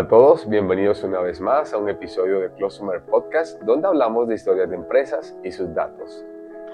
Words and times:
Hola 0.00 0.06
a 0.06 0.18
todos, 0.18 0.48
bienvenidos 0.48 1.04
una 1.04 1.20
vez 1.20 1.42
más 1.42 1.74
a 1.74 1.76
un 1.76 1.90
episodio 1.90 2.40
de 2.40 2.50
Closumer 2.52 3.02
Podcast 3.02 3.60
donde 3.64 3.86
hablamos 3.86 4.28
de 4.28 4.34
historias 4.34 4.70
de 4.70 4.76
empresas 4.76 5.36
y 5.44 5.52
sus 5.52 5.74
datos. 5.74 6.24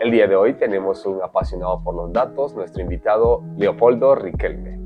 El 0.01 0.13
día 0.13 0.29
de 0.29 0.37
hoy 0.37 0.55
tenemos 0.55 1.05
un 1.07 1.21
apasionado 1.21 1.83
por 1.83 1.97
los 1.97 2.13
datos, 2.13 2.55
nuestro 2.55 2.83
invitado 2.83 3.43
Leopoldo 3.57 4.15
Riquelme. 4.15 4.79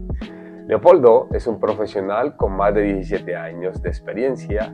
Leopoldo 0.67 1.29
es 1.35 1.47
un 1.47 1.61
profesional 1.61 2.35
con 2.39 2.57
más 2.57 2.73
de 2.75 2.85
17 2.85 3.37
años 3.37 3.83
de 3.83 3.91
experiencia 3.91 4.73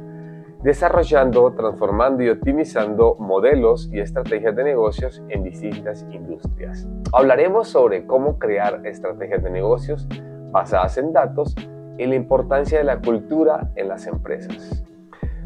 desarrollando, 0.62 1.52
transformando 1.54 2.22
y 2.22 2.28
optimizando 2.28 3.16
modelos 3.18 3.90
y 3.92 3.98
estrategias 3.98 4.54
de 4.54 4.62
negocios 4.62 5.20
en 5.28 5.42
distintas 5.42 6.06
industrias. 6.12 6.86
Hablaremos 7.12 7.66
sobre 7.66 8.06
cómo 8.06 8.38
crear 8.38 8.86
estrategias 8.86 9.42
de 9.42 9.50
negocios 9.50 10.06
basadas 10.52 10.98
en 10.98 11.12
datos 11.12 11.56
y 11.98 12.06
la 12.06 12.14
importancia 12.14 12.78
de 12.78 12.84
la 12.84 13.00
cultura 13.00 13.70
en 13.76 13.88
las 13.88 14.06
empresas. 14.06 14.84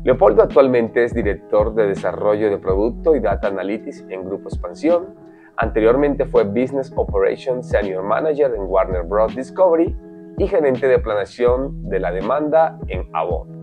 Leopoldo 0.03 0.43
actualmente 0.43 1.05
es 1.05 1.13
director 1.13 1.75
de 1.75 1.87
desarrollo 1.87 2.49
de 2.49 2.57
producto 2.57 3.15
y 3.15 3.21
data 3.21 3.49
analytics 3.49 4.07
en 4.09 4.25
Grupo 4.25 4.49
Expansión. 4.49 5.15
Anteriormente 5.57 6.25
fue 6.25 6.45
Business 6.45 6.91
Operations 6.97 7.69
Senior 7.69 8.03
Manager 8.03 8.55
en 8.55 8.63
Warner 8.63 9.03
Bros. 9.03 9.37
Discovery 9.37 9.95
y 10.39 10.47
gerente 10.47 10.89
de 10.89 10.99
planeación 10.99 11.87
de 11.91 12.01
la 12.01 12.13
demanda 12.13 12.79
en 12.89 13.11
Avon. 13.13 13.63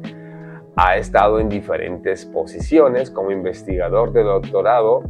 Ha 0.75 0.97
estado 0.97 1.39
en 1.39 1.49
diferentes 1.49 2.23
posiciones 2.27 3.09
como 3.09 3.31
investigador 3.31 4.13
de 4.13 4.21
doctorado, 4.21 5.05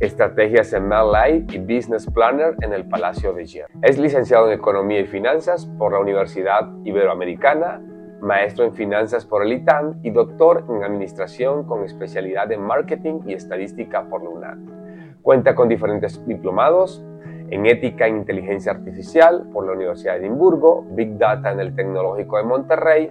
estrategias 0.00 0.72
en 0.72 0.88
Life 0.88 1.54
y 1.54 1.58
Business 1.58 2.06
Planner 2.06 2.56
en 2.62 2.72
el 2.72 2.88
Palacio 2.88 3.34
de 3.34 3.44
Hierro. 3.44 3.68
Es 3.82 3.98
licenciado 3.98 4.48
en 4.48 4.54
Economía 4.54 5.00
y 5.00 5.06
Finanzas 5.06 5.66
por 5.78 5.92
la 5.92 5.98
Universidad 5.98 6.70
Iberoamericana, 6.84 7.82
maestro 8.22 8.64
en 8.64 8.72
Finanzas 8.72 9.26
por 9.26 9.44
el 9.44 9.52
ITAM 9.52 10.00
y 10.02 10.10
doctor 10.10 10.64
en 10.70 10.82
Administración 10.82 11.64
con 11.64 11.84
especialidad 11.84 12.50
en 12.50 12.62
Marketing 12.62 13.20
y 13.26 13.34
Estadística 13.34 14.04
por 14.08 14.22
la 14.22 14.30
UNAM. 14.30 15.20
Cuenta 15.20 15.54
con 15.54 15.68
diferentes 15.68 16.26
diplomados 16.26 17.04
en 17.50 17.66
Ética 17.66 18.06
e 18.06 18.10
Inteligencia 18.10 18.72
Artificial 18.72 19.48
por 19.52 19.66
la 19.66 19.72
Universidad 19.72 20.14
de 20.14 20.20
Edimburgo, 20.20 20.86
Big 20.92 21.18
Data 21.18 21.52
en 21.52 21.60
el 21.60 21.74
Tecnológico 21.74 22.38
de 22.38 22.44
Monterrey, 22.44 23.08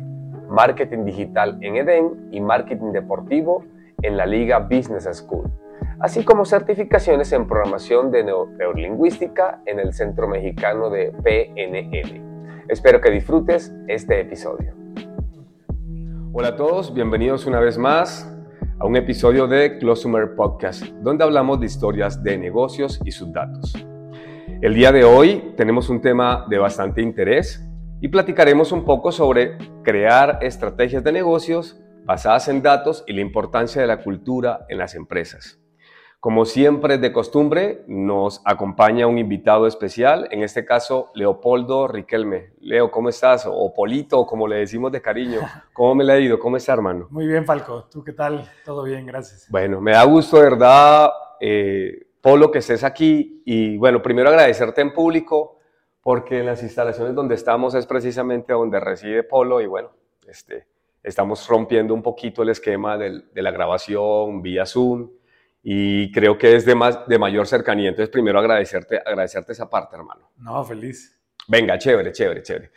marketing 0.49 1.05
digital 1.05 1.59
en 1.61 1.75
EDEN 1.75 2.29
y 2.31 2.41
marketing 2.41 2.93
deportivo 2.93 3.63
en 4.01 4.17
la 4.17 4.25
Liga 4.25 4.59
Business 4.59 5.07
School, 5.11 5.51
así 6.01 6.23
como 6.23 6.45
certificaciones 6.45 7.31
en 7.33 7.45
programación 7.45 8.09
de 8.09 8.23
neurolingüística 8.23 9.61
en 9.65 9.79
el 9.79 9.93
Centro 9.93 10.27
Mexicano 10.27 10.89
de 10.89 11.11
PNL. 11.23 12.65
Espero 12.69 13.01
que 13.01 13.11
disfrutes 13.11 13.73
este 13.87 14.21
episodio. 14.21 14.73
Hola 16.31 16.49
a 16.49 16.55
todos, 16.55 16.93
bienvenidos 16.93 17.45
una 17.45 17.59
vez 17.59 17.77
más 17.77 18.33
a 18.79 18.85
un 18.85 18.95
episodio 18.95 19.47
de 19.47 19.77
Closumer 19.77 20.35
Podcast, 20.35 20.83
donde 21.01 21.25
hablamos 21.25 21.59
de 21.59 21.65
historias 21.65 22.23
de 22.23 22.37
negocios 22.37 23.01
y 23.03 23.11
sus 23.11 23.33
datos. 23.33 23.73
El 24.61 24.73
día 24.75 24.93
de 24.93 25.03
hoy 25.03 25.53
tenemos 25.57 25.89
un 25.89 26.01
tema 26.01 26.45
de 26.49 26.59
bastante 26.59 27.01
interés 27.01 27.65
y 27.99 28.07
platicaremos 28.07 28.71
un 28.71 28.85
poco 28.85 29.11
sobre 29.11 29.57
crear 29.83 30.39
estrategias 30.41 31.03
de 31.03 31.11
negocios 31.11 31.81
basadas 32.05 32.47
en 32.47 32.61
datos 32.61 33.03
y 33.05 33.13
la 33.13 33.21
importancia 33.21 33.81
de 33.81 33.87
la 33.87 34.01
cultura 34.01 34.65
en 34.69 34.77
las 34.77 34.95
empresas. 34.95 35.59
Como 36.21 36.43
siempre 36.43 36.97
de 36.97 37.13
costumbre, 37.13 37.85
nos 37.87 38.41
acompaña 38.43 39.07
un 39.07 39.17
invitado 39.17 39.67
especial, 39.67 40.27
en 40.31 40.43
este 40.43 40.65
caso 40.65 41.11
Leopoldo 41.15 41.87
Riquelme. 41.87 42.51
Leo, 42.59 42.91
¿cómo 42.91 43.07
estás? 43.07 43.47
O 43.49 43.73
Polito, 43.73 44.25
como 44.25 44.45
le 44.45 44.57
decimos 44.57 44.91
de 44.91 45.01
cariño. 45.01 45.39
¿Cómo 45.71 45.95
me 45.95 46.03
le 46.03 46.11
ha 46.11 46.19
ido? 46.19 46.37
¿Cómo 46.37 46.57
está, 46.57 46.73
hermano? 46.73 47.07
Muy 47.09 47.25
bien, 47.25 47.45
Falco. 47.45 47.85
¿Tú 47.89 48.03
qué 48.03 48.11
tal? 48.11 48.51
Todo 48.65 48.83
bien, 48.83 49.05
gracias. 49.05 49.47
Bueno, 49.49 49.79
me 49.79 49.93
da 49.93 50.03
gusto, 50.03 50.35
de 50.35 50.43
verdad, 50.43 51.09
eh, 51.39 52.07
Polo, 52.19 52.51
que 52.51 52.59
estés 52.59 52.83
aquí. 52.83 53.41
Y 53.45 53.77
bueno, 53.77 54.01
primero 54.01 54.27
agradecerte 54.27 54.81
en 54.81 54.91
público 54.91 55.59
porque 56.01 56.39
en 56.39 56.47
las 56.47 56.61
instalaciones 56.61 57.15
donde 57.15 57.35
estamos 57.35 57.75
es 57.75 57.85
precisamente 57.85 58.51
donde 58.51 58.81
reside 58.81 59.23
Polo 59.23 59.61
y 59.61 59.67
bueno, 59.67 59.91
este, 60.27 60.67
estamos 61.01 61.47
rompiendo 61.47 61.93
un 61.93 62.03
poquito 62.03 62.43
el 62.43 62.49
esquema 62.49 62.97
de 62.97 63.41
la 63.41 63.51
grabación 63.51 64.41
vía 64.41 64.65
Zoom 64.65 65.11
y 65.61 66.11
creo 66.11 66.37
que 66.37 66.55
es 66.55 66.65
de, 66.65 66.75
más, 66.75 67.07
de 67.07 67.19
mayor 67.19 67.47
cercanía. 67.47 67.89
Entonces, 67.89 68.09
primero 68.09 68.39
agradecerte, 68.39 68.99
agradecerte 69.05 69.51
esa 69.51 69.69
parte, 69.69 69.95
hermano. 69.95 70.29
No, 70.37 70.63
feliz. 70.63 71.19
Venga, 71.47 71.77
chévere, 71.77 72.11
chévere, 72.11 72.43
chévere. 72.43 72.71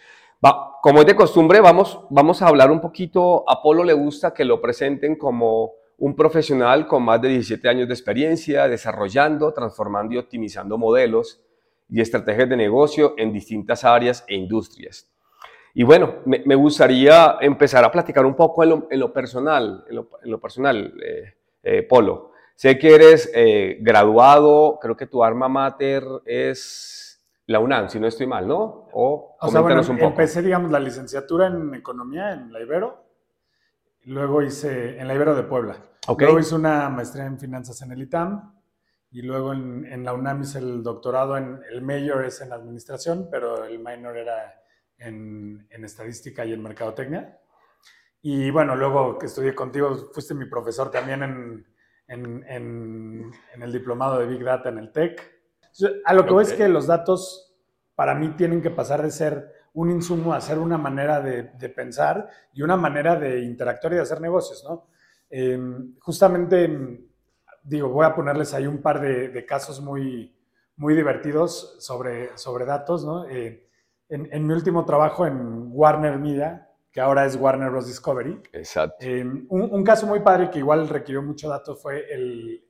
Va, 0.44 0.78
como 0.82 1.00
es 1.00 1.06
de 1.06 1.14
costumbre, 1.14 1.60
vamos, 1.60 2.00
vamos 2.10 2.42
a 2.42 2.48
hablar 2.48 2.70
un 2.70 2.80
poquito. 2.80 3.48
A 3.48 3.62
Polo 3.62 3.84
le 3.84 3.92
gusta 3.92 4.34
que 4.34 4.44
lo 4.44 4.60
presenten 4.60 5.16
como 5.16 5.72
un 5.98 6.16
profesional 6.16 6.88
con 6.88 7.04
más 7.04 7.22
de 7.22 7.28
17 7.28 7.68
años 7.68 7.86
de 7.86 7.94
experiencia, 7.94 8.66
desarrollando, 8.66 9.52
transformando 9.52 10.14
y 10.14 10.18
optimizando 10.18 10.76
modelos 10.76 11.40
y 11.88 12.00
estrategias 12.00 12.48
de 12.48 12.56
negocio 12.56 13.14
en 13.16 13.32
distintas 13.32 13.84
áreas 13.84 14.24
e 14.26 14.34
industrias. 14.34 15.08
Y 15.74 15.84
bueno, 15.84 16.16
me, 16.26 16.54
gustaría 16.54 17.38
empezar 17.40 17.84
a 17.84 17.90
platicar 17.92 18.26
un 18.26 18.34
poco 18.34 18.64
en 18.64 18.98
lo, 18.98 19.12
personal, 19.12 19.84
en 19.88 20.30
lo, 20.30 20.40
personal, 20.40 20.92
eh, 21.02 21.34
eh, 21.62 21.82
Polo. 21.84 22.31
Sé 22.56 22.78
que 22.78 22.94
eres 22.94 23.30
eh, 23.34 23.78
graduado, 23.80 24.78
creo 24.80 24.96
que 24.96 25.06
tu 25.06 25.24
alma 25.24 25.48
mater 25.48 26.04
es 26.24 27.22
la 27.46 27.58
UNAM, 27.58 27.88
si 27.88 27.98
no 27.98 28.06
estoy 28.06 28.26
mal, 28.26 28.46
¿no? 28.46 28.88
O, 28.92 29.36
o 29.40 29.50
sea, 29.50 29.60
bueno, 29.60 29.80
un 29.80 29.96
poco. 29.96 30.06
empecé, 30.06 30.42
digamos, 30.42 30.70
la 30.70 30.78
licenciatura 30.78 31.48
en 31.48 31.74
Economía 31.74 32.32
en 32.32 32.52
la 32.52 32.60
Ibero, 32.60 33.04
luego 34.04 34.42
hice, 34.42 34.98
en 34.98 35.08
la 35.08 35.14
Ibero 35.14 35.34
de 35.34 35.42
Puebla. 35.42 35.76
Luego 36.18 36.38
hice 36.38 36.54
una 36.54 36.88
maestría 36.88 37.26
en 37.26 37.38
Finanzas 37.38 37.80
en 37.82 37.92
el 37.92 38.02
ITAM, 38.02 38.52
y 39.12 39.20
luego 39.20 39.52
en, 39.52 40.04
la 40.04 40.14
UNAM 40.14 40.42
hice 40.42 40.58
el 40.58 40.82
doctorado, 40.82 41.36
en, 41.36 41.60
el 41.70 41.82
mayor 41.82 42.24
es 42.24 42.40
en 42.40 42.52
administración, 42.52 43.28
pero 43.30 43.64
el 43.64 43.78
minor 43.78 44.16
era 44.16 44.62
en, 44.96 45.68
estadística 45.70 46.46
y 46.46 46.54
en 46.54 46.62
mercadotecnia. 46.62 47.38
Y 48.22 48.50
bueno, 48.50 48.74
luego 48.74 49.18
que 49.18 49.26
estudié 49.26 49.54
contigo, 49.54 50.10
fuiste 50.12 50.32
mi 50.32 50.46
profesor 50.46 50.90
también 50.90 51.22
en, 51.22 51.66
en, 52.08 53.32
el 53.60 53.72
diplomado 53.72 54.18
de 54.18 54.26
Big 54.26 54.44
Data 54.44 54.68
en 54.68 54.78
el 54.78 54.92
TEC. 54.92 55.42
A 56.04 56.14
lo 56.14 56.26
que 56.26 56.32
voy 56.32 56.44
es 56.44 56.52
que 56.52 56.68
los 56.68 56.86
datos 56.86 57.54
para 57.94 58.14
mí 58.14 58.30
tienen 58.36 58.60
que 58.60 58.70
pasar 58.70 59.02
de 59.02 59.10
ser 59.10 59.52
un 59.74 59.90
insumo 59.90 60.34
a 60.34 60.40
ser 60.40 60.58
una 60.58 60.76
manera 60.76 61.20
de, 61.20 61.44
pensar 61.70 62.28
y 62.52 62.62
una 62.62 62.76
manera 62.76 63.16
de 63.16 63.42
interactuar 63.42 63.92
y 63.94 63.96
de 63.96 64.02
hacer 64.02 64.20
negocios, 64.20 64.64
¿no? 64.68 64.88
Eh, 65.30 65.58
justamente 66.00 67.08
digo, 67.62 67.88
voy 67.88 68.06
a 68.06 68.14
ponerles 68.14 68.54
ahí 68.54 68.66
un 68.66 68.82
par 68.82 69.00
de, 69.00 69.46
casos 69.46 69.80
muy, 69.80 70.34
muy 70.76 70.94
divertidos 70.94 71.76
sobre, 71.78 72.36
sobre 72.36 72.64
datos, 72.64 73.04
¿no? 73.04 73.26
Eh, 73.28 73.68
en, 74.08 74.46
mi 74.46 74.52
último 74.52 74.84
trabajo 74.84 75.26
en 75.26 75.68
Warner 75.70 76.18
Media, 76.18 76.68
que 76.92 77.00
ahora 77.00 77.24
es 77.24 77.36
Warner 77.36 77.70
Bros. 77.70 77.86
Discovery. 77.86 78.42
Exacto. 78.52 78.96
Eh, 79.00 79.24
un, 79.48 79.82
caso 79.82 80.06
muy 80.06 80.20
padre 80.20 80.50
que 80.50 80.58
igual 80.58 80.88
requirió 80.88 81.22
mucho 81.22 81.48
datos 81.48 81.80
fue 81.80 82.12
el, 82.12 82.64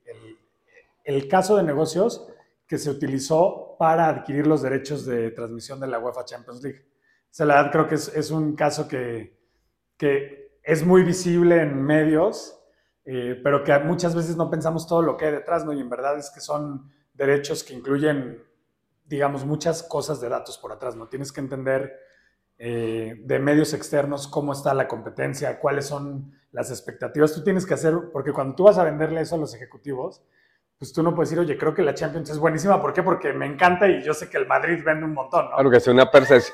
el, 1.03 1.27
caso 1.27 1.57
de 1.57 1.63
negocios 1.63 2.25
que 2.65 2.77
se 2.77 2.89
utilizó 2.89 3.75
para 3.77 4.07
adquirir 4.07 4.47
los 4.47 4.61
derechos 4.61 5.05
de 5.05 5.31
transmisión 5.31 5.79
de 5.81 5.87
la 5.87 5.99
UEFA 5.99 6.23
Champions 6.23 6.63
League. 6.63 6.79
O 6.79 7.35
sea, 7.35 7.45
la 7.45 7.55
verdad 7.55 7.71
creo 7.71 7.87
que 7.87 7.95
es, 7.95 8.07
es 8.15 8.31
un 8.31 8.55
caso 8.55 8.87
que, 8.87 9.37
que 9.97 10.57
es 10.63 10.85
muy 10.85 11.03
visible 11.03 11.61
en 11.61 11.81
medios, 11.81 12.57
eh, 13.03 13.39
pero 13.43 13.65
que 13.65 13.77
muchas 13.79 14.15
veces 14.15 14.37
no 14.37 14.49
pensamos 14.49 14.87
todo 14.87 15.01
lo 15.01 15.17
que 15.17 15.25
hay 15.25 15.31
detrás, 15.33 15.65
¿no? 15.65 15.73
Y 15.73 15.81
en 15.81 15.89
verdad 15.89 16.17
es 16.17 16.31
que 16.31 16.39
son 16.39 16.89
derechos 17.13 17.63
que 17.65 17.73
incluyen, 17.73 18.41
digamos, 19.03 19.43
muchas 19.43 19.83
cosas 19.83 20.21
de 20.21 20.29
datos 20.29 20.57
por 20.57 20.71
atrás, 20.71 20.95
¿no? 20.95 21.09
Tienes 21.09 21.33
que 21.33 21.41
entender 21.41 22.02
eh, 22.65 23.15
de 23.25 23.39
medios 23.39 23.73
externos 23.73 24.25
cómo 24.25 24.53
está 24.53 24.73
la 24.73 24.87
competencia, 24.87 25.59
cuáles 25.59 25.85
son 25.85 26.31
las 26.53 26.71
expectativas. 26.71 27.33
Tú 27.33 27.43
tienes 27.43 27.65
que 27.65 27.73
hacer, 27.73 27.93
porque 28.13 28.31
cuando 28.31 28.55
tú 28.55 28.63
vas 28.63 28.77
a 28.77 28.85
venderle 28.85 29.19
eso 29.19 29.35
a 29.35 29.37
los 29.37 29.53
ejecutivos, 29.53 30.23
pues 30.79 30.93
tú 30.93 31.03
no 31.03 31.13
puedes 31.13 31.29
decir, 31.29 31.43
oye, 31.43 31.57
creo 31.57 31.73
que 31.73 31.81
la 31.81 31.93
Champions 31.93 32.29
es 32.29 32.39
buenísima. 32.39 32.81
¿Por 32.81 32.93
qué? 32.93 33.03
Porque 33.03 33.33
me 33.33 33.47
encanta 33.47 33.89
y 33.89 34.01
yo 34.01 34.13
sé 34.13 34.29
que 34.29 34.37
el 34.37 34.47
Madrid 34.47 34.81
vende 34.81 35.03
un 35.03 35.13
montón, 35.13 35.49
¿no? 35.49 35.55
Claro, 35.55 35.69
que 35.69 35.75
es 35.75 35.87
una, 35.89 36.09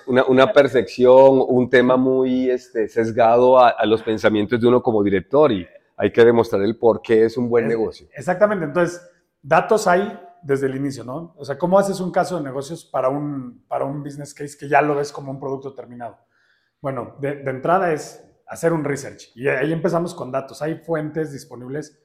una, 0.07 0.23
una, 0.25 0.51
percepción, 0.51 1.45
un 1.47 1.69
tema 1.69 1.95
muy 1.95 2.49
este, 2.49 2.87
sesgado 2.87 3.59
a, 3.59 3.69
a, 3.69 3.85
los 3.85 4.01
pensamientos 4.01 4.59
de 4.59 4.67
uno 4.67 4.81
como 4.81 5.03
director 5.03 5.51
y 5.51 5.67
hay 5.95 6.11
que 6.11 6.25
demostrar 6.25 6.63
el 6.63 6.75
por 6.75 7.03
qué 7.03 7.25
es 7.25 7.37
un 7.37 7.47
buen 7.47 7.67
negocio. 7.67 8.07
Exactamente, 8.15 8.65
entonces, 8.65 8.99
datos 9.43 9.85
hay 9.85 10.19
desde 10.41 10.67
el 10.67 10.75
inicio, 10.75 11.03
¿no? 11.03 11.33
O 11.37 11.45
sea, 11.45 11.57
¿cómo 11.57 11.77
haces 11.79 11.99
un 11.99 12.11
caso 12.11 12.37
de 12.37 12.43
negocios 12.43 12.85
para 12.85 13.09
un, 13.09 13.65
para 13.67 13.85
un 13.85 14.03
business 14.03 14.33
case 14.33 14.57
que 14.57 14.67
ya 14.67 14.81
lo 14.81 14.95
ves 14.95 15.11
como 15.11 15.31
un 15.31 15.39
producto 15.39 15.73
terminado? 15.73 16.17
Bueno, 16.81 17.15
de, 17.19 17.41
entrada 17.41 17.91
es 17.91 18.25
hacer 18.47 18.73
un 18.73 18.83
research 18.83 19.31
y 19.35 19.47
ahí 19.47 19.71
empezamos 19.71 20.15
con 20.15 20.31
datos. 20.31 20.61
Hay 20.61 20.75
fuentes 20.79 21.31
disponibles, 21.31 22.01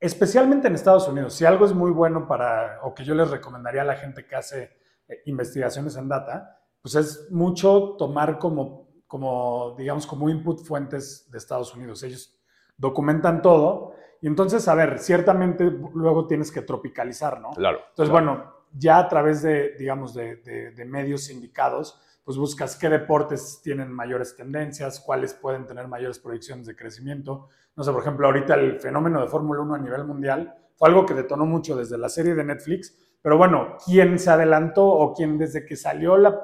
especialmente 0.00 0.68
en 0.68 0.74
Estados 0.74 1.08
Unidos. 1.08 1.34
Si 1.34 1.44
algo 1.44 1.64
es 1.64 1.72
muy 1.72 1.90
bueno 1.90 2.26
para, 2.26 2.80
o 2.82 2.94
que 2.94 3.04
yo 3.04 3.14
les 3.14 3.30
recomendaría 3.30 3.82
a 3.82 3.86
la 3.86 3.96
gente 3.96 4.26
que 4.26 4.36
hace 4.36 4.78
eh, 5.08 5.22
investigaciones 5.26 5.96
en 5.96 6.08
data, 6.08 6.60
pues 6.80 6.94
es 6.94 7.30
mucho 7.30 7.96
tomar 7.98 8.38
como 8.38 8.88
como, 9.08 9.74
digamos, 9.76 10.06
como 10.06 10.28
input 10.28 10.62
fuentes 10.62 11.28
de 11.30 11.38
Estados 11.38 11.74
Unidos. 11.74 12.02
Ellos 12.02 12.38
documentan 12.76 13.42
todo 13.42 13.94
y 14.20 14.26
entonces, 14.26 14.66
a 14.68 14.74
ver, 14.74 14.98
ciertamente 14.98 15.64
luego 15.94 16.26
tienes 16.26 16.50
que 16.50 16.62
tropicalizar, 16.62 17.40
¿no? 17.40 17.50
Claro. 17.50 17.80
Entonces, 17.90 18.10
bueno, 18.10 18.52
ya 18.72 18.98
a 18.98 19.08
través 19.08 19.42
de, 19.42 19.74
digamos, 19.78 20.14
de, 20.14 20.36
de, 20.36 20.84
medios 20.84 21.30
indicados, 21.30 22.00
pues 22.24 22.36
buscas 22.36 22.76
qué 22.76 22.88
deportes 22.88 23.60
tienen 23.62 23.92
mayores 23.92 24.36
tendencias, 24.36 25.00
cuáles 25.00 25.34
pueden 25.34 25.66
tener 25.66 25.88
mayores 25.88 26.18
proyecciones 26.18 26.66
de 26.66 26.76
crecimiento. 26.76 27.48
No 27.76 27.84
sé, 27.84 27.92
por 27.92 28.02
ejemplo, 28.02 28.26
ahorita 28.26 28.54
el 28.54 28.80
fenómeno 28.80 29.20
de 29.20 29.28
Fórmula 29.28 29.62
1 29.62 29.74
a 29.74 29.78
nivel 29.78 30.04
mundial 30.04 30.54
fue 30.76 30.88
algo 30.88 31.06
que 31.06 31.14
detonó 31.14 31.46
mucho 31.46 31.76
desde 31.76 31.96
la 31.96 32.08
serie 32.08 32.34
de 32.34 32.44
Netflix, 32.44 32.96
pero 33.22 33.36
bueno, 33.36 33.76
¿quién 33.84 34.18
se 34.18 34.30
adelantó 34.30 34.86
o 34.86 35.14
quién 35.14 35.38
desde 35.38 35.64
que 35.64 35.76
salió 35.76 36.16
la, 36.16 36.42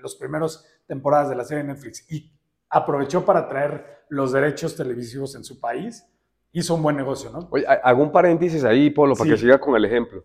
los 0.00 0.16
primeros 0.16 0.66
temporadas 0.86 1.28
de 1.28 1.36
la 1.36 1.44
serie 1.44 1.64
de 1.64 1.72
Netflix 1.72 2.10
y 2.10 2.32
aprovechó 2.68 3.24
para 3.24 3.48
traer 3.48 4.04
los 4.08 4.32
derechos 4.32 4.76
televisivos 4.76 5.34
en 5.34 5.44
su 5.44 5.60
país? 5.60 6.06
Hizo 6.52 6.74
un 6.74 6.82
buen 6.82 6.96
negocio, 6.96 7.30
¿no? 7.30 7.48
Oye, 7.50 7.64
hago 7.66 8.02
un 8.02 8.12
paréntesis 8.12 8.62
ahí, 8.64 8.90
Polo, 8.90 9.14
para 9.14 9.30
que 9.30 9.36
siga 9.38 9.58
con 9.58 9.74
el 9.74 9.84
ejemplo. 9.86 10.24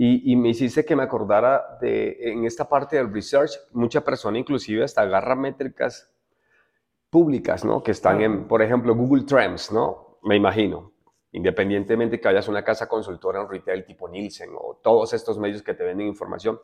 Y, 0.00 0.36
me 0.36 0.50
hiciste 0.50 0.84
que 0.84 0.94
me 0.94 1.02
acordara 1.02 1.76
de, 1.80 2.16
en 2.20 2.44
esta 2.44 2.68
parte 2.68 2.96
del 2.96 3.12
research, 3.12 3.50
mucha 3.72 4.04
persona 4.04 4.38
inclusive 4.38 4.84
hasta 4.84 5.02
agarra 5.02 5.34
métricas 5.34 6.08
públicas, 7.10 7.64
¿no? 7.64 7.82
Que 7.82 7.90
están 7.90 8.20
en, 8.20 8.46
por 8.46 8.62
ejemplo, 8.62 8.94
Google 8.94 9.24
Trends, 9.24 9.72
¿no? 9.72 10.18
Me 10.22 10.36
imagino. 10.36 10.92
Independientemente 11.32 12.20
que 12.20 12.28
hayas 12.28 12.46
una 12.46 12.62
casa 12.62 12.88
consultora 12.88 13.40
en 13.40 13.48
retail 13.48 13.84
tipo 13.84 14.08
Nielsen 14.08 14.50
o 14.56 14.78
todos 14.80 15.12
estos 15.14 15.36
medios 15.36 15.62
que 15.62 15.74
te 15.74 15.82
venden 15.82 16.06
información. 16.06 16.60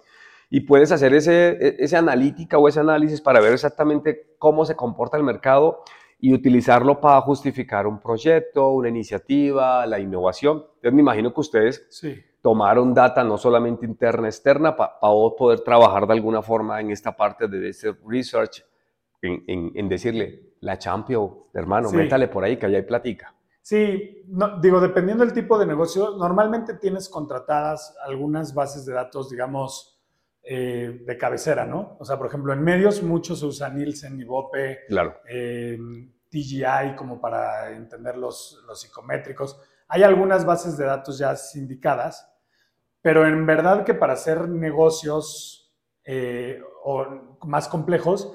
Y 0.49 0.61
puedes 0.61 0.93
hacer 0.93 1.13
ese, 1.13 1.51
e, 1.61 1.77
ese 1.81 1.97
analítica 1.97 2.59
o 2.59 2.69
ese 2.69 2.79
análisis 2.79 3.21
para 3.21 3.41
ver 3.41 3.53
exactamente 3.53 4.37
cómo 4.39 4.65
se 4.65 4.77
comporta 4.77 5.17
el 5.17 5.25
mercado 5.25 5.83
y 6.25 6.33
utilizarlo 6.33 7.01
para 7.01 7.21
justificar 7.21 7.87
un 7.87 8.01
proyecto, 8.01 8.71
una 8.71 8.89
iniciativa, 8.89 9.85
la 9.87 9.99
innovación. 9.99 10.65
Entonces 10.77 10.93
me 10.93 11.01
imagino 11.01 11.35
que 11.35 11.41
ustedes 11.41 11.87
sí 11.91 12.23
tomaron 12.45 12.93
data 12.93 13.25
no 13.25 13.39
solamente 13.39 13.87
interna, 13.87 14.29
externa, 14.29 14.77
para 14.77 15.01
poder 15.01 15.61
trabajar 15.61 16.07
de 16.07 16.13
alguna 16.13 16.43
forma 16.43 16.79
en 16.79 16.91
esta 16.91 17.17
parte 17.17 17.49
de 17.49 17.71
ese 17.71 17.97
research, 18.07 18.63
en, 19.23 19.89
decirle, 19.89 20.53
la 20.61 20.79
champion, 20.79 21.45
hermano, 21.55 21.91
métale 21.91 22.29
por 22.29 22.45
ahí 22.45 22.59
que 22.59 22.67
allá 22.67 22.77
hay 22.77 22.83
platica. 22.83 23.35
Sí, 23.63 24.25
no, 24.29 24.61
digo, 24.61 24.79
dependiendo 24.79 25.25
del 25.25 25.33
tipo 25.33 25.59
de 25.59 25.65
negocio, 25.65 26.19
normalmente 26.19 26.75
tienes 26.75 27.09
contratadas 27.09 27.97
algunas 28.05 28.53
bases 28.53 28.85
de 28.85 28.93
datos, 28.93 29.31
digamos, 29.31 29.99
eh, 30.43 31.01
de 31.03 31.17
cabecera, 31.17 31.65
¿no? 31.65 31.97
O 31.99 32.05
sea, 32.05 32.19
por 32.19 32.27
ejemplo, 32.27 32.53
en 32.53 32.63
medios 32.63 33.03
muchos 33.03 33.41
se 33.41 33.47
usa 33.47 33.71
Nielsen, 33.71 34.21
Ibope, 34.21 34.81
claro. 34.87 35.17
Eh, 35.31 35.79
TGI 36.35 36.97
como 36.97 37.21
para 37.21 37.71
entender 37.71 38.17
los, 38.17 38.61
los 38.67 38.81
psicométricos. 38.81 39.61
Hay 39.87 40.03
algunas 40.03 40.45
bases 40.45 40.77
de 40.77 40.85
datos 40.85 41.19
ya 41.19 41.37
sindicadas, 41.37 42.29
pero 43.01 43.27
en 43.27 43.47
verdad 43.47 43.85
que 43.85 43.95
para 43.95 44.15
hacer 44.15 44.49
negocios 44.49 45.73
eh, 46.05 46.61
o 46.83 47.37
más 47.43 47.69
complejos, 47.69 48.35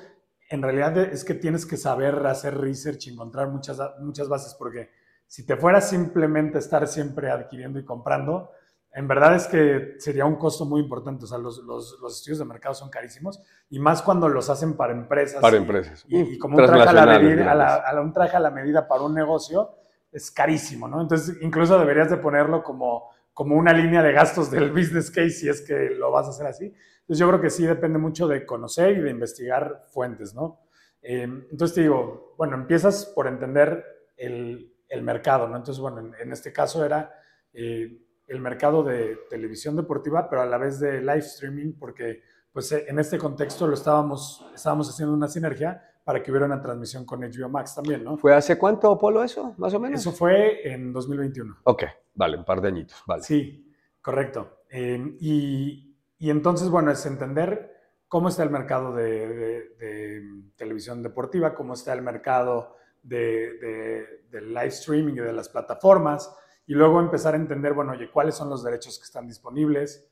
en 0.50 0.62
realidad 0.62 0.98
es 0.98 1.26
que 1.26 1.34
tienes 1.34 1.66
que 1.66 1.76
saber 1.76 2.26
hacer 2.26 2.58
research 2.58 3.08
y 3.08 3.14
encontrar 3.14 3.50
muchas, 3.50 3.80
muchas 4.00 4.30
bases, 4.30 4.56
porque 4.56 4.90
si 5.28 5.46
te 5.46 5.58
fuera 5.58 5.82
simplemente 5.82 6.58
estar 6.58 6.88
siempre 6.88 7.30
adquiriendo 7.30 7.80
y 7.80 7.86
comprando, 7.86 8.52
en 8.94 9.08
verdad 9.08 9.36
es 9.36 9.48
que 9.48 9.96
sería 10.00 10.26
un 10.26 10.36
costo 10.36 10.66
muy 10.66 10.82
importante. 10.82 11.26
O 11.26 11.28
sea, 11.28 11.38
los, 11.38 11.60
los, 11.60 12.00
los, 12.02 12.18
estudios 12.18 12.40
de 12.40 12.46
mercado 12.46 12.74
son 12.74 12.90
carísimos 12.90 13.42
y 13.70 13.80
más 13.80 14.02
cuando 14.02 14.28
los 14.28 14.50
hacen 14.50 14.76
para 14.76 14.94
empresas. 14.94 15.42
Para 15.42 15.58
empresas. 15.58 16.06
Y, 16.08 16.38
como 16.38 16.58
un 16.58 16.66
traje, 16.66 16.90
a 16.90 16.94
la 16.94 17.20
medida, 17.20 17.52
a 17.52 17.94
la, 17.94 18.02
un 18.02 18.14
traje 18.14 18.38
a 18.38 18.40
la 18.40 18.52
medida 18.52 18.88
para 18.88 19.04
un 19.04 19.14
negocio 19.14 19.76
es 20.12 20.32
carísimo, 20.32 20.88
¿no? 20.88 21.02
Entonces, 21.02 21.38
incluso 21.42 21.78
deberías 21.78 22.10
de 22.10 22.18
ponerlo 22.18 22.64
como 22.64 23.10
como 23.40 23.56
una 23.56 23.72
línea 23.72 24.04
de 24.04 24.12
gastos 24.12 24.52
del 24.52 24.70
business 24.70 25.10
case 25.10 25.30
si 25.30 25.48
es 25.48 25.62
que 25.62 25.92
lo 25.92 26.12
vas 26.12 26.26
a 26.26 26.32
hacer 26.32 26.46
así. 26.46 26.66
Entonces 26.66 27.20
yo 27.20 27.28
creo 27.30 27.40
que 27.40 27.50
sí 27.50 27.66
depende 27.66 27.98
mucho 27.98 28.28
de 28.28 28.46
conocer 28.46 28.98
y 28.98 29.00
de 29.00 29.12
investigar 29.12 29.86
fuentes, 29.94 30.36
¿no? 30.36 30.60
Eh, 31.02 31.24
entonces 31.50 31.74
te 31.74 31.82
digo, 31.84 32.36
bueno, 32.38 32.56
empiezas 32.56 33.06
por 33.06 33.28
entender 33.28 33.86
el, 34.18 34.74
el 34.90 35.04
mercado, 35.04 35.48
¿no? 35.48 35.56
Entonces, 35.56 35.80
bueno, 35.80 36.12
en, 36.20 36.34
este 36.34 36.52
caso 36.52 36.84
era 36.84 37.14
eh, 37.54 38.09
el 38.30 38.40
mercado 38.40 38.84
de 38.84 39.18
televisión 39.30 39.76
deportiva, 39.76 40.30
pero 40.30 40.42
a 40.42 40.46
la 40.46 40.58
vez 40.58 40.80
de 40.80 41.02
live 41.02 41.20
streaming, 41.20 41.74
porque 41.74 42.22
pues 42.52 42.72
en 42.72 42.98
este 43.00 43.18
contexto 43.18 43.68
lo 43.68 43.74
estábamos, 43.74 44.46
estábamos 44.56 44.90
haciendo 44.90 45.14
una 45.14 45.28
sinergia 45.28 45.84
para 46.04 46.24
que 46.24 46.32
hubiera 46.32 46.46
una 46.46 46.62
transmisión 46.62 47.06
con 47.06 47.22
HBO 47.22 47.50
Max 47.50 47.76
también, 47.76 48.04
¿no? 48.04 48.18
¿Fue 48.18 48.34
hace 48.34 48.58
cuánto, 48.58 48.98
Polo, 48.98 49.24
eso, 49.24 49.54
más 49.58 49.74
o 49.74 49.80
menos? 49.80 50.00
Eso 50.00 50.12
fue 50.12 50.68
en 50.68 50.92
2021. 50.92 51.58
Ok, 51.64 51.84
vale, 52.16 52.38
un 52.38 52.46
par 52.46 52.62
de 52.62 52.70
añitos, 52.70 53.04
vale. 53.06 53.24
Sí, 53.24 53.72
correcto. 54.02 54.64
Em, 54.70 55.18
y, 55.20 55.96
y, 56.18 56.30
entonces, 56.30 56.70
bueno, 56.70 56.92
es 56.92 57.06
entender 57.06 57.76
cómo 58.08 58.30
está 58.30 58.44
el 58.44 58.50
mercado 58.50 58.94
de, 58.94 59.30
de, 59.78 60.24
televisión 60.56 61.04
deportiva, 61.04 61.54
cómo 61.54 61.74
está 61.76 61.94
el 61.94 62.02
mercado 62.02 62.76
de, 63.04 64.24
live 64.32 64.68
streaming 64.68 65.14
y 65.14 65.20
de 65.20 65.32
las 65.32 65.48
plataformas, 65.48 66.36
y 66.70 66.76
luego 66.76 67.00
empezar 67.00 67.34
a 67.34 67.38
entender, 67.38 67.74
bueno, 67.74 67.94
oye, 67.94 68.12
cuáles 68.12 68.36
son 68.36 68.48
los 68.48 68.64
derechos 68.64 69.00
que 69.00 69.06
están 69.06 69.28
disponibles. 69.28 70.08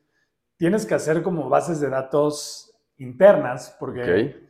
Tienes 0.56 0.88
que 0.88 0.95
hacer 0.95 1.21
como 1.21 1.50
bases 1.50 1.80
de 1.80 1.88
datos 1.88 2.75
internas, 2.98 3.77
porque 3.80 4.50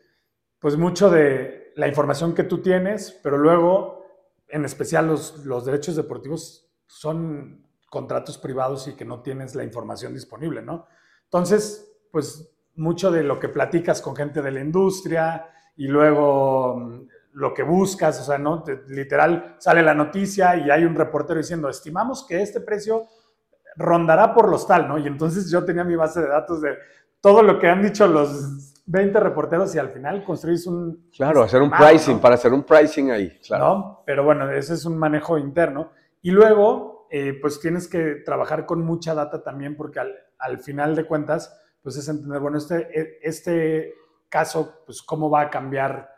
pues 0.58 0.78
mucho 0.78 1.10
de 1.10 1.74
la 1.76 1.90
información 1.90 2.34
que 2.34 2.46
tú 2.46 2.62
tienes, 2.62 3.12
pero 3.22 3.38
luego, 3.38 4.06
en 4.48 4.64
especial 4.64 5.06
los, 5.06 5.46
los 5.46 5.66
derechos 5.66 5.98
deportivos, 5.98 6.72
son 6.86 7.68
contratos 7.90 8.38
privados 8.38 8.88
y 8.88 8.94
que 8.94 9.04
no 9.04 9.22
tienes 9.22 9.54
la 9.54 9.66
información 9.66 10.14
disponible, 10.14 10.62
¿no? 10.62 10.88
Entonces, 11.26 11.94
pues 12.10 12.58
mucho 12.76 13.12
de 13.12 13.24
lo 13.24 13.38
que 13.38 13.50
platicas 13.50 14.02
con 14.02 14.16
gente 14.16 14.42
de 14.42 14.52
la 14.52 14.62
industria 14.62 15.50
y 15.76 15.88
luego 15.88 16.78
mm, 16.78 17.08
lo 17.38 17.54
que 17.54 17.62
buscas, 17.62 18.20
o 18.20 18.24
sea, 18.24 18.40
¿no? 18.40 18.64
literal, 18.88 19.58
sale 19.60 19.84
la 19.84 19.94
noticia 19.94 20.58
y 20.58 20.72
hay 20.72 20.84
un 20.84 20.96
reportero 20.96 21.38
diciendo, 21.38 21.70
estimamos 21.70 22.26
que 22.28 22.42
este 22.42 22.62
precio 22.62 23.06
rondará 23.76 24.34
por 24.34 24.50
los 24.50 24.66
tal, 24.66 24.88
¿no? 24.88 24.98
Y 24.98 25.06
entonces 25.06 25.52
yo 25.52 25.64
tenía 25.64 25.84
mi 25.84 25.96
base 25.96 26.20
de 26.20 26.30
datos 26.30 26.62
de 26.62 26.76
todo 27.22 27.44
lo 27.44 27.60
que 27.60 27.68
han 27.68 27.84
dicho 27.84 28.08
los 28.08 28.82
20 28.88 29.20
reporteros 29.20 29.76
y 29.76 29.78
al 29.78 29.90
final 29.90 30.24
construís 30.24 30.66
un... 30.66 31.12
Claro, 31.16 31.44
hacer 31.44 31.62
un 31.62 31.70
pricing, 31.70 32.20
para 32.20 32.34
hacer 32.34 32.54
un 32.54 32.64
pricing 32.64 33.12
ahí, 33.12 33.40
claro. 33.46 33.66
¿no? 33.66 34.04
Pero 34.04 34.24
bueno, 34.24 34.50
ese 34.50 34.74
es 34.74 34.86
un 34.86 34.98
manejo 34.98 35.38
interno. 35.38 35.92
Y 36.24 36.32
luego, 36.32 37.08
eh, 37.12 37.38
pues 37.40 37.60
tienes 37.60 37.88
que 37.88 38.16
trabajar 38.26 38.66
con 38.66 38.82
mucha 38.82 39.14
data 39.14 39.44
también 39.44 39.78
porque 39.78 40.00
al, 40.00 40.16
al, 40.40 40.58
final 40.58 40.96
de 40.96 41.06
cuentas, 41.06 41.56
pues 41.84 41.98
es 41.98 42.10
entender, 42.10 42.40
bueno, 42.40 42.58
este, 42.58 43.00
e, 43.00 43.20
este 43.22 43.94
caso, 44.28 44.82
pues 44.88 45.04
cómo 45.04 45.30
va 45.30 45.42
a 45.42 45.50
cambiar 45.52 46.17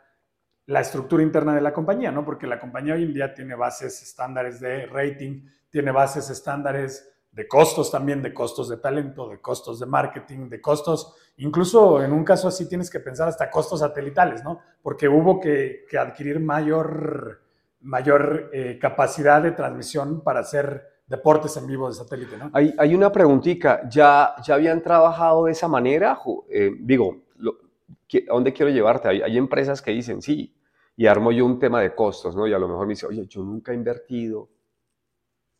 la 0.66 0.80
estructura 0.80 1.22
interna 1.22 1.54
de 1.54 1.60
la 1.60 1.72
compañía, 1.72 2.12
¿no? 2.12 2.24
Porque 2.24 2.46
la 2.46 2.60
compañía 2.60 2.94
hoy 2.94 3.04
en 3.04 3.12
día 3.12 3.34
tiene 3.34 3.54
bases 3.54 4.02
estándares 4.02 4.60
de 4.60 4.86
rating, 4.86 5.44
tiene 5.70 5.90
bases 5.90 6.30
estándares 6.30 7.10
de 7.32 7.46
costos 7.46 7.90
también, 7.90 8.22
de 8.22 8.34
costos 8.34 8.68
de 8.68 8.76
talento, 8.76 9.28
de 9.28 9.40
costos 9.40 9.78
de 9.78 9.86
marketing, 9.86 10.48
de 10.48 10.60
costos, 10.60 11.14
incluso 11.36 12.02
en 12.02 12.12
un 12.12 12.24
caso 12.24 12.48
así 12.48 12.68
tienes 12.68 12.90
que 12.90 13.00
pensar 13.00 13.28
hasta 13.28 13.50
costos 13.50 13.80
satelitales, 13.80 14.42
¿no? 14.42 14.60
Porque 14.82 15.08
hubo 15.08 15.40
que, 15.40 15.86
adquirir 15.98 16.40
mayor, 16.40 17.40
mayor 17.80 18.50
eh, 18.52 18.78
capacidad 18.80 19.42
de 19.42 19.52
transmisión 19.52 20.22
para 20.22 20.40
hacer 20.40 21.00
deportes 21.06 21.56
en 21.56 21.66
vivo 21.66 21.88
de 21.88 21.94
satélite, 21.94 22.36
¿no? 22.36 22.50
Hay, 22.52 22.74
hay 22.78 22.94
una 22.94 23.10
preguntita, 23.10 23.88
¿Ya, 23.88 24.34
¿ya 24.44 24.54
habían 24.54 24.82
trabajado 24.82 25.44
de 25.44 25.52
esa 25.52 25.68
manera? 25.68 26.18
Eh, 26.48 26.76
digo, 26.80 27.22
¿a 28.18 28.32
dónde 28.34 28.52
quiero 28.52 28.70
llevarte? 28.70 29.08
Hay, 29.08 29.22
hay 29.22 29.36
empresas 29.38 29.80
que 29.82 29.90
dicen, 29.90 30.22
sí, 30.22 30.54
y 30.96 31.06
armo 31.06 31.32
yo 31.32 31.46
un 31.46 31.58
tema 31.58 31.80
de 31.80 31.94
costos, 31.94 32.36
¿no? 32.36 32.46
Y 32.46 32.52
a 32.52 32.58
lo 32.58 32.68
mejor 32.68 32.86
me 32.86 32.92
dice, 32.92 33.06
oye, 33.06 33.26
yo 33.26 33.42
nunca 33.42 33.72
he 33.72 33.74
invertido 33.74 34.48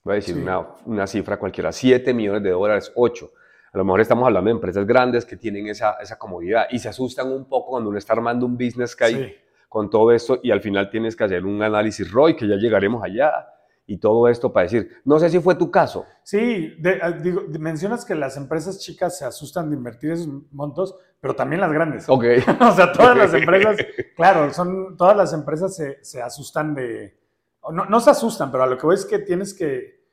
voy 0.03 0.13
a 0.13 0.15
decir 0.17 0.37
una, 0.37 0.67
una, 0.87 1.07
cifra 1.07 1.39
cualquiera, 1.39 1.73
7 1.73 2.15
millones 2.15 2.43
de 2.43 2.51
dólares, 2.51 2.93
8. 2.95 3.31
A 3.73 3.79
lo 3.79 3.85
mejor 3.85 4.01
estamos 4.01 4.27
hablando 4.27 4.49
de 4.49 4.55
empresas 4.55 4.87
grandes 4.87 5.25
que 5.25 5.37
tienen 5.37 5.69
esa, 5.69 5.95
esa 6.01 6.19
comodidad 6.19 6.67
y 6.71 6.79
se 6.79 6.89
asustan 6.89 7.31
un 7.31 7.47
poco 7.47 7.71
cuando 7.71 7.91
uno 7.91 7.99
está 7.99 8.15
armando 8.15 8.47
un 8.47 8.57
business 8.57 8.97
case 8.97 9.37
con 9.69 9.89
todo 9.89 10.11
esto 10.11 10.41
y 10.43 10.51
al 10.51 10.61
final 10.61 10.91
tienes 10.91 11.15
que 11.15 11.25
hacer 11.25 11.45
un 11.45 11.63
análisis 11.63 12.11
ROI, 12.11 12.35
que 12.35 12.49
ya 12.49 12.57
llegaremos 12.57 13.05
allá, 13.05 13.47
y 13.91 13.97
todo 13.97 14.29
esto 14.29 14.53
para 14.53 14.65
decir, 14.65 15.01
no 15.05 15.19
sé 15.19 15.29
si 15.31 15.41
fue 15.41 15.57
tu 15.57 15.69
caso. 15.69 16.07
Sí, 16.23 16.77
ah, 17.03 17.11
digo, 17.11 17.43
mencionas 17.59 18.05
que 18.05 18.15
las 18.15 18.37
empresas 18.37 18.79
chicas 18.79 19.19
se 19.19 19.25
asustan 19.25 19.69
de 19.69 19.75
invertir 19.75 20.13
esos 20.13 20.29
montos, 20.53 20.95
pero 21.21 21.35
también 21.35 21.61
las 21.61 21.73
grandes. 21.73 22.09
Ok. 22.09 22.25
o 22.61 22.73
sea, 22.73 22.93
todas 22.93 23.17
las 23.17 23.35
empresas, 23.35 23.77
claro, 24.15 24.53
son, 24.53 24.97
todas 24.97 25.17
las 25.17 25.33
empresas 25.33 25.75
se, 25.75 25.99
se 26.05 26.23
asustan 26.23 26.73
de, 26.73 27.19
no, 27.73 27.85
no 27.87 27.99
se 27.99 28.11
asustan, 28.11 28.53
pero 28.53 28.63
a 28.63 28.69
lo 28.69 28.79
que 28.79 28.87
voy 28.87 28.95
es 28.95 29.05
que 29.05 29.19
tienes 29.19 29.53
que 29.53 30.05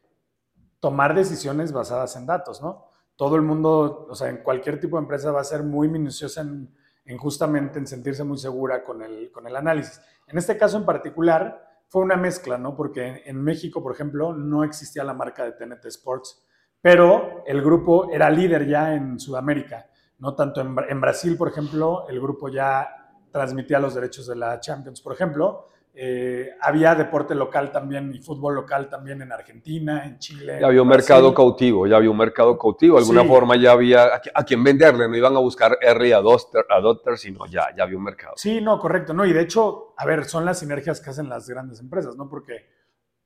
tomar 0.79 1.13
decisiones 1.13 1.71
basadas 1.71 2.15
en 2.15 2.25
datos, 2.25 2.63
¿no? 2.63 2.87
Todo 3.15 3.35
el 3.35 3.43
mundo, 3.43 4.07
o 4.09 4.15
sea, 4.15 4.29
en 4.29 4.37
cualquier 4.37 4.79
tipo 4.79 4.97
de 4.97 5.03
empresa 5.03 5.31
va 5.31 5.41
a 5.41 5.43
ser 5.43 5.61
muy 5.61 5.87
minuciosa 5.87 6.41
en, 6.41 6.75
en 7.05 7.17
justamente 7.19 7.77
en 7.77 7.85
sentirse 7.85 8.23
muy 8.23 8.39
segura 8.39 8.83
con 8.83 9.03
el, 9.03 9.31
con 9.31 9.45
el 9.45 9.55
análisis. 9.55 10.01
En 10.25 10.39
este 10.39 10.57
caso 10.57 10.77
en 10.77 10.85
particular 10.85 11.66
fue 11.87 12.01
una 12.01 12.17
mezcla, 12.17 12.57
¿no? 12.57 12.75
Porque 12.75 13.23
en 13.25 13.41
México, 13.41 13.81
por 13.81 13.93
ejemplo, 13.93 14.33
no 14.33 14.63
existía 14.63 15.03
la 15.03 15.13
marca 15.13 15.43
de 15.43 15.53
TNT 15.53 15.85
Sports, 15.85 16.45
pero 16.81 17.43
el 17.45 17.61
grupo 17.61 18.11
era 18.11 18.29
líder 18.29 18.67
ya 18.67 18.93
en 18.93 19.19
Sudamérica, 19.19 19.89
no 20.19 20.35
tanto 20.35 20.61
en, 20.61 20.75
en 20.89 21.01
Brasil, 21.01 21.37
por 21.37 21.47
ejemplo, 21.47 22.07
el 22.09 22.19
grupo 22.19 22.49
ya 22.49 23.13
transmitía 23.31 23.79
los 23.79 23.95
derechos 23.95 24.27
de 24.27 24.35
la 24.35 24.59
Champions, 24.59 25.01
por 25.01 25.13
ejemplo, 25.13 25.67
eh, 25.99 26.51
había 26.61 26.93
deporte 26.93 27.33
local 27.33 27.71
también 27.71 28.13
y 28.13 28.19
fútbol 28.19 28.53
local 28.53 28.87
también 28.87 29.19
en 29.23 29.31
Argentina, 29.31 30.05
en 30.05 30.19
Chile. 30.19 30.59
Ya 30.61 30.67
había 30.67 30.83
un 30.83 30.87
mercado 30.87 31.33
cautivo, 31.33 31.87
ya 31.87 31.95
había 31.95 32.11
un 32.11 32.17
mercado 32.17 32.55
cautivo. 32.55 32.97
De 32.97 33.01
alguna 33.01 33.23
forma 33.23 33.55
ya 33.55 33.71
había 33.71 34.11
a, 34.31 34.43
quien 34.43 34.63
venderle, 34.63 35.09
no 35.09 35.17
iban 35.17 35.35
a 35.35 35.39
buscar 35.39 35.75
early 35.81 36.11
adopter, 36.11 37.17
sino 37.17 37.47
ya, 37.47 37.75
ya 37.75 37.81
había 37.81 37.97
un 37.97 38.03
mercado. 38.03 38.33
Sí, 38.35 38.61
no, 38.61 38.77
correcto. 38.77 39.15
No, 39.15 39.25
y 39.25 39.33
de 39.33 39.41
hecho, 39.41 39.95
a 39.97 40.05
ver, 40.05 40.25
son 40.25 40.45
las 40.45 40.59
sinergias 40.59 41.01
que 41.01 41.09
hacen 41.09 41.29
las 41.29 41.49
grandes 41.49 41.79
empresas, 41.79 42.15
¿no? 42.15 42.29
Porque 42.29 42.67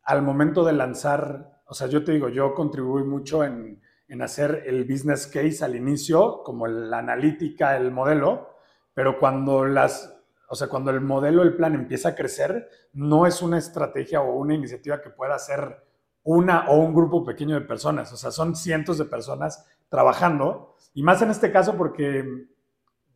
al 0.04 0.22
momento 0.22 0.64
de 0.64 0.72
lanzar, 0.72 1.60
o 1.68 1.74
sea, 1.74 1.88
yo 1.88 2.06
te 2.06 2.14
digo, 2.14 2.30
yo 2.30 2.54
contribuí 2.54 3.04
mucho 3.04 3.44
en, 3.44 3.82
en 4.08 4.22
hacer 4.22 4.64
el 4.66 4.86
business 4.86 5.28
case 5.28 5.66
al 5.66 5.76
inicio, 5.76 6.42
como 6.42 6.68
la 6.68 7.00
analítica, 7.00 7.76
el 7.76 7.92
modelo, 7.92 8.56
pero 8.94 9.20
cuando 9.20 9.66
las 9.66 10.21
o 10.52 10.56
sea, 10.56 10.68
cuando 10.68 10.92
el 10.92 11.00
modelo, 11.00 11.44
el 11.44 11.56
plan 11.56 11.76
empieza 11.76 12.10
a 12.10 12.16
crecer, 12.16 12.70
no 12.92 13.26
es 13.26 13.42
una 13.42 13.58
estrategia 13.58 14.20
o 14.20 14.36
una 14.36 14.54
iniciativa 14.54 15.02
que 15.02 15.10
pueda 15.10 15.34
hacer 15.34 15.82
una 16.24 16.70
o 16.70 16.76
un 16.76 16.94
grupo 16.94 17.24
pequeño 17.24 17.56
de 17.56 17.62
personas. 17.62 18.12
O 18.12 18.18
sea, 18.18 18.32
son 18.32 18.54
cientos 18.54 18.98
de 18.98 19.06
personas 19.06 19.66
trabajando. 19.88 20.76
Y 20.94 21.04
más 21.04 21.22
en 21.22 21.30
este 21.30 21.54
caso 21.54 21.78
porque 21.78 22.50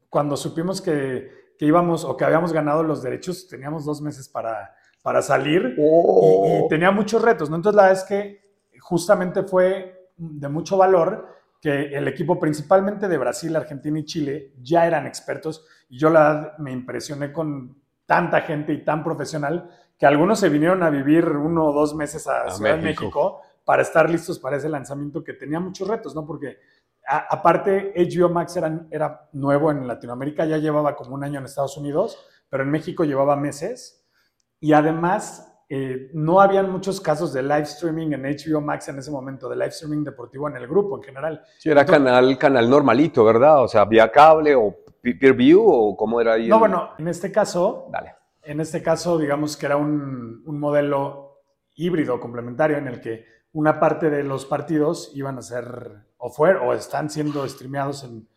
cuando 0.08 0.38
supimos 0.38 0.82
que, 0.82 1.30
íbamos 1.60 2.06
o 2.06 2.16
que 2.16 2.24
habíamos 2.24 2.54
ganado 2.54 2.84
los 2.84 3.04
derechos, 3.04 3.50
teníamos 3.50 3.84
dos 3.84 4.02
meses 4.02 4.30
para, 4.30 4.74
para 5.04 5.22
salir 5.22 5.76
y, 5.78 5.82
oh. 5.84 6.68
tenía 6.70 6.92
muchos 6.92 7.22
retos. 7.22 7.50
¿no? 7.50 7.58
Entonces, 7.58 7.76
la 7.76 7.84
verdad 7.84 8.02
es 8.02 8.08
que 8.08 8.50
justamente 8.80 9.44
fue 9.44 10.10
de 10.16 10.48
mucho 10.48 10.78
valor 10.78 11.28
que 11.60 11.98
el 11.98 12.08
equipo 12.08 12.40
principalmente 12.40 13.10
de 13.10 13.18
Brasil, 13.18 13.54
Argentina 13.58 14.00
y 14.00 14.06
Chile 14.06 14.54
ya 14.62 14.88
eran 14.88 15.06
expertos 15.06 15.66
y 15.90 16.00
yo 16.00 16.10
la 16.10 16.56
me 16.60 16.72
impresioné 16.72 17.32
con 17.32 17.78
tanta 18.06 18.42
gente 18.42 18.74
y 18.74 18.84
tan 18.84 19.04
profesional 19.04 19.70
que 19.98 20.06
algunos 20.06 20.40
se 20.40 20.50
vinieron 20.50 20.84
a 20.84 20.90
vivir 20.90 21.28
uno 21.28 21.66
o 21.66 21.74
dos 21.74 21.96
meses 21.96 22.28
a, 22.28 22.50
Ciudad 22.52 22.78
México. 22.78 22.78
de 22.78 22.84
México 22.84 23.42
para 23.64 23.82
estar 23.82 24.10
listos 24.10 24.40
para 24.40 24.58
ese 24.58 24.70
lanzamiento 24.70 25.24
que 25.24 25.34
tenía 25.34 25.60
muchos 25.60 25.88
retos, 25.88 26.14
¿no? 26.14 26.26
Porque 26.26 26.58
aparte 27.08 27.94
HBO 27.96 28.30
Max 28.30 28.56
era, 28.58 28.88
era 28.92 29.30
nuevo 29.34 29.72
en 29.72 29.88
Latinoamérica, 29.88 30.46
ya 30.46 30.58
llevaba 30.58 30.96
como 30.96 31.16
un 31.16 31.24
año 31.24 31.40
en 31.40 31.46
Estados 31.46 31.78
Unidos, 31.78 32.18
pero 32.50 32.64
en 32.64 32.70
México 32.70 33.04
llevaba 33.04 33.36
meses 33.36 34.06
y 34.60 34.74
además 34.74 35.52
eh, 35.68 36.12
no 36.14 36.42
habían 36.42 36.70
muchos 36.70 37.02
casos 37.02 37.34
de 37.34 37.42
live 37.42 37.64
streaming 37.64 38.12
en 38.12 38.24
HBO 38.24 38.62
Max 38.62 38.88
en 38.88 39.00
ese 39.00 39.10
momento, 39.10 39.50
de 39.50 39.56
live 39.56 39.70
streaming 39.70 40.04
deportivo 40.04 40.48
en 40.48 40.58
el 40.58 40.68
grupo 40.68 40.98
en 40.98 41.04
general. 41.04 41.42
Sí, 41.58 41.70
era 41.70 41.86
canal, 41.86 42.38
canal 42.38 42.70
normalito, 42.70 43.24
¿verdad? 43.24 43.64
O 43.64 43.68
sea, 43.68 43.86
vía 43.86 44.12
cable 44.12 44.54
o 44.56 44.76
peer 45.14 45.34
view 45.34 45.64
o 45.64 45.96
cómo 45.96 46.20
era 46.20 46.34
ahí. 46.34 46.48
No, 46.48 46.60
bueno, 46.60 46.92
en 46.98 47.08
este 47.08 47.32
caso, 47.32 47.88
Dale. 47.92 48.16
en 48.44 48.60
este 48.60 48.82
caso, 48.82 49.18
digamos 49.18 49.56
que 49.58 49.66
era 49.66 49.78
un, 49.78 50.44
modelo 50.46 51.42
híbrido 51.76 52.20
complementario 52.20 52.78
en 52.78 52.88
el 52.88 53.02
que 53.02 53.26
una 53.54 53.80
parte 53.80 54.10
de 54.10 54.24
los 54.24 54.46
partidos 54.46 55.12
iban 55.14 55.38
a 55.38 55.42
ser 55.42 56.06
o 56.18 56.30
fue 56.30 56.56
o 56.56 56.74
están 56.74 57.10
siendo 57.10 57.48
streameados 57.48 58.04
en, 58.04 58.28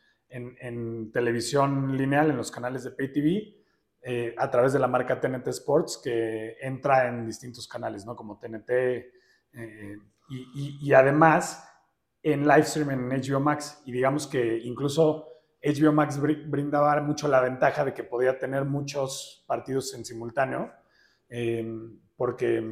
en 0.60 1.10
televisión 1.12 1.96
lineal, 1.96 2.30
en 2.30 2.36
los 2.36 2.50
canales 2.50 2.84
de 2.84 2.90
Pay 2.90 3.12
TV 3.12 3.58
eh, 4.00 4.34
a 4.38 4.48
través 4.48 4.72
de 4.72 4.78
la 4.78 4.86
marca 4.86 5.20
TNT 5.20 5.48
Sports, 5.48 6.00
que 6.02 6.56
entra 6.60 7.08
en 7.08 7.26
distintos 7.26 7.66
canales, 7.66 8.06
¿no? 8.06 8.14
Como 8.14 8.38
TNT 8.38 8.70
eh, 8.70 9.96
y, 10.30 10.92
además 10.92 11.64
en 12.22 12.46
live 12.46 12.62
stream 12.62 12.90
en 12.90 13.08
HBO 13.08 13.40
Max. 13.40 13.82
Y 13.84 13.92
digamos 13.92 14.26
que 14.26 14.58
incluso 14.58 15.26
HBO 15.72 15.92
Max 15.92 16.20
brindaba 16.20 17.00
mucho 17.02 17.28
la 17.28 17.40
ventaja 17.40 17.84
de 17.84 17.94
que 17.94 18.04
podía 18.04 18.38
tener 18.38 18.64
muchos 18.64 19.44
partidos 19.46 19.94
en 19.94 20.04
simultáneo, 20.04 20.72
eh, 21.28 21.66
porque 22.16 22.62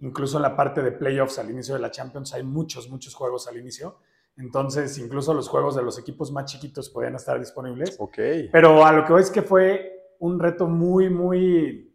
incluso 0.00 0.38
en 0.38 0.42
la 0.42 0.56
parte 0.56 0.82
de 0.82 0.92
playoffs 0.92 1.38
al 1.38 1.50
inicio 1.50 1.74
de 1.74 1.80
la 1.80 1.90
Champions 1.90 2.34
hay 2.34 2.42
muchos, 2.42 2.88
muchos 2.88 3.14
juegos 3.14 3.48
al 3.48 3.56
inicio. 3.56 3.98
Entonces, 4.36 4.98
incluso 4.98 5.32
los 5.32 5.48
juegos 5.48 5.76
de 5.76 5.82
los 5.82 5.98
equipos 5.98 6.30
más 6.30 6.44
chiquitos 6.44 6.90
podían 6.90 7.14
estar 7.14 7.38
disponibles. 7.38 7.96
Ok. 7.98 8.18
Pero 8.52 8.84
a 8.84 8.92
lo 8.92 9.04
que 9.04 9.12
voy 9.12 9.22
es 9.22 9.30
que 9.30 9.42
fue 9.42 10.14
un 10.18 10.38
reto 10.38 10.66
muy, 10.66 11.08
muy, 11.08 11.94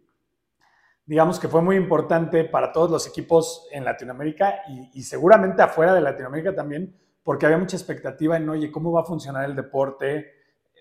digamos 1.06 1.40
que 1.40 1.48
fue 1.48 1.62
muy 1.62 1.76
importante 1.76 2.44
para 2.44 2.72
todos 2.72 2.90
los 2.90 3.08
equipos 3.08 3.68
en 3.72 3.86
Latinoamérica 3.86 4.62
y, 4.94 5.04
seguramente 5.04 5.62
afuera 5.62 5.94
de 5.94 6.02
Latinoamérica 6.02 6.56
también, 6.56 6.96
porque 7.24 7.46
había 7.46 7.58
mucha 7.58 7.78
expectativa 7.78 8.38
en, 8.38 8.50
oye, 8.50 8.72
¿cómo 8.72 8.92
va 8.92 9.02
a 9.02 9.06
funcionar 9.06 9.46
el 9.46 9.56
deporte 9.56 10.34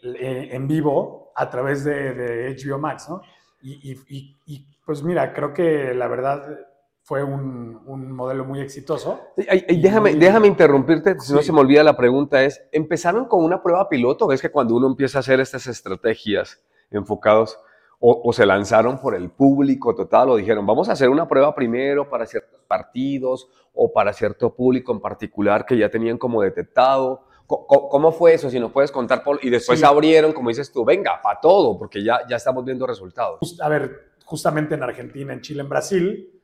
eh, 0.03 0.49
en 0.53 0.67
vivo 0.67 1.33
a 1.35 1.51
través 1.51 1.85
de, 1.85 2.57
HBO 2.57 2.79
Max? 2.79 3.09
¿no? 3.09 3.23
Y, 3.63 4.67
pues 4.85 5.03
mira, 5.03 5.33
creo 5.33 5.53
que 5.53 5.95
la 5.95 6.09
verdad 6.09 6.59
fue 7.03 7.23
un, 7.23 8.13
modelo 8.13 8.45
muy 8.45 8.61
exitoso. 8.61 9.21
déjame, 9.37 10.15
déjame 10.15 10.49
interrumpirte, 10.49 11.19
si 11.21 11.33
no 11.33 11.43
se 11.43 11.53
me 11.53 11.61
olvida 11.61 11.83
la 11.83 11.97
pregunta, 11.97 12.43
es, 12.43 12.63
¿empezaron 12.73 13.27
con 13.27 13.45
una 13.45 13.63
prueba 13.63 13.89
piloto? 13.89 14.27
¿Ves 14.27 14.41
que 14.41 14.51
cuando 14.51 14.77
uno 14.77 14.87
empieza 14.87 15.19
a 15.19 15.21
hacer 15.21 15.41
estas 15.41 15.67
estrategias, 15.67 16.63
enfocados 16.91 17.59
o, 18.02 18.33
se 18.33 18.47
lanzaron 18.47 18.99
por 18.99 19.14
el 19.14 19.30
público 19.30 19.95
total 19.95 20.30
o 20.30 20.37
dijeron, 20.37 20.66
vamos 20.66 20.88
a 20.88 20.92
hacer 20.92 21.11
una 21.11 21.28
prueba 21.28 21.54
primero 21.54 22.09
para 22.09 22.25
ciertos 22.25 22.61
partidos 22.66 23.49
o 23.75 23.92
para 23.92 24.14
cierto 24.14 24.54
público 24.54 24.92
en 24.92 25.00
particular 25.00 25.66
que 25.66 25.76
ya 25.76 25.90
tenían 25.90 26.16
como 26.16 26.40
detectado. 26.40 27.26
¿Cómo, 27.47 28.12
fue 28.12 28.35
eso? 28.35 28.49
Si 28.49 28.59
nos 28.59 28.73
puedes 28.73 28.90
contar, 28.90 29.23
Paul. 29.23 29.40
Y 29.42 29.50
después 29.50 29.83
abrieron, 29.83 30.33
como 30.33 30.49
dices 30.49 30.73
tú, 30.73 30.85
venga, 30.85 31.21
para 31.21 31.40
todo, 31.40 31.76
porque 31.76 32.02
ya, 32.02 32.21
ya 32.28 32.37
estamos 32.37 32.64
viendo 32.64 32.87
resultados. 32.87 33.59
A 33.61 33.69
ver, 33.69 34.12
justamente 34.25 34.76
en 34.76 34.83
Argentina, 34.83 35.33
en 35.33 35.40
Chile, 35.40 35.62
en 35.62 35.69
Brasil, 35.69 36.40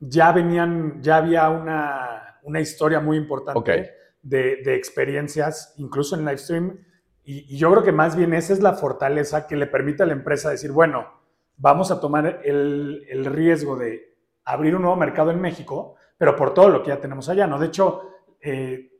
ya 0.00 0.32
venían, 0.32 1.00
ya 1.00 1.18
había 1.18 1.48
una, 1.48 2.40
una 2.42 2.60
historia 2.60 3.00
muy 3.00 3.16
importante 3.16 3.92
de, 4.20 4.56
de, 4.64 4.74
experiencias, 4.74 5.74
incluso 5.78 6.16
en 6.16 6.24
live 6.24 6.38
stream, 6.38 6.84
y, 7.30 7.58
yo 7.58 7.70
creo 7.70 7.82
que 7.82 7.92
más 7.92 8.16
bien 8.16 8.32
esa 8.32 8.54
es 8.54 8.60
la 8.60 8.72
fortaleza 8.72 9.46
que 9.46 9.54
le 9.54 9.66
permite 9.66 10.02
a 10.02 10.06
la 10.06 10.14
empresa 10.14 10.48
decir, 10.48 10.72
bueno, 10.72 11.06
vamos 11.58 11.90
a 11.90 12.00
tomar 12.00 12.40
el, 12.42 13.04
el 13.06 13.26
riesgo 13.26 13.76
de 13.76 14.16
abrir 14.44 14.74
un 14.74 14.80
nuevo 14.80 14.96
mercado 14.96 15.30
en 15.30 15.38
México, 15.38 15.96
pero 16.16 16.34
por 16.34 16.54
todo 16.54 16.70
lo 16.70 16.82
que 16.82 16.88
ya 16.88 17.00
tenemos 17.00 17.28
allá, 17.28 17.46
¿no? 17.46 17.58
De 17.58 17.66
hecho, 17.66 18.00
eh, 18.40 18.92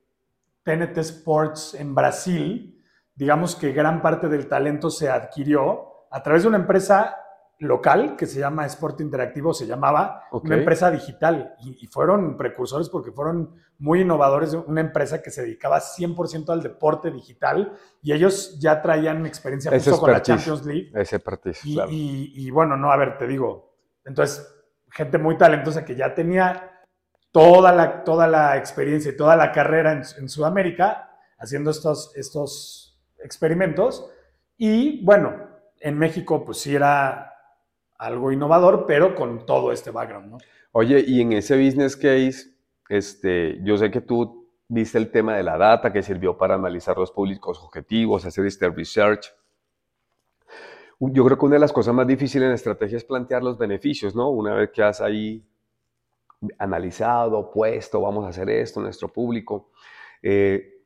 TNT 0.63 0.99
Sports 0.99 1.73
en 1.73 1.95
Brasil, 1.95 2.85
digamos 3.15 3.57
que 3.57 3.73
gran 3.73 4.03
parte 4.03 4.29
del 4.29 4.47
talento 4.47 4.91
se 4.91 5.09
adquirió 5.09 6.07
a 6.11 6.23
través 6.23 6.43
de 6.43 6.49
una 6.49 6.59
empresa 6.59 7.17
local 7.59 8.17
que 8.17 8.27
se 8.27 8.39
llama 8.39 8.67
Sport 8.67 9.01
Interactivo, 9.01 9.53
se 9.53 9.67
llamaba, 9.67 10.25
una 10.31 10.57
empresa 10.57 10.91
digital. 10.91 11.55
Y, 11.61 11.87
fueron 11.89 12.37
precursores 12.37 12.89
porque 12.89 13.11
fueron 13.11 13.55
muy 13.79 14.03
innovadores, 14.03 14.55
una 14.55 14.81
empresa 14.81 15.23
que 15.23 15.31
se 15.31 15.43
dedicaba 15.43 15.81
100% 15.81 16.51
al 16.51 16.63
deporte 16.63 17.11
digital 17.11 17.73
y 18.03 18.13
ellos 18.13 18.59
ya 18.61 18.81
traían 18.83 19.27
experiencia 19.27 19.71
justo 19.71 19.99
con 19.99 20.13
la 20.13 20.23
Champions 20.23 20.65
League. 20.65 20.93
Ese 20.95 21.21
y, 21.65 22.47
y, 22.47 22.51
bueno, 22.51 22.77
no, 22.77 22.93
a 22.93 22.97
ver, 22.97 23.19
te 23.19 23.27
digo, 23.27 23.75
entonces, 24.05 24.55
gente 24.91 25.19
muy 25.19 25.37
talentosa 25.37 25.85
que 25.85 25.97
ya 25.97 26.15
tenía 26.15 26.83
toda 27.33 27.73
la, 27.73 28.05
toda 28.05 28.27
la 28.27 28.57
experiencia 28.57 29.13
y 29.13 29.17
toda 29.17 29.37
la 29.37 29.53
carrera 29.53 29.93
en, 29.93 30.03
en 30.19 30.29
Sudamérica 30.29 31.09
haciendo 31.39 31.71
estos, 31.71 32.17
estos 32.17 33.01
experimentos. 33.23 34.11
Y 34.57 35.05
bueno, 35.05 35.49
en 35.81 35.99
México 35.99 36.45
pues 36.45 36.59
sí 36.59 36.75
era 36.75 37.38
algo 37.99 38.33
innovador, 38.33 38.85
pero 38.87 39.15
con 39.15 39.45
todo 39.45 39.73
este 39.73 39.91
background, 39.91 40.31
¿no? 40.31 40.39
Oye, 40.73 41.05
y 41.07 41.21
en 41.21 41.33
ese 41.33 41.63
business 41.63 41.97
case, 41.97 42.55
este, 42.89 43.59
yo 43.65 43.77
sé 43.77 43.91
que 43.91 44.01
tú 44.01 44.49
viste 44.69 44.99
el 44.99 45.11
tema 45.11 45.37
de 45.37 45.43
la 45.43 45.57
data 45.57 45.93
que 45.93 46.03
sirvió 46.03 46.37
para 46.37 46.55
analizar 46.55 46.97
los 46.97 47.11
públicos 47.11 47.59
objetivos, 47.63 48.25
hacer 48.25 48.47
este 48.47 48.69
research. 48.69 49.33
Yo 51.01 51.25
creo 51.25 51.39
que 51.39 51.47
una 51.47 51.55
de 51.57 51.61
las 51.61 51.73
cosas 51.73 51.95
más 51.95 52.07
difíciles 52.07 52.47
en 52.47 52.55
estrategia 52.55 52.97
es 52.97 53.05
plantear 53.05 53.43
los 53.43 53.57
beneficios, 53.57 54.15
¿no? 54.15 54.31
Una 54.31 54.55
vez 54.55 54.71
que 54.71 54.83
has 54.83 55.01
ahí 55.01 55.45
analizado, 56.59 57.51
puesto, 57.51 58.01
vamos 58.01 58.25
a 58.25 58.29
hacer 58.29 58.51
esto, 58.51 58.81
nuestro 58.81 59.09
público. 59.09 59.71
Eh, 60.23 60.78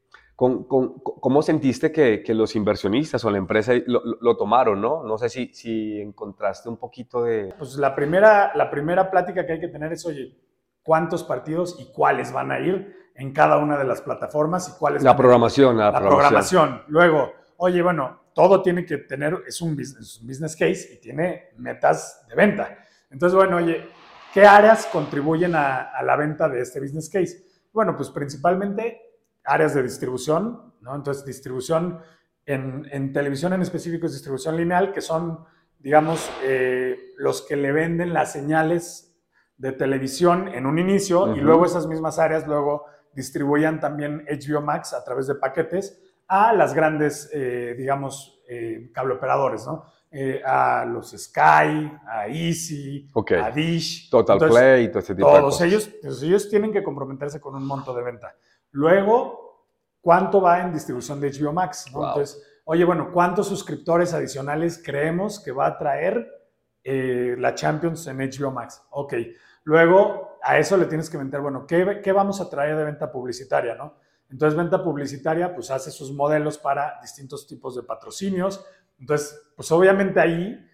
¿Cómo 0.42 1.40
sentiste 1.40 1.92
que, 1.92 2.34
los 2.34 2.56
inversionistas 2.56 3.24
o 3.24 3.30
la 3.30 3.38
empresa 3.38 3.74
lo, 3.86 4.36
tomaron, 4.36 4.80
no? 4.80 5.04
No 5.04 5.16
sé 5.16 5.28
si, 5.28 5.54
si, 5.54 6.00
encontraste 6.00 6.68
un 6.68 6.78
poquito 6.78 7.22
de... 7.22 7.54
Pues 7.56 7.76
la 7.76 7.94
primera, 7.94 8.50
la 8.56 8.68
primera 8.68 9.08
plática 9.08 9.46
que 9.46 9.52
hay 9.52 9.60
que 9.60 9.68
tener 9.68 9.92
es, 9.92 10.04
oye, 10.04 10.36
¿cuántos 10.82 11.22
partidos 11.22 11.76
y 11.78 11.92
cuáles 11.92 12.32
van 12.32 12.50
a 12.50 12.58
ir 12.58 13.12
en 13.14 13.32
cada 13.32 13.58
una 13.58 13.78
de 13.78 13.84
las 13.84 14.00
plataformas 14.00 14.68
y 14.68 14.78
cuáles... 14.80 15.04
La 15.04 15.16
programación, 15.16 15.76
la, 15.76 15.92
programación. 15.92 16.82
Luego, 16.88 17.34
oye, 17.58 17.80
bueno, 17.80 18.22
todo 18.34 18.62
tiene 18.62 18.84
que 18.84 18.98
tener, 18.98 19.44
es 19.46 19.60
un 19.62 19.76
business, 19.76 20.20
un 20.22 20.26
business 20.26 20.56
case 20.56 20.94
y 20.94 21.00
tiene 21.00 21.50
metas 21.58 22.26
de 22.28 22.34
venta. 22.34 22.78
Entonces, 23.10 23.36
bueno, 23.36 23.58
oye, 23.58 23.86
¿qué 24.34 24.44
áreas 24.44 24.86
contribuyen 24.86 25.54
a, 25.54 25.82
a 25.82 26.02
la 26.02 26.16
venta 26.16 26.48
de 26.48 26.62
este 26.62 26.80
business 26.80 27.08
case? 27.08 27.44
Bueno, 27.72 27.96
pues 27.96 28.10
principalmente 28.10 29.11
áreas 29.44 29.74
de 29.74 29.82
distribución, 29.82 30.74
¿no? 30.80 30.94
Entonces, 30.94 31.24
distribución 31.24 32.00
en, 32.46 32.88
en 32.90 33.12
televisión 33.12 33.52
en 33.52 33.62
específico 33.62 34.06
es 34.06 34.12
distribución 34.12 34.56
lineal, 34.56 34.92
que 34.92 35.00
son, 35.00 35.44
digamos, 35.78 36.30
eh, 36.44 36.98
los 37.16 37.42
que 37.42 37.56
le 37.56 37.72
venden 37.72 38.12
las 38.12 38.32
señales 38.32 39.14
de 39.56 39.72
televisión 39.72 40.48
en 40.48 40.66
un 40.66 40.78
inicio 40.78 41.36
y 41.36 41.40
luego 41.40 41.64
esas 41.64 41.86
mismas 41.86 42.18
áreas 42.18 42.46
luego 42.48 42.86
distribuían 43.14 43.78
también 43.78 44.24
HBO 44.28 44.60
Max 44.60 44.92
a 44.92 45.04
través 45.04 45.26
de 45.26 45.36
paquetes 45.36 46.00
a 46.26 46.52
las 46.52 46.74
grandes, 46.74 47.30
eh, 47.32 47.74
digamos, 47.76 48.42
eh, 48.48 48.90
cable 48.92 49.14
operadores, 49.14 49.66
¿no? 49.66 49.84
Eh, 50.10 50.42
a 50.44 50.84
los 50.84 51.10
Sky, 51.10 51.90
a 52.06 52.26
Easy, 52.28 53.08
a 53.40 53.50
Dish. 53.50 54.10
Total 54.10 54.38
Play 54.38 54.84
y 54.84 54.88
todo 54.88 54.98
ese 54.98 55.14
tipo 55.14 55.34
de 55.34 55.40
cosas. 55.40 55.66
Ellos, 55.66 55.90
ellos 56.22 56.48
tienen 56.48 56.72
que 56.72 56.82
comprometerse 56.82 57.40
con 57.40 57.54
un 57.54 57.66
monto 57.66 57.94
de 57.94 58.02
venta. 58.02 58.34
Luego, 58.72 59.68
¿cuánto 60.00 60.40
va 60.40 60.60
en 60.60 60.72
distribución 60.72 61.20
de 61.20 61.30
HBO 61.30 61.52
Max? 61.52 61.86
Entonces, 61.86 62.42
oye, 62.64 62.84
bueno, 62.84 63.10
¿cuántos 63.12 63.48
suscriptores 63.48 64.12
adicionales 64.12 64.82
creemos 64.84 65.40
que 65.40 65.52
va 65.52 65.66
a 65.66 65.78
traer 65.78 66.28
eh, 66.82 67.36
la 67.38 67.54
Champions 67.54 68.06
en 68.08 68.18
HBO 68.18 68.50
Max? 68.50 68.82
Ok. 68.90 69.14
Luego, 69.64 70.38
a 70.42 70.58
eso 70.58 70.76
le 70.76 70.86
tienes 70.86 71.08
que 71.08 71.18
meter, 71.18 71.40
bueno, 71.40 71.66
¿qué, 71.66 72.00
¿qué 72.02 72.12
vamos 72.12 72.40
a 72.40 72.50
traer 72.50 72.76
de 72.76 72.84
venta 72.84 73.12
publicitaria, 73.12 73.74
no? 73.76 73.94
Entonces, 74.28 74.56
venta 74.56 74.82
publicitaria, 74.82 75.54
pues 75.54 75.70
hace 75.70 75.90
sus 75.90 76.12
modelos 76.12 76.58
para 76.58 76.98
distintos 77.00 77.46
tipos 77.46 77.76
de 77.76 77.82
patrocinios, 77.82 78.64
entonces, 79.02 79.36
pues 79.56 79.70
obviamente 79.72 80.20
ahí, 80.20 80.64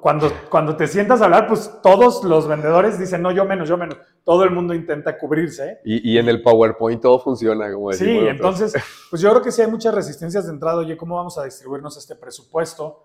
cuando, 0.00 0.30
cuando 0.50 0.76
te 0.76 0.88
sientas 0.88 1.20
a 1.20 1.26
hablar, 1.26 1.46
pues 1.46 1.80
todos 1.80 2.24
los 2.24 2.48
vendedores 2.48 2.98
dicen, 2.98 3.22
no, 3.22 3.30
yo 3.30 3.44
menos, 3.44 3.68
yo 3.68 3.76
menos. 3.76 3.98
Todo 4.28 4.44
el 4.44 4.50
mundo 4.50 4.74
intenta 4.74 5.16
cubrirse. 5.16 5.80
Y, 5.86 6.12
y 6.12 6.18
en 6.18 6.28
el 6.28 6.42
PowerPoint 6.42 7.00
todo 7.00 7.18
funciona, 7.18 7.72
como 7.72 7.94
Sí, 7.94 8.10
entonces, 8.10 8.74
pues 9.10 9.22
yo 9.22 9.30
creo 9.30 9.40
que 9.40 9.50
sí 9.50 9.62
hay 9.62 9.70
muchas 9.70 9.94
resistencias 9.94 10.44
de 10.44 10.52
entrada. 10.52 10.76
Oye, 10.76 10.98
¿cómo 10.98 11.16
vamos 11.16 11.38
a 11.38 11.44
distribuirnos 11.44 11.96
este 11.96 12.14
presupuesto? 12.14 13.04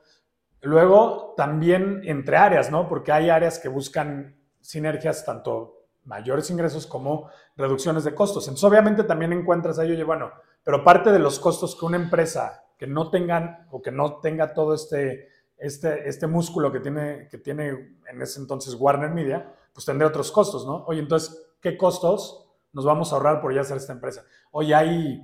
Luego, 0.64 1.34
también 1.38 2.02
entre 2.04 2.36
áreas, 2.36 2.70
¿no? 2.70 2.90
Porque 2.90 3.14
hay 3.14 3.30
áreas 3.30 3.58
que 3.58 3.70
buscan 3.70 4.36
sinergias 4.60 5.24
tanto 5.24 5.86
mayores 6.04 6.50
ingresos 6.50 6.86
como 6.86 7.30
reducciones 7.56 8.04
de 8.04 8.14
costos. 8.14 8.46
Entonces, 8.50 8.66
obviamente 8.66 9.06
también 9.06 9.32
encuentras 9.32 9.80
ahí, 9.80 9.92
oye, 9.92 10.04
bueno, 10.04 10.30
pero 10.62 10.84
parte 10.84 11.14
de 11.14 11.20
los 11.20 11.40
costos 11.40 11.78
que 11.78 11.86
una 11.86 11.96
empresa 11.96 12.66
que 12.78 12.86
no 12.86 13.10
tengan 13.10 13.66
o 13.72 13.82
que 13.82 13.92
no 13.92 14.20
tenga 14.20 14.54
todo 14.54 14.74
este, 14.74 15.30
este, 15.58 16.06
este 16.06 16.28
músculo 16.28 16.70
que 16.70 16.82
tiene, 16.82 17.30
que 17.32 17.38
tiene 17.38 17.70
en 18.12 18.22
ese 18.22 18.42
entonces 18.42 18.76
Warner 18.78 19.12
Media, 19.12 19.54
pues 19.74 19.86
tendría 19.86 20.08
otros 20.08 20.32
costos, 20.32 20.66
¿no? 20.66 20.86
Oye, 20.88 21.00
entonces, 21.00 21.54
¿qué 21.60 21.78
costos 21.78 22.48
nos 22.72 22.86
vamos 22.86 23.12
a 23.12 23.16
ahorrar 23.16 23.42
por 23.42 23.54
ya 23.54 23.62
hacer 23.62 23.78
esta 23.78 23.94
empresa? 23.94 24.24
Oye, 24.52 24.74
hay 24.74 25.22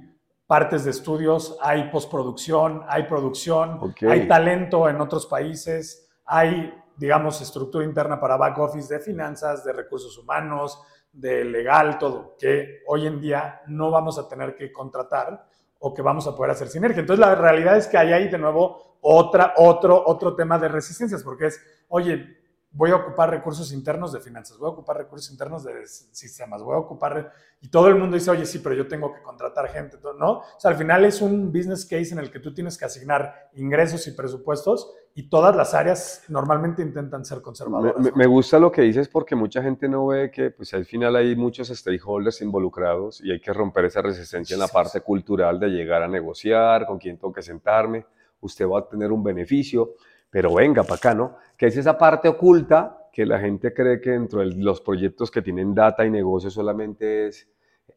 partes 0.48 0.84
de 0.84 0.92
estudios, 0.92 1.58
hay 1.62 1.92
postproducción, 1.92 2.84
hay 2.88 3.04
producción, 3.04 3.94
hay 4.10 4.28
talento 4.28 4.90
en 4.90 5.00
otros 5.00 5.28
países, 5.28 6.10
hay, 6.26 6.74
digamos, 6.98 7.40
estructura 7.42 7.86
interna 7.86 8.20
para 8.20 8.36
back 8.36 8.58
office 8.58 8.92
de 8.92 9.00
finanzas, 9.00 9.64
de 9.64 9.74
recursos 9.74 10.18
humanos, 10.18 10.82
de 11.12 11.46
legal, 11.46 12.00
todo, 12.00 12.36
que 12.40 12.82
hoy 12.88 13.06
en 13.06 13.22
día 13.22 13.62
no 13.68 13.92
vamos 13.92 14.18
a 14.18 14.28
tener 14.28 14.56
que 14.56 14.72
contratar 14.72 15.48
o 15.80 15.94
que 15.94 16.02
vamos 16.02 16.26
a 16.28 16.36
poder 16.36 16.52
hacer 16.52 16.68
sinergia. 16.68 17.02
Entonces, 17.02 17.24
la 17.24 17.36
realidad 17.36 17.78
es 17.78 17.88
que 17.88 17.98
hay 17.98 18.12
ahí 18.12 18.28
de 18.28 18.38
nuevo 18.38 18.98
otra, 19.02 19.54
otro, 19.58 20.04
otro 20.06 20.36
tema 20.36 20.58
de 20.58 20.68
resistencias, 20.68 21.24
porque 21.24 21.48
es, 21.48 21.62
oye, 21.90 22.39
voy 22.72 22.92
a 22.92 22.98
ocupar 22.98 23.30
recursos 23.32 23.74
internos 23.74 24.14
de 24.14 24.20
finanzas, 24.20 24.58
voy 24.58 24.68
a 24.68 24.74
ocupar 24.74 24.98
recursos 24.98 25.32
internos 25.32 25.64
de 25.64 25.88
sistemas, 25.88 26.62
voy 26.62 26.76
a 26.76 26.80
ocupar... 26.80 27.34
Y 27.62 27.70
todo 27.70 27.90
el 27.90 27.96
mundo 27.96 28.16
dice, 28.16 28.32
oye, 28.32 28.46
sí, 28.46 28.60
pero 28.60 28.74
yo 28.74 28.88
tengo 28.88 29.14
que 29.14 29.22
contratar 29.22 29.68
gente, 29.70 29.98
¿no? 30.18 30.40
O 30.40 30.60
sea, 30.60 30.72
al 30.72 30.78
final 30.78 31.04
es 31.04 31.22
un 31.22 31.52
business 31.52 31.84
case 31.84 32.14
en 32.14 32.20
el 32.20 32.32
que 32.32 32.40
tú 32.40 32.54
tienes 32.54 32.78
que 32.78 32.86
asignar 32.86 33.50
ingresos 33.54 34.08
y 34.08 34.12
presupuestos 34.12 34.94
y 35.16 35.24
todas 35.24 35.54
las 35.56 35.74
áreas 35.74 36.24
normalmente 36.30 36.82
intentan 36.82 37.26
ser 37.26 37.42
conservadoras. 37.42 38.16
Me, 38.16 38.28
gusta 38.28 38.60
lo 38.60 38.72
que 38.72 38.84
dices 38.84 39.10
porque 39.10 39.36
mucha 39.36 39.62
gente 39.62 39.90
no 39.90 40.08
ve 40.08 40.32
que 40.32 40.52
pues 40.52 40.74
al 40.74 40.86
final 40.86 41.16
hay 41.18 41.36
muchos 41.36 41.68
stakeholders 41.68 42.42
involucrados 42.42 43.20
y 43.22 43.32
hay 43.32 43.42
que 43.42 43.52
romper 43.52 43.86
esa 43.86 44.02
resistencia 44.02 44.54
en 44.54 44.62
la 44.62 44.68
parte 44.68 45.02
cultural 45.02 45.60
de 45.60 45.68
llegar 45.68 46.04
a 46.04 46.08
negociar, 46.08 46.86
con 46.86 46.98
quién 47.00 47.18
tengo 47.18 47.34
que 47.34 47.42
sentarme, 47.42 48.06
usted 48.40 48.66
va 48.66 48.80
a 48.80 48.88
tener 48.88 49.12
un 49.12 49.24
beneficio 49.24 49.96
pero 50.30 50.54
venga 50.54 50.84
para 50.84 50.96
acá, 50.96 51.14
¿no? 51.14 51.38
Que 51.58 51.68
es 51.68 51.78
esa 51.78 51.98
parte 51.98 52.28
oculta 52.28 53.08
que 53.12 53.26
la 53.26 53.40
gente 53.40 53.74
cree 53.74 54.00
que 54.00 54.12
dentro 54.12 54.40
de 54.40 54.56
los 54.56 54.82
proyectos 54.82 55.32
que 55.32 55.42
tienen 55.42 55.74
data 55.74 56.06
y 56.06 56.10
negocio 56.10 56.50
solamente 56.50 57.28
es, 57.28 57.50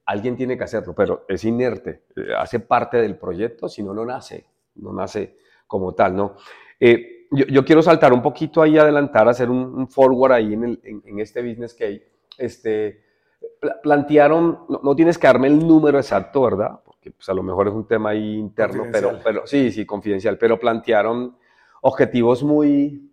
alguien 0.06 0.36
tiene 0.36 0.56
que 0.56 0.64
hacerlo, 0.64 0.94
pero 0.94 1.24
es 1.28 1.44
inerte, 1.44 2.04
eh, 2.16 2.32
hace 2.36 2.60
parte 2.60 2.96
del 2.98 3.16
proyecto, 3.16 3.68
si 3.68 3.82
no, 3.82 3.94
no 3.94 4.04
nace, 4.04 4.46
no 4.76 4.92
nace 4.92 5.36
como 5.66 5.94
tal, 5.94 6.16
¿no? 6.16 6.36
Eh, 6.80 7.28
yo, 7.30 7.64
quiero 7.64 7.82
saltar 7.82 8.12
un 8.12 8.20
poquito 8.20 8.60
ahí, 8.60 8.76
adelantar, 8.76 9.26
hacer 9.26 9.48
un, 9.48 9.88
forward 9.88 10.32
ahí 10.32 10.52
en, 10.52 10.78
en, 10.82 11.18
este 11.18 11.40
business 11.40 11.72
case. 11.72 12.06
Este, 12.36 13.02
plantearon, 13.82 14.66
no, 14.82 14.94
tienes 14.94 15.16
que 15.16 15.28
darme 15.28 15.46
el 15.46 15.66
número 15.66 15.98
exacto, 15.98 16.42
¿verdad? 16.42 16.80
Porque 16.84 17.10
pues, 17.10 17.26
a 17.30 17.34
lo 17.34 17.42
mejor 17.42 17.68
es 17.68 17.74
un 17.74 17.86
tema 17.86 18.10
ahí 18.10 18.34
interno, 18.36 18.84
pero, 18.92 19.18
pero 19.24 19.46
sí, 19.46 19.70
sí, 19.70 19.86
confidencial, 19.86 20.36
pero 20.36 20.58
plantearon 20.58 21.36
objetivos 21.82 22.42
muy, 22.42 23.12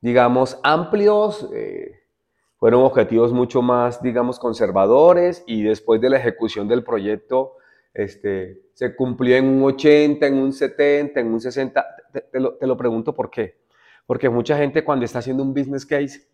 digamos, 0.00 0.58
amplios, 0.62 1.48
eh, 1.52 1.98
fueron 2.58 2.84
objetivos 2.84 3.32
mucho 3.32 3.60
más, 3.62 4.00
digamos, 4.00 4.38
conservadores 4.38 5.42
y 5.48 5.62
después 5.62 6.00
de 6.00 6.10
la 6.10 6.18
ejecución 6.18 6.68
del 6.68 6.84
proyecto 6.84 7.56
este, 7.92 8.62
se 8.74 8.94
cumplió 8.94 9.36
en 9.36 9.46
un 9.46 9.64
80, 9.64 10.26
en 10.26 10.34
un 10.34 10.52
70, 10.52 11.20
en 11.20 11.26
un 11.26 11.40
60. 11.40 11.86
Te, 12.30 12.38
lo, 12.38 12.76
pregunto 12.76 13.14
por 13.14 13.30
qué. 13.30 13.56
Porque 14.06 14.28
mucha 14.28 14.56
gente 14.56 14.84
cuando 14.84 15.04
está 15.04 15.18
haciendo 15.18 15.42
un 15.42 15.54
business 15.54 15.84
case 15.84 16.28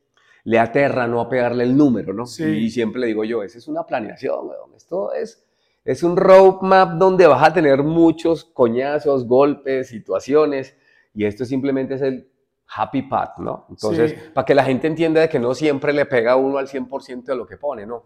le 0.44 0.58
aterra 0.58 1.06
no 1.06 1.20
a 1.20 1.28
pegarle 1.28 1.64
el 1.64 1.76
número, 1.76 2.12
¿no? 2.12 2.26
Sí. 2.26 2.44
Y 2.44 2.70
siempre 2.70 3.00
le 3.00 3.06
digo 3.06 3.24
yo, 3.24 3.42
esa 3.42 3.58
es 3.58 3.68
una 3.68 3.84
planeación, 3.84 4.48
weón. 4.48 4.74
Esto 4.76 5.12
es, 5.12 5.46
es 5.84 6.02
un 6.02 6.16
roadmap 6.16 6.98
donde 6.98 7.26
vas 7.26 7.46
a 7.48 7.52
tener 7.52 7.82
muchos 7.82 8.44
coñazos, 8.44 9.26
golpes, 9.26 9.88
situaciones 9.88 10.76
y 11.18 11.24
esto 11.24 11.44
simplemente 11.44 11.94
es 11.94 12.02
el 12.02 12.30
happy 12.76 13.02
path, 13.02 13.38
¿no? 13.38 13.66
Entonces, 13.70 14.30
para 14.32 14.44
que 14.44 14.54
la 14.54 14.62
gente 14.62 14.86
entienda 14.86 15.20
de 15.20 15.28
que 15.28 15.40
no 15.40 15.52
siempre 15.52 15.92
le 15.92 16.06
pega 16.06 16.36
uno 16.36 16.58
al 16.58 16.68
100% 16.68 17.24
de 17.24 17.34
lo 17.34 17.44
que 17.44 17.56
pone, 17.56 17.84
¿no? 17.84 18.04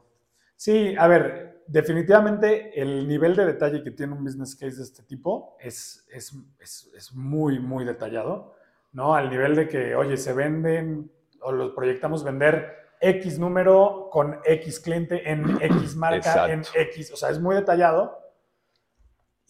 Sí, 0.56 0.94
a 0.98 1.06
ver, 1.08 1.62
definitivamente 1.66 2.80
el 2.80 3.06
nivel 3.06 3.36
de 3.36 3.44
detalle 3.44 3.82
que 3.82 3.90
tiene 3.90 4.14
un 4.14 4.24
business 4.24 4.56
case 4.56 4.78
de 4.78 4.82
este 4.84 5.02
tipo 5.02 5.58
es, 5.60 6.06
es, 6.10 6.34
es, 6.58 7.12
muy, 7.12 7.58
muy 7.58 7.84
detallado, 7.84 8.54
¿no? 8.92 9.14
Al 9.14 9.28
nivel 9.28 9.54
de 9.56 9.68
que, 9.68 9.94
oye, 9.94 10.16
se 10.16 10.32
venden 10.32 11.12
o 11.42 11.52
los 11.52 11.72
proyectamos 11.72 12.24
vender 12.24 12.76
X 12.98 13.38
número 13.38 14.08
con 14.10 14.38
X 14.42 14.80
cliente 14.80 15.30
en 15.30 15.60
X 15.60 15.96
marca, 15.96 16.50
en 16.50 16.62
X, 16.74 17.12
o 17.12 17.16
sea, 17.16 17.28
es 17.28 17.38
muy 17.38 17.56
detallado 17.56 18.21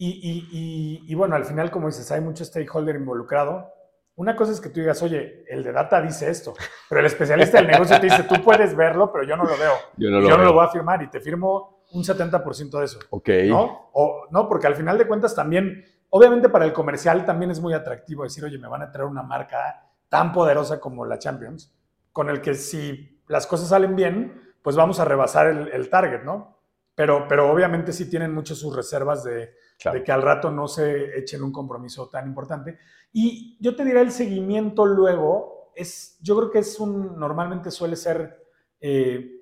y, 0.05 1.15
bueno, 1.15 1.35
al 1.35 1.45
final, 1.45 1.71
como 1.71 1.87
dices, 1.87 2.11
hay 2.11 2.21
mucho 2.21 2.43
stakeholder 2.43 2.95
involucrado. 2.95 3.71
Una 4.15 4.35
cosa 4.35 4.51
es 4.51 4.61
que 4.61 4.69
tú 4.69 4.79
digas, 4.79 5.01
oye, 5.01 5.45
el 5.47 5.63
de 5.63 5.71
data 5.71 6.01
dice 6.01 6.29
esto, 6.29 6.53
pero 6.89 6.99
el 6.99 7.07
especialista 7.07 7.57
del 7.57 7.67
negocio 7.67 7.99
te 7.99 8.07
dice, 8.07 8.23
tú 8.23 8.35
puedes 8.43 8.75
verlo, 8.75 9.11
pero 9.11 9.23
yo 9.23 9.35
no 9.35 9.43
lo 9.43 9.57
veo. 9.57 9.73
Yo 9.97 10.09
no, 10.11 10.19
lo, 10.19 10.37
lo 10.37 10.53
voy 10.53 10.65
a 10.65 10.69
firmar 10.69 11.01
y 11.01 11.09
te 11.09 11.19
firmo 11.19 11.83
un 11.93 12.03
70% 12.03 12.79
de 12.79 12.85
eso. 12.85 12.99
Ok. 13.09 13.29
¿no? 13.47 13.89
O, 13.93 14.27
no, 14.29 14.47
porque 14.47 14.67
al 14.67 14.75
final 14.75 14.97
de 14.97 15.07
cuentas 15.07 15.33
también, 15.33 15.83
obviamente 16.09 16.49
para 16.49 16.65
el 16.65 16.73
comercial 16.73 17.25
también 17.25 17.49
es 17.49 17.59
muy 17.59 17.73
atractivo 17.73 18.23
decir, 18.23 18.43
oye, 18.45 18.57
me 18.57 18.67
van 18.67 18.83
a 18.83 18.91
traer 18.91 19.07
una 19.07 19.23
marca 19.23 19.89
tan 20.09 20.31
poderosa 20.31 20.79
como 20.79 21.05
la 21.05 21.17
Champions, 21.17 21.73
con 22.11 22.29
el 22.29 22.41
que 22.41 22.53
si 22.53 23.21
las 23.27 23.47
cosas 23.47 23.69
salen 23.69 23.95
bien, 23.95 24.53
pues 24.61 24.75
vamos 24.75 24.99
a 24.99 25.05
rebasar 25.05 25.47
el, 25.47 25.69
el 25.69 25.89
target, 25.89 26.23
¿no? 26.23 26.59
Pero, 26.93 27.27
pero 27.27 27.51
obviamente 27.51 27.91
sí 27.91 28.07
tienen 28.07 28.31
mucho 28.31 28.53
sus 28.53 28.75
reservas 28.75 29.23
de, 29.23 29.55
de 29.91 30.03
que 30.03 30.11
al 30.11 30.21
rato 30.21 30.51
no 30.51 30.67
se 30.67 31.17
echen 31.17 31.43
un 31.43 31.51
compromiso 31.51 32.09
tan 32.09 32.27
importante. 32.27 32.79
Y 33.11 33.57
yo 33.59 33.75
te 33.75 33.85
diré 33.85 34.01
el 34.01 34.11
seguimiento 34.11 34.85
luego, 34.85 35.71
es, 35.75 36.17
yo 36.21 36.35
creo 36.37 36.51
que 36.51 36.59
es 36.59 36.79
un, 36.79 37.19
normalmente 37.19 37.71
suele 37.71 37.95
ser, 37.95 38.45
eh, 38.79 39.41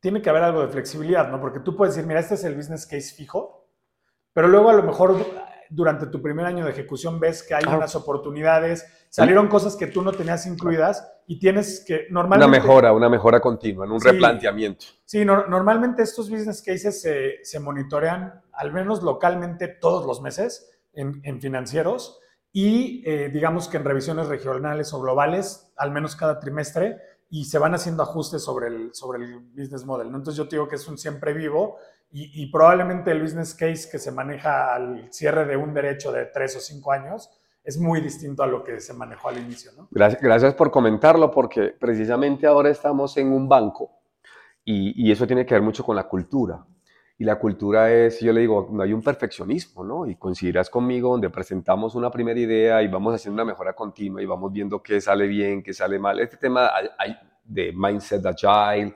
tiene 0.00 0.20
que 0.20 0.30
haber 0.30 0.42
algo 0.42 0.62
de 0.62 0.68
flexibilidad, 0.68 1.30
¿no? 1.30 1.40
Porque 1.40 1.60
tú 1.60 1.76
puedes 1.76 1.94
decir, 1.94 2.06
mira, 2.06 2.20
este 2.20 2.34
es 2.34 2.44
el 2.44 2.54
business 2.54 2.86
case 2.86 3.14
fijo, 3.14 3.68
pero 4.32 4.48
luego 4.48 4.70
a 4.70 4.74
lo 4.74 4.82
mejor 4.82 5.16
durante 5.70 6.06
tu 6.06 6.22
primer 6.22 6.46
año 6.46 6.64
de 6.64 6.70
ejecución 6.70 7.18
ves 7.18 7.42
que 7.42 7.54
hay 7.54 7.64
unas 7.66 7.94
oportunidades, 7.94 8.86
salieron 9.08 9.48
cosas 9.48 9.76
que 9.76 9.86
tú 9.86 10.02
no 10.02 10.12
tenías 10.12 10.46
incluidas 10.46 11.10
y 11.26 11.38
tienes 11.38 11.84
que 11.86 12.06
normalmente... 12.10 12.46
Una 12.46 12.58
mejora, 12.58 12.92
una 12.92 13.08
mejora 13.08 13.40
continua, 13.40 13.84
en 13.84 13.92
un 13.92 14.00
replanteamiento. 14.00 14.86
Sí, 15.04 15.24
normalmente 15.24 16.02
estos 16.02 16.30
business 16.30 16.62
cases 16.62 17.02
se, 17.42 17.60
monitorean 17.60 18.42
al 18.56 18.72
menos 18.72 19.02
localmente 19.02 19.68
todos 19.68 20.06
los 20.06 20.20
meses 20.20 20.70
en, 20.92 21.40
financieros 21.40 22.20
y 22.52 23.02
eh, 23.06 23.28
digamos 23.28 23.68
que 23.68 23.76
en 23.76 23.84
revisiones 23.84 24.28
regionales 24.28 24.92
o 24.94 25.00
globales, 25.00 25.72
al 25.76 25.92
menos 25.92 26.16
cada 26.16 26.40
trimestre, 26.40 26.96
y 27.28 27.44
se 27.44 27.58
van 27.58 27.74
haciendo 27.74 28.02
ajustes 28.02 28.42
sobre 28.42 28.68
el, 28.68 28.94
sobre 28.94 29.24
el 29.24 29.40
business 29.54 29.84
model. 29.84 30.06
Entonces 30.06 30.36
yo 30.36 30.48
te 30.48 30.56
digo 30.56 30.68
que 30.68 30.76
es 30.76 30.88
un 30.88 30.96
siempre 30.96 31.34
vivo 31.34 31.76
y, 32.12 32.50
probablemente 32.50 33.10
el 33.10 33.20
business 33.20 33.52
case 33.52 33.90
que 33.90 33.98
se 33.98 34.10
maneja 34.10 34.74
al 34.74 35.12
cierre 35.12 35.44
de 35.44 35.56
un 35.56 35.74
derecho 35.74 36.12
de 36.12 36.24
tres 36.26 36.56
o 36.56 36.60
cinco 36.60 36.92
años 36.92 37.30
es 37.62 37.78
muy 37.78 38.00
distinto 38.00 38.42
a 38.42 38.46
lo 38.46 38.62
que 38.62 38.80
se 38.80 38.94
manejó 38.94 39.28
al 39.28 39.38
inicio. 39.38 39.72
Gracias, 39.90 40.22
gracias 40.22 40.54
por 40.54 40.70
comentarlo 40.70 41.30
porque 41.30 41.74
precisamente 41.78 42.46
ahora 42.46 42.70
estamos 42.70 43.16
en 43.18 43.32
un 43.32 43.48
banco 43.48 43.90
y, 44.64 45.04
y 45.04 45.10
eso 45.10 45.26
tiene 45.26 45.44
que 45.44 45.54
ver 45.54 45.62
mucho 45.62 45.84
con 45.84 45.96
la 45.96 46.08
cultura. 46.08 46.64
Y 47.18 47.24
la 47.24 47.38
cultura 47.38 47.90
es, 47.90 48.20
yo 48.20 48.32
le 48.32 48.42
digo, 48.42 48.68
no 48.70 48.82
hay 48.82 48.92
un 48.92 49.02
perfeccionismo, 49.02 49.82
¿no? 49.82 50.06
Y 50.06 50.16
coincidirás 50.16 50.68
conmigo 50.68 51.12
donde 51.12 51.30
presentamos 51.30 51.94
una 51.94 52.10
primera 52.10 52.38
idea 52.38 52.82
y 52.82 52.88
vamos 52.88 53.14
haciendo 53.14 53.42
una 53.42 53.50
mejora 53.50 53.72
continua 53.72 54.20
y 54.20 54.26
vamos 54.26 54.52
viendo 54.52 54.82
qué 54.82 55.00
sale 55.00 55.26
bien, 55.26 55.62
qué 55.62 55.72
sale 55.72 55.98
mal. 55.98 56.20
Este 56.20 56.36
tema 56.36 56.70
de 57.42 57.72
mindset 57.72 58.24
agile 58.26 58.94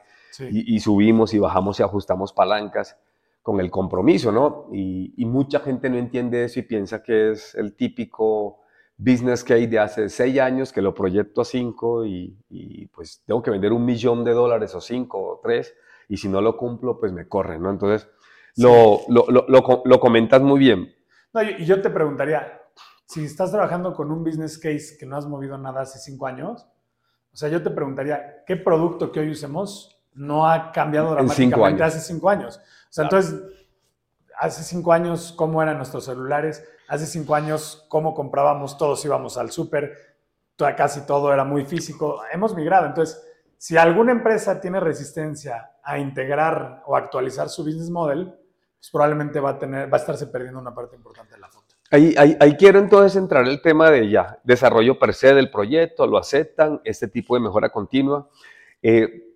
y, 0.51 0.79
subimos 0.81 1.33
y 1.33 1.39
bajamos 1.39 1.81
y 1.81 1.83
ajustamos 1.83 2.33
palancas 2.35 2.99
con 3.43 3.59
el 3.59 3.71
compromiso, 3.71 4.31
¿no? 4.31 4.69
Y, 4.71 5.15
y, 5.17 5.25
mucha 5.25 5.61
gente 5.61 5.89
no 5.89 5.97
entiende 5.97 6.45
eso 6.45 6.61
y 6.61 6.63
piensa 6.63 7.03
que 7.03 7.31
es 7.33 7.55
el 7.55 7.75
típico 7.75 8.61
business 8.99 9.43
case 9.43 9.67
de 9.67 9.79
hace 9.79 10.09
seis 10.11 10.39
años 10.39 10.75
que 10.75 10.83
lo 10.83 10.93
proyecto 10.93 11.41
a 11.41 11.45
cinco 11.47 12.05
y, 12.05 12.37
y 12.51 12.87
pues 12.89 13.23
tengo 13.25 13.43
que 13.43 13.51
vender 13.51 13.73
un 13.73 13.87
millón 13.87 14.25
de 14.25 14.33
dólares 14.33 14.75
o 14.75 14.81
cinco 14.83 15.19
o 15.27 15.41
tres 15.43 15.75
y 16.11 16.17
si 16.17 16.29
no 16.29 16.41
lo 16.43 16.57
cumplo, 16.57 16.99
pues 16.99 17.13
me 17.13 17.29
corren, 17.29 17.63
¿no? 17.63 17.71
Entonces, 17.71 18.09
lo, 18.57 19.03
lo, 19.09 19.27
lo, 19.29 19.83
lo, 19.85 20.01
comentas 20.01 20.43
muy 20.43 20.59
bien. 20.59 20.93
No, 21.33 21.41
y 21.41 21.65
yo 21.65 21.81
te 21.81 21.89
preguntaría, 21.89 22.61
si 23.07 23.25
estás 23.25 23.53
trabajando 23.53 23.95
con 23.95 24.11
un 24.11 24.25
business 24.25 24.59
case 24.59 24.97
que 24.99 25.07
no 25.07 25.17
has 25.17 25.27
movido 25.27 25.57
nada 25.57 25.83
hace 25.83 26.01
cinco 26.01 26.27
años, 26.27 26.67
o 27.33 27.37
sea, 27.37 27.49
yo 27.49 27.63
te 27.63 27.71
preguntaría, 27.71 28.43
¿qué 28.45 28.57
producto 28.57 29.13
que 29.13 29.21
hoy 29.21 29.31
usemos 29.31 30.03
no 30.13 30.51
ha 30.51 30.73
cambiado 30.73 31.13
dramáticamente 31.13 31.85
hace 31.85 32.01
cinco 32.01 32.29
años? 32.29 32.57
O 32.57 32.93
sea, 32.93 33.05
entonces, 33.05 33.41
hace 34.37 34.65
cinco 34.65 34.93
años, 34.93 35.33
¿cómo 35.37 35.63
eran 35.63 35.77
nuestros 35.77 36.07
celulares? 36.07 36.69
Hace 36.89 37.07
cinco 37.07 37.37
años, 37.37 37.87
¿cómo 37.89 38.15
comprábamos? 38.15 38.77
Todos 38.77 39.05
íbamos 39.05 39.39
al 39.39 39.53
súper, 39.53 39.95
casi 40.77 41.07
todo 41.07 41.33
era 41.33 41.45
muy 41.45 41.65
físico. 41.65 42.21
Hemos 42.33 42.57
migrado, 42.57 42.87
entonces 42.87 43.25
si 43.61 43.77
alguna 43.77 44.13
empresa 44.13 44.59
tiene 44.59 44.81
resistencia 44.81 45.73
a 45.85 45.99
integrar 45.99 46.83
o 46.87 46.97
actualizar 46.97 47.51
su 47.51 47.63
business 47.63 47.91
model, 47.91 48.35
pues 48.79 48.91
probablemente 48.91 49.39
va 49.39 49.51
a, 49.51 49.59
tener, 49.59 49.93
va 49.93 49.99
a 49.99 50.01
estarse 50.01 50.29
perdiendo 50.29 50.59
una 50.59 50.75
parte 50.75 50.97
importante 50.97 51.35
de 51.35 51.41
la 51.41 51.49
foto. 51.51 51.75
Ahí, 51.91 52.15
ahí, 52.17 52.57
quiero 52.57 52.79
entonces 52.79 53.17
entrar 53.17 53.47
el 53.47 53.61
tema 53.61 53.91
de 53.91 54.09
ya, 54.09 54.41
desarrollo 54.45 54.99
per 54.99 55.13
se 55.13 55.35
del 55.35 55.51
proyecto, 55.51 56.07
lo 56.07 56.17
aceptan, 56.17 56.81
este 56.85 57.07
tipo 57.07 57.35
de 57.35 57.43
mejora 57.43 57.69
continua. 57.69 58.31
Eh, 58.81 59.31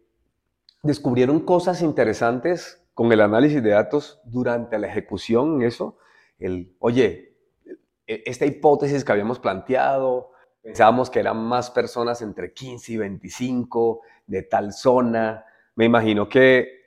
descubrieron 0.82 1.40
cosas 1.40 1.82
interesantes 1.82 2.82
con 2.94 3.12
el 3.12 3.20
análisis 3.20 3.62
de 3.62 3.70
datos 3.70 4.22
durante 4.24 4.78
la 4.78 4.86
ejecución, 4.86 5.60
eso, 5.60 5.98
el, 6.38 6.74
oye, 6.78 7.36
e, 8.06 8.22
esta 8.24 8.46
hipótesis 8.46 9.04
que 9.04 9.12
habíamos 9.12 9.38
planteado, 9.38 10.30
pensábamos 10.64 11.10
que 11.10 11.20
eran 11.20 11.36
más 11.36 11.70
personas 11.70 12.22
entre 12.22 12.54
15 12.54 12.92
y 12.92 12.96
25, 12.96 14.00
de 14.26 14.42
tal 14.44 14.72
zona. 14.72 15.44
Me 15.76 15.84
imagino 15.84 16.26
que 16.26 16.80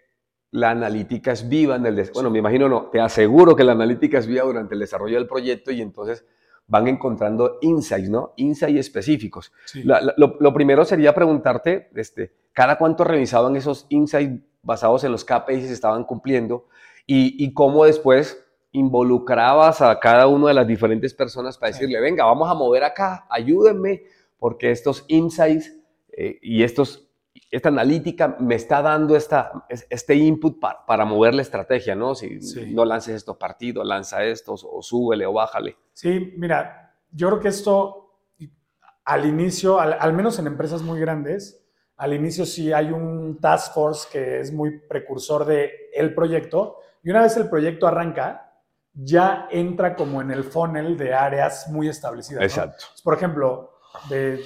la 0.51 0.71
analítica 0.71 1.31
es 1.31 1.47
viva 1.47 1.75
en 1.75 1.85
el... 1.85 2.09
Bueno, 2.11 2.31
me 2.31 2.39
imagino 2.39 2.67
no, 2.67 2.87
te 2.87 2.99
aseguro 2.99 3.55
que 3.55 3.63
la 3.63 3.73
analítica 3.73 4.17
es 4.17 4.25
viva 4.25 4.43
durante 4.43 4.73
el 4.73 4.79
desarrollo 4.79 5.17
del 5.17 5.27
proyecto 5.27 5.71
y 5.71 5.81
entonces 5.81 6.25
van 6.65 6.87
encontrando 6.87 7.59
insights, 7.61 8.09
¿no? 8.09 8.33
Insights 8.37 8.79
específicos. 8.79 9.53
lo, 9.83 10.53
primero 10.53 10.83
sería 10.83 11.13
preguntarte, 11.13 11.89
este, 11.95 12.33
¿cada 12.53 12.79
cuánto 12.79 13.03
revisaban 13.03 13.55
esos 13.55 13.85
insights 13.89 14.41
basados 14.63 15.03
en 15.03 15.11
los 15.11 15.23
KPIs 15.23 15.67
se 15.67 15.73
estaban 15.73 16.03
cumpliendo? 16.03 16.65
Y, 17.05 17.41
y, 17.41 17.53
cómo 17.53 17.85
después 17.85 18.43
involucrabas 18.77 19.81
a 19.81 19.99
cada 19.99 20.27
una 20.27 20.49
de 20.49 20.53
las 20.53 20.67
diferentes 20.67 21.13
personas 21.13 21.57
para 21.57 21.71
decirle, 21.71 21.99
venga, 21.99 22.25
vamos 22.25 22.49
a 22.49 22.53
mover 22.53 22.83
acá, 22.83 23.25
ayúdenme, 23.29 24.03
porque 24.37 24.71
estos 24.71 25.05
insights 25.07 25.75
eh, 26.09 26.39
y 26.41 26.63
estos 26.63 27.07
esta 27.51 27.69
analítica 27.69 28.35
me 28.39 28.55
está 28.55 28.81
dando 28.81 29.15
esta, 29.15 29.65
este 29.69 30.15
input 30.15 30.59
para 30.59 31.05
mover 31.05 31.33
la 31.33 31.41
estrategia, 31.41 31.95
¿no? 31.95 32.13
Si 32.15 32.39
no 32.73 32.83
lances 32.83 33.15
estos 33.15 33.37
partidos, 33.37 33.85
lanza 33.85 34.23
estos, 34.23 34.65
o 34.69 34.81
súbele 34.81 35.25
o 35.25 35.33
bájale. 35.33 35.77
Sí, 35.93 36.33
mira, 36.37 36.95
yo 37.11 37.27
creo 37.27 37.39
que 37.39 37.47
esto 37.47 38.07
al 39.05 39.25
inicio, 39.25 39.79
al, 39.79 40.13
menos 40.13 40.37
en 40.37 40.47
empresas 40.47 40.81
muy 40.81 40.99
grandes, 40.99 41.65
al 41.95 42.13
inicio 42.13 42.45
sí 42.45 42.73
hay 42.73 42.91
un 42.91 43.39
task 43.39 43.73
force 43.73 44.07
que 44.11 44.41
es 44.41 44.51
muy 44.51 44.79
precursor 44.81 45.45
de 45.45 45.71
el 45.93 46.13
proyecto, 46.13 46.79
y 47.01 47.09
una 47.09 47.21
vez 47.21 47.37
el 47.37 47.49
proyecto 47.49 47.87
arranca, 47.87 48.46
ya 48.99 49.47
entra 49.51 49.95
como 49.95 50.21
en 50.21 50.31
el 50.31 50.43
funnel 50.43 50.97
de 50.97 51.13
áreas 51.13 51.67
muy 51.69 51.87
establecidas. 51.87 52.43
Exacto. 52.43 52.85
Por 53.03 53.13
ejemplo, 53.13 53.71
de, 54.09 54.43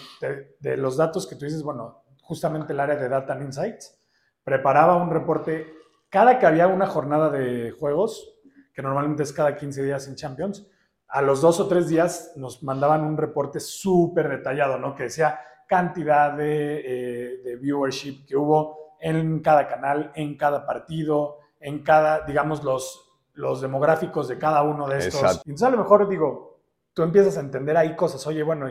de 0.60 0.78
los 0.78 0.98
datos 0.98 1.26
que 1.26 1.36
tú 1.36 1.46
dices, 1.46 1.64
bueno, 1.64 2.04
justamente 2.22 2.74
el 2.74 2.80
área 2.80 2.96
de 2.96 3.10
Data 3.10 3.34
and 3.34 3.44
Insights, 3.44 3.98
preparaba 4.44 4.96
un 4.98 5.10
reporte 5.10 5.74
cada 6.10 6.40
que 6.40 6.46
había 6.46 6.68
una 6.68 6.88
jornada 6.88 7.30
de 7.30 7.72
juegos, 7.72 8.38
que 8.74 8.82
normalmente 8.82 9.24
es 9.24 9.32
cada 9.32 9.56
15 9.56 9.84
días 9.84 10.08
en 10.08 10.16
Champions, 10.16 10.68
a 11.08 11.22
los 11.22 11.42
dos 11.42 11.60
o 11.60 11.68
tres 11.68 11.88
días 11.88 12.34
nos 12.36 12.64
mandaban 12.64 13.04
un 13.04 13.18
reporte 13.18 13.60
súper 13.60 14.30
detallado, 14.30 14.78
¿no? 14.78 14.96
Que 14.96 15.04
decía 15.04 15.40
cantidad 15.68 16.34
de, 16.34 16.80
eh, 16.80 17.38
de, 17.44 17.56
viewership 17.56 18.26
que 18.26 18.36
hubo 18.36 18.96
en 19.00 19.42
cada 19.42 19.68
canal, 19.68 20.12
en 20.16 20.38
cada 20.38 20.66
partido, 20.66 21.38
en 21.60 21.82
cada, 21.84 22.26
digamos, 22.26 22.64
los, 22.64 23.11
los 23.34 23.62
demográficos 23.62 24.28
de 24.28 24.38
cada 24.38 24.64
uno 24.64 24.88
de 24.88 25.00
estos. 25.00 25.22
Exacto. 25.22 25.44
Entonces 25.46 25.68
a 25.68 25.72
lo 25.72 25.78
mejor 25.78 26.08
digo, 26.08 26.62
tú 26.94 27.04
empiezas 27.04 27.38
a 27.38 27.42
entender 27.42 27.78
ahí 27.78 27.96
cosas, 27.96 28.26
oye, 28.28 28.44
bueno, 28.44 28.70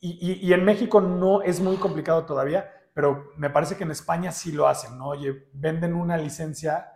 y, 0.00 0.52
en 0.52 0.64
México 0.64 1.00
no 1.00 1.42
es 1.42 1.60
muy 1.60 1.76
complicado 1.76 2.24
todavía, 2.26 2.70
pero 2.94 3.32
me 3.36 3.50
parece 3.50 3.76
que 3.76 3.84
en 3.84 3.90
España 3.90 4.30
sí 4.30 4.52
lo 4.52 4.68
hacen, 4.68 4.96
¿no? 4.96 5.08
Oye, 5.08 5.48
venden 5.52 5.94
una 5.94 6.16
licencia 6.16 6.92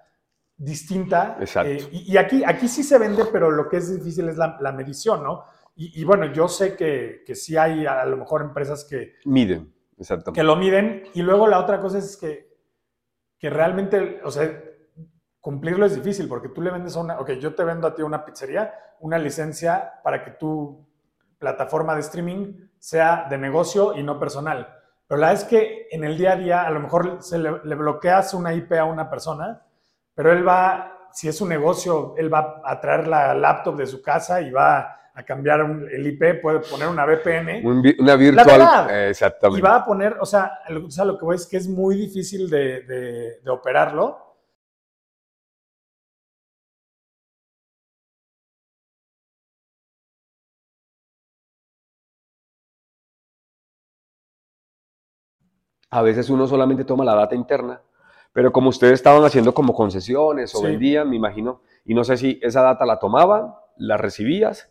distinta. 0.57 1.37
Exacto. 1.41 1.73
Eh, 1.73 1.89
y, 1.91 2.17
aquí, 2.17 2.43
aquí 2.45 2.69
sí 2.69 2.83
se 2.85 2.99
vende, 2.99 3.25
pero 3.33 3.51
lo 3.51 3.69
que 3.69 3.79
es 3.79 3.93
difícil 3.93 4.29
es 4.29 4.37
la, 4.37 4.73
medición, 4.73 5.25
¿no? 5.25 5.45
Y, 5.75 6.05
bueno, 6.05 6.31
yo 6.31 6.47
sé 6.47 6.77
que, 6.77 7.23
que, 7.27 7.35
sí 7.35 7.57
hay 7.57 7.87
a 7.87 8.05
lo 8.05 8.19
mejor 8.19 8.43
empresas 8.43 8.85
que... 8.85 9.15
Miden, 9.25 9.73
exactamente. 9.99 10.39
Que 10.39 10.45
lo 10.45 10.55
miden. 10.55 11.05
Y 11.15 11.23
luego 11.23 11.47
la 11.47 11.59
otra 11.59 11.81
cosa 11.81 11.97
es 11.99 12.19
que, 12.19 12.55
que 13.39 13.49
realmente, 13.49 14.21
o 14.23 14.31
sea, 14.31 14.63
cumplirlo 15.41 15.87
es 15.87 15.95
difícil 15.95 16.29
porque 16.29 16.49
tú 16.49 16.61
le 16.61 16.71
vendes 16.71 16.97
a 16.97 17.01
una... 17.01 17.19
Ok, 17.19 17.33
yo 17.33 17.55
te 17.55 17.65
vendo 17.65 17.87
a 17.87 17.95
ti 17.95 18.03
una 18.03 18.25
pizzería, 18.25 18.73
una 19.01 19.19
licencia 19.19 19.95
para 20.03 20.23
que 20.23 20.33
tu 20.33 20.87
plataforma 21.39 21.95
de 21.95 22.01
streaming 22.01 22.69
sea 22.79 23.27
de 23.29 23.39
negocio 23.39 23.97
y 23.97 24.03
no 24.03 24.19
personal. 24.19 24.69
Pero 25.09 25.21
la 25.21 25.29
verdad 25.29 25.43
es 25.43 25.49
que 25.49 25.89
en 25.91 26.05
el 26.05 26.17
día 26.17 26.33
a 26.33 26.37
día 26.37 26.63
a 26.63 26.71
lo 26.71 26.81
mejor 26.81 27.19
se 27.21 27.39
le, 27.39 27.51
bloqueas 27.51 28.35
una 28.35 28.55
IP 28.55 28.73
a 28.75 28.85
una 28.85 29.11
persona, 29.11 29.63
pero 30.15 30.31
él 30.33 30.47
va, 30.47 31.09
si 31.13 31.29
es 31.29 31.41
un 31.41 31.49
negocio, 31.49 32.15
él 32.17 32.33
va 32.33 32.61
a 32.65 32.81
traer 32.81 33.09
la 33.09 33.35
laptop 33.35 33.77
de 33.77 33.87
su 33.87 34.03
casa 34.03 34.41
y 34.41 34.51
va 34.51 34.97
a 35.13 35.23
cambiar 35.25 35.61
el 35.61 36.07
IP, 36.07 36.41
puede 36.41 36.61
poner 36.61 36.89
una 36.89 37.05
VPN. 37.05 37.67
una 37.99 38.17
virtual. 38.17 38.91
exactamente. 39.09 39.59
Y 39.59 39.63
va 39.63 39.77
a 39.77 39.85
poner, 39.85 40.17
o 40.21 40.27
sea, 40.27 40.61
lo 40.69 41.19
que 41.19 41.25
voy 41.25 41.37
es 41.37 41.47
que 41.47 41.57
es 41.57 41.69
muy 41.69 41.97
difícil 41.97 42.49
de, 42.49 43.41
de 43.43 43.51
operarlo 43.51 44.30
A 55.91 56.03
veces 56.03 56.31
uno 56.31 56.47
solamente 56.47 56.85
toma 56.85 57.05
la 57.05 57.15
data 57.15 57.35
interna, 57.35 57.83
pero 58.33 58.53
como 58.53 58.69
ustedes 58.69 58.95
estaban 58.95 59.25
haciendo 59.25 59.53
como 59.53 59.75
concesiones 59.75 60.55
o 60.55 60.63
vendían, 60.63 61.11
me 61.11 61.17
imagino, 61.17 61.63
y 61.85 61.95
no 61.95 62.05
sé 62.05 62.17
si 62.17 62.39
esa 62.43 62.63
data 62.63 62.87
la 62.87 62.99
tomaban, 62.99 63.55
la 63.77 63.97
recibías, 63.97 64.71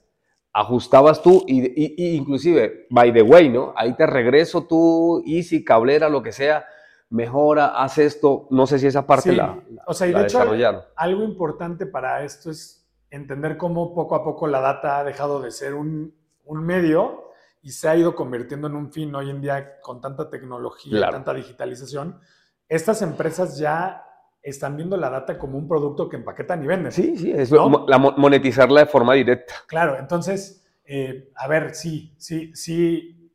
ajustabas 0.53 1.21
tú 1.21 1.43
y, 1.47 2.15
inclusive, 2.15 2.88
by 2.89 3.13
the 3.13 3.21
way, 3.21 3.49
¿no? 3.49 3.73
Ahí 3.75 3.93
te 3.95 4.05
regreso 4.05 4.63
tú, 4.63 5.23
Easy, 5.25 5.63
Cablera, 5.63 6.10
lo 6.10 6.23
que 6.23 6.32
sea, 6.32 6.65
mejora, 7.10 7.82
haz 7.82 7.97
esto, 7.97 8.47
no 8.49 8.65
sé 8.67 8.79
si 8.79 8.88
esa 8.88 9.05
parte 9.05 9.34
la, 9.34 9.60
o 9.88 9.93
sea, 9.93 10.08
y 10.08 10.13
de 10.13 10.23
hecho, 10.23 10.39
Algo 10.95 11.23
importante 11.23 11.86
para 11.86 12.23
esto 12.23 12.51
es 12.51 12.88
entender 13.10 13.58
cómo 13.58 13.93
poco 13.93 14.15
a 14.15 14.23
poco 14.23 14.47
la 14.47 14.62
data 14.62 14.99
ha 14.99 15.03
dejado 15.03 15.41
de 15.41 15.51
ser 15.51 15.73
un, 15.73 16.13
un 16.45 16.63
medio 16.63 17.28
y 17.61 17.71
se 17.71 17.89
ha 17.89 17.95
ido 17.95 18.15
convirtiendo 18.15 18.67
en 18.67 18.75
un 18.75 18.91
fin 18.91 19.13
hoy 19.15 19.29
en 19.29 19.41
día 19.41 19.79
con 19.81 20.01
tanta 20.01 20.29
tecnología, 20.29 21.09
tanta 21.09 21.33
digitalización. 21.33 22.19
Estas 22.67 23.01
empresas 23.01 23.57
ya 23.57 24.03
están 24.41 24.77
viendo 24.77 24.95
la 24.95 25.09
data 25.09 25.37
como 25.37 25.57
un 25.57 25.67
producto 25.67 26.07
que 26.07 26.17
empaquetan 26.17 26.63
y 26.63 26.67
venden. 26.67 26.91
Sí, 26.91 27.17
sí, 27.17 27.31
es 27.31 27.51
la 27.51 27.97
monetizarla 27.97 28.81
de 28.81 28.85
forma 28.85 29.13
directa. 29.13 29.53
Claro, 29.67 29.97
entonces 29.97 30.59
eh, 30.91 31.31
a 31.35 31.47
ver, 31.47 31.75
sí, 31.75 32.15
sí, 32.17 32.51
sí, 32.55 33.31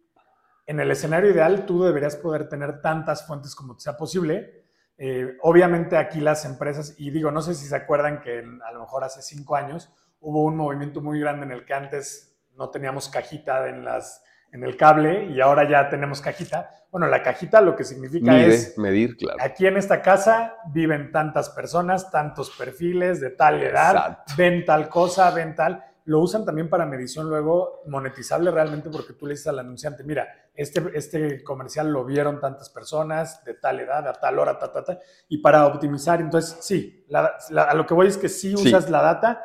en 0.66 0.80
el 0.80 0.90
escenario 0.90 1.30
ideal 1.30 1.64
tú 1.66 1.84
deberías 1.84 2.16
poder 2.16 2.48
tener 2.48 2.82
tantas 2.82 3.28
fuentes 3.28 3.54
como 3.54 3.78
sea 3.78 3.96
posible. 3.96 4.64
Eh, 4.98 5.36
obviamente 5.40 5.96
aquí 5.96 6.18
las 6.18 6.44
empresas, 6.44 6.96
y 6.98 7.10
digo, 7.12 7.30
no 7.30 7.40
sé 7.42 7.54
si 7.54 7.66
se 7.66 7.76
acuerdan 7.76 8.20
que 8.20 8.40
a 8.40 8.72
lo 8.72 8.80
mejor 8.80 9.04
hace 9.04 9.22
cinco 9.22 9.54
años 9.54 9.88
hubo 10.18 10.42
un 10.42 10.56
movimiento 10.56 11.00
muy 11.00 11.20
grande 11.20 11.46
en 11.46 11.52
el 11.52 11.64
que 11.64 11.74
antes 11.74 12.33
no 12.56 12.70
teníamos 12.70 13.08
cajita 13.08 13.68
en 13.68 13.84
las 13.84 14.24
en 14.54 14.62
el 14.62 14.76
cable 14.76 15.26
y 15.26 15.40
ahora 15.40 15.68
ya 15.68 15.88
tenemos 15.88 16.20
cajita. 16.20 16.70
Bueno, 16.92 17.08
la 17.08 17.24
cajita 17.24 17.60
lo 17.60 17.74
que 17.74 17.82
significa 17.82 18.38
es 18.38 18.78
medir, 18.78 19.16
claro. 19.16 19.36
Aquí 19.42 19.66
en 19.66 19.76
esta 19.76 20.00
casa 20.00 20.54
viven 20.72 21.10
tantas 21.10 21.50
personas, 21.50 22.08
tantos 22.12 22.50
perfiles 22.50 23.20
de 23.20 23.30
tal 23.30 23.60
edad, 23.60 24.18
ven 24.36 24.64
tal 24.64 24.88
cosa, 24.88 25.28
ven 25.32 25.56
tal. 25.56 25.84
Lo 26.04 26.20
usan 26.20 26.44
también 26.44 26.70
para 26.70 26.86
medición 26.86 27.28
luego 27.28 27.82
monetizable 27.88 28.52
realmente 28.52 28.90
porque 28.90 29.14
tú 29.14 29.26
le 29.26 29.32
dices 29.32 29.48
al 29.48 29.58
anunciante, 29.58 30.04
mira, 30.04 30.28
este, 30.54 30.84
este 30.94 31.42
comercial 31.42 31.90
lo 31.90 32.04
vieron 32.04 32.38
tantas 32.38 32.70
personas 32.70 33.44
de 33.44 33.54
tal 33.54 33.80
edad, 33.80 34.06
a 34.06 34.12
tal 34.12 34.38
hora, 34.38 34.56
ta, 34.56 34.70
ta, 34.70 34.84
ta, 34.84 35.00
y 35.28 35.38
para 35.38 35.66
optimizar. 35.66 36.20
Entonces, 36.20 36.58
sí, 36.60 37.04
a 37.12 37.74
lo 37.74 37.86
que 37.86 37.94
voy 37.94 38.06
es 38.06 38.18
que 38.18 38.28
sí 38.28 38.54
usas 38.54 38.88
la 38.88 39.02
data, 39.02 39.44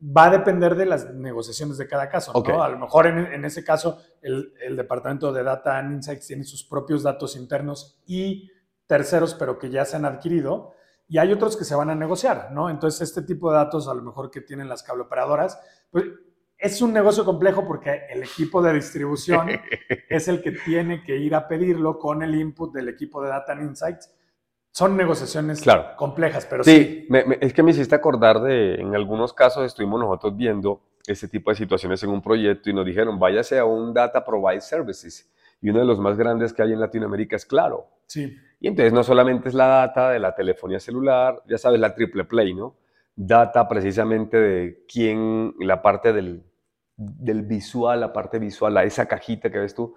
va 0.00 0.26
a 0.26 0.30
depender 0.30 0.76
de 0.76 0.86
las 0.86 1.12
negociaciones 1.12 1.76
de 1.76 1.88
cada 1.88 2.08
caso. 2.08 2.32
¿no? 2.32 2.62
A 2.62 2.68
lo 2.68 2.78
mejor 2.78 3.06
en, 3.06 3.44
ese 3.44 3.64
caso 3.64 3.98
el, 4.22 4.76
departamento 4.76 5.32
de 5.32 5.42
Data 5.42 5.78
and 5.78 5.92
Insights 5.94 6.26
tiene 6.26 6.44
sus 6.44 6.64
propios 6.64 7.02
datos 7.02 7.36
internos 7.36 8.00
y 8.06 8.50
terceros, 8.86 9.34
pero 9.34 9.58
que 9.58 9.70
ya 9.70 9.84
se 9.84 9.96
han 9.96 10.04
adquirido, 10.04 10.72
y 11.08 11.18
hay 11.18 11.32
otros 11.32 11.56
que 11.56 11.64
se 11.64 11.74
van 11.74 11.90
a 11.90 11.94
negociar, 11.94 12.50
¿no? 12.52 12.68
Entonces, 12.68 13.00
este 13.00 13.22
tipo 13.22 13.50
de 13.50 13.56
datos, 13.56 13.88
a 13.88 13.94
lo 13.94 14.02
mejor 14.02 14.30
que 14.30 14.42
tienen 14.42 14.68
las 14.68 14.82
cableoperadoras, 14.82 15.58
pues 15.90 16.04
es 16.58 16.82
un 16.82 16.92
negocio 16.92 17.24
complejo 17.24 17.66
porque 17.66 18.02
el 18.10 18.22
equipo 18.22 18.60
de 18.62 18.74
distribución 18.74 19.48
es 20.08 20.28
el 20.28 20.42
que 20.42 20.52
tiene 20.52 21.02
que 21.02 21.16
ir 21.16 21.34
a 21.34 21.48
pedirlo 21.48 21.98
con 21.98 22.22
el 22.22 22.34
input 22.34 22.74
del 22.74 22.88
equipo 22.88 23.22
de 23.22 23.28
Data 23.28 23.52
and 23.52 23.62
Insights 23.62 24.10
son 24.78 24.96
negociaciones 24.96 25.60
complejas, 25.96 26.46
pero 26.48 26.62
sí. 26.62 27.08
sí. 27.10 27.36
es 27.40 27.52
que 27.52 27.64
me 27.64 27.72
hiciste 27.72 27.96
acordar 27.96 28.40
de, 28.40 28.76
en 28.76 28.94
algunos 28.94 29.32
casos 29.32 29.66
estuvimos 29.66 29.98
nosotros 29.98 30.36
viendo 30.36 30.80
ese 31.04 31.26
tipo 31.26 31.50
de 31.50 31.56
situaciones 31.56 32.00
en 32.04 32.10
un 32.10 32.22
proyecto 32.22 32.70
y 32.70 32.72
nos 32.72 32.86
dijeron, 32.86 33.18
váyase 33.18 33.58
a 33.58 33.64
un 33.64 33.92
Data 33.92 34.24
Provide 34.24 34.60
Services. 34.60 35.28
Y 35.60 35.70
uno 35.70 35.80
de 35.80 35.84
los 35.84 35.98
más 35.98 36.16
grandes 36.16 36.52
que 36.52 36.62
hay 36.62 36.72
en 36.72 36.78
Latinoamérica 36.78 37.34
es 37.34 37.44
Claro. 37.44 37.88
Sí. 38.06 38.38
Y 38.60 38.68
entonces 38.68 38.92
no 38.92 39.02
solamente 39.02 39.48
es 39.48 39.54
la 39.54 39.66
data 39.66 40.10
de 40.10 40.20
la 40.20 40.36
telefonía 40.36 40.78
celular, 40.78 41.42
ya 41.48 41.58
sabes, 41.58 41.80
la 41.80 41.96
triple 41.96 42.22
play, 42.22 42.54
¿no? 42.54 42.76
Data 43.16 43.66
precisamente 43.66 44.36
de 44.36 44.84
quién, 44.86 45.56
la 45.58 45.82
parte 45.82 46.12
del, 46.12 46.44
del 46.96 47.42
visual, 47.42 47.98
la 47.98 48.12
parte 48.12 48.38
visual, 48.38 48.76
esa 48.76 49.06
cajita 49.06 49.50
que 49.50 49.58
ves 49.58 49.74
tú, 49.74 49.96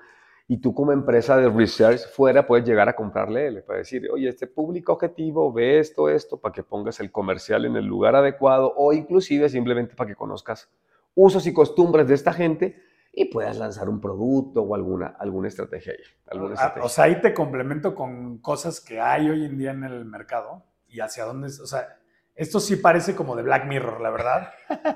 y 0.52 0.58
tú 0.58 0.74
como 0.74 0.92
empresa 0.92 1.38
de 1.38 1.50
research 1.50 2.10
fuera 2.10 2.46
puedes 2.46 2.68
llegar 2.68 2.90
a 2.90 2.94
comprarle, 2.94 3.50
le 3.52 3.62
puedes 3.62 3.84
decir, 3.84 4.12
oye, 4.12 4.28
este 4.28 4.48
público 4.48 4.92
objetivo 4.92 5.54
ve 5.54 5.80
esto, 5.80 6.10
esto, 6.10 6.42
para 6.42 6.52
que 6.52 6.62
pongas 6.62 7.00
el 7.00 7.10
comercial 7.10 7.64
en 7.64 7.78
el 7.78 7.86
lugar 7.86 8.18
adecuado 8.18 8.74
o 8.76 8.92
inclusive 8.92 9.48
simplemente 9.48 9.96
para 9.96 10.10
que 10.10 10.16
conozcas 10.18 10.70
usos 11.16 11.48
y 11.48 11.54
costumbres 11.54 12.06
de 12.06 12.16
esta 12.16 12.34
gente 12.34 12.84
y 13.14 13.32
puedas 13.32 13.58
lanzar 13.58 13.88
un 13.88 14.02
producto 14.02 14.62
o 14.62 14.76
alguna, 14.76 15.16
alguna 15.18 15.48
estrategia 15.48 15.94
ahí. 15.94 16.58
Ah, 16.58 16.76
o 16.82 16.90
sea, 16.90 17.06
ahí 17.06 17.22
te 17.22 17.34
complemento 17.34 17.96
con 17.96 18.40
cosas 18.40 18.82
que 18.82 19.00
hay 19.00 19.30
hoy 19.30 19.46
en 19.46 19.58
día 19.58 19.72
en 19.72 19.86
el 19.86 20.04
mercado 20.04 20.66
y 20.90 21.00
hacia 21.00 21.24
dónde, 21.24 21.48
o 21.48 21.66
sea, 21.66 21.98
esto 22.36 22.60
sí 22.60 22.76
parece 22.76 23.16
como 23.16 23.38
de 23.38 23.44
Black 23.44 23.68
Mirror, 23.68 24.02
la 24.02 24.10
verdad. 24.10 24.50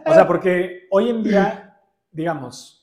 O 0.05 0.13
sea, 0.13 0.27
porque 0.27 0.81
hoy 0.91 1.11
en 1.11 1.23
día, 1.23 1.79
digamos, 2.11 2.74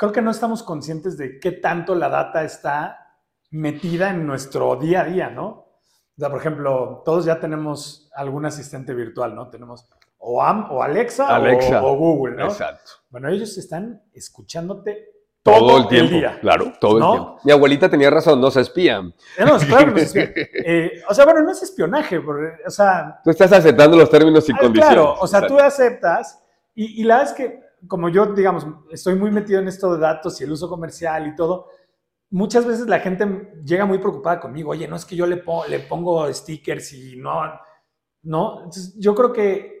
creo 0.00 0.12
que 0.12 0.22
no 0.22 0.30
estamos 0.30 0.62
conscientes 0.62 1.18
de 1.18 1.38
qué 1.38 1.52
tanto 1.52 1.94
la 1.94 2.08
data 2.08 2.42
está 2.42 3.18
metida 3.50 4.08
en 4.08 4.26
nuestro 4.26 4.76
día 4.76 5.02
a 5.02 5.04
día, 5.04 5.28
¿no? 5.28 5.46
O 5.46 6.16
sea, 6.16 6.30
por 6.30 6.40
ejemplo, 6.40 7.02
todos 7.04 7.26
ya 7.26 7.38
tenemos 7.38 8.10
algún 8.14 8.46
asistente 8.46 8.94
virtual, 8.94 9.34
¿no? 9.34 9.50
Tenemos 9.50 9.86
o, 10.16 10.42
Am, 10.42 10.68
o 10.70 10.82
Alexa, 10.82 11.38
o, 11.82 11.96
Google, 11.96 12.34
¿no? 12.34 12.46
Exacto. 12.46 12.92
Bueno, 13.10 13.28
ellos 13.28 13.58
están 13.58 14.02
escuchándote 14.14 15.06
todo, 15.42 15.76
el, 15.76 15.88
tiempo, 15.88 16.16
claro, 16.40 16.72
todo 16.80 16.96
el 16.96 17.04
tiempo. 17.04 17.40
Mi 17.44 17.52
abuelita 17.52 17.90
tenía 17.90 18.08
razón, 18.08 18.40
no 18.40 18.50
se 18.50 18.62
espían. 18.62 19.14
Eh, 19.36 19.44
no, 19.44 19.58
claro, 19.58 19.90
no 19.90 19.98
se 19.98 20.22
espían. 20.22 20.32
Eh, 20.64 21.02
o 21.10 21.12
sea, 21.12 21.26
bueno, 21.26 21.42
no 21.42 21.52
es 21.52 21.62
espionaje, 21.62 22.22
porque, 22.22 22.52
o 22.66 22.70
sea... 22.70 23.20
Tú 23.22 23.28
estás 23.28 23.52
aceptando 23.52 23.98
los 23.98 24.08
términos 24.08 24.48
y 24.48 24.52
ah, 24.52 24.58
condiciones. 24.58 24.94
Claro, 24.94 25.16
o 25.20 25.26
sea, 25.26 25.46
tú 25.46 25.58
aceptas 25.58 26.42
y, 26.74 27.02
y 27.02 27.04
la 27.04 27.18
verdad 27.18 27.32
es 27.32 27.36
que 27.36 27.69
como 27.88 28.08
yo, 28.08 28.26
digamos, 28.26 28.66
estoy 28.90 29.14
muy 29.14 29.30
metido 29.30 29.60
en 29.60 29.68
esto 29.68 29.92
de 29.94 30.00
datos 30.00 30.40
y 30.40 30.44
el 30.44 30.52
uso 30.52 30.68
comercial 30.68 31.26
y 31.26 31.34
todo, 31.34 31.68
muchas 32.30 32.66
veces 32.66 32.86
la 32.86 33.00
gente 33.00 33.52
llega 33.64 33.84
muy 33.84 33.98
preocupada 33.98 34.40
conmigo, 34.40 34.70
oye, 34.70 34.86
no 34.88 34.96
es 34.96 35.04
que 35.04 35.16
yo 35.16 35.26
le, 35.26 35.42
le 35.68 35.80
pongo 35.80 36.32
stickers 36.32 36.92
y 36.92 37.16
no, 37.16 37.42
no, 38.22 38.70
yo 38.96 39.14
creo 39.14 39.32
que 39.32 39.80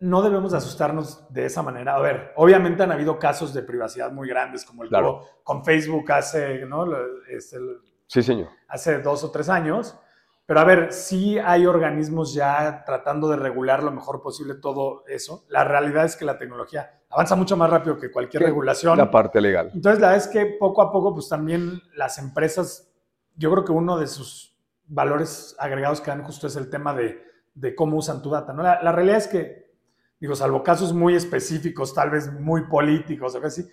no 0.00 0.22
debemos 0.22 0.54
asustarnos 0.54 1.30
de 1.32 1.44
esa 1.44 1.62
manera. 1.62 1.94
A 1.94 2.00
ver, 2.00 2.32
obviamente 2.36 2.82
han 2.82 2.92
habido 2.92 3.18
casos 3.18 3.52
de 3.52 3.62
privacidad 3.62 4.10
muy 4.10 4.28
grandes, 4.28 4.64
como 4.64 4.82
el 4.82 4.88
claro. 4.88 5.20
con 5.44 5.62
Facebook 5.62 6.10
hace, 6.10 6.64
¿no? 6.64 6.86
Este, 7.28 7.58
sí, 8.06 8.22
señor. 8.22 8.48
Hace 8.68 9.02
dos 9.02 9.22
o 9.24 9.30
tres 9.30 9.50
años. 9.50 9.98
Pero 10.46 10.60
a 10.60 10.64
ver, 10.64 10.92
sí 10.92 11.38
hay 11.38 11.66
organismos 11.66 12.34
ya 12.34 12.82
tratando 12.84 13.28
de 13.28 13.36
regular 13.36 13.84
lo 13.84 13.92
mejor 13.92 14.20
posible 14.20 14.54
todo 14.54 15.04
eso. 15.06 15.44
La 15.48 15.64
realidad 15.64 16.06
es 16.06 16.16
que 16.16 16.24
la 16.24 16.38
tecnología 16.38 16.99
avanza 17.10 17.36
mucho 17.36 17.56
más 17.56 17.68
rápido 17.68 17.98
que 17.98 18.10
cualquier 18.10 18.44
regulación. 18.44 18.96
La 18.96 19.10
parte 19.10 19.40
legal. 19.40 19.70
Entonces, 19.74 20.00
la 20.00 20.08
verdad 20.08 20.24
es 20.24 20.32
que 20.32 20.46
poco 20.46 20.82
a 20.82 20.92
poco, 20.92 21.12
pues 21.12 21.28
también 21.28 21.82
las 21.94 22.18
empresas, 22.18 22.90
yo 23.36 23.50
creo 23.50 23.64
que 23.64 23.72
uno 23.72 23.98
de 23.98 24.06
sus 24.06 24.56
valores 24.86 25.56
agregados 25.58 26.00
que 26.00 26.10
dan 26.10 26.22
justo 26.22 26.46
es 26.46 26.56
el 26.56 26.70
tema 26.70 26.94
de, 26.94 27.22
de 27.54 27.74
cómo 27.74 27.96
usan 27.96 28.22
tu 28.22 28.30
data. 28.30 28.52
¿no? 28.52 28.62
La, 28.62 28.82
la, 28.82 28.92
realidad 28.92 29.18
es 29.18 29.28
que, 29.28 29.72
digo, 30.20 30.34
salvo 30.34 30.62
casos 30.62 30.92
muy 30.92 31.14
específicos, 31.14 31.94
tal 31.94 32.10
vez 32.10 32.32
muy 32.32 32.62
políticos, 32.68 33.34
o 33.34 33.46
así, 33.46 33.68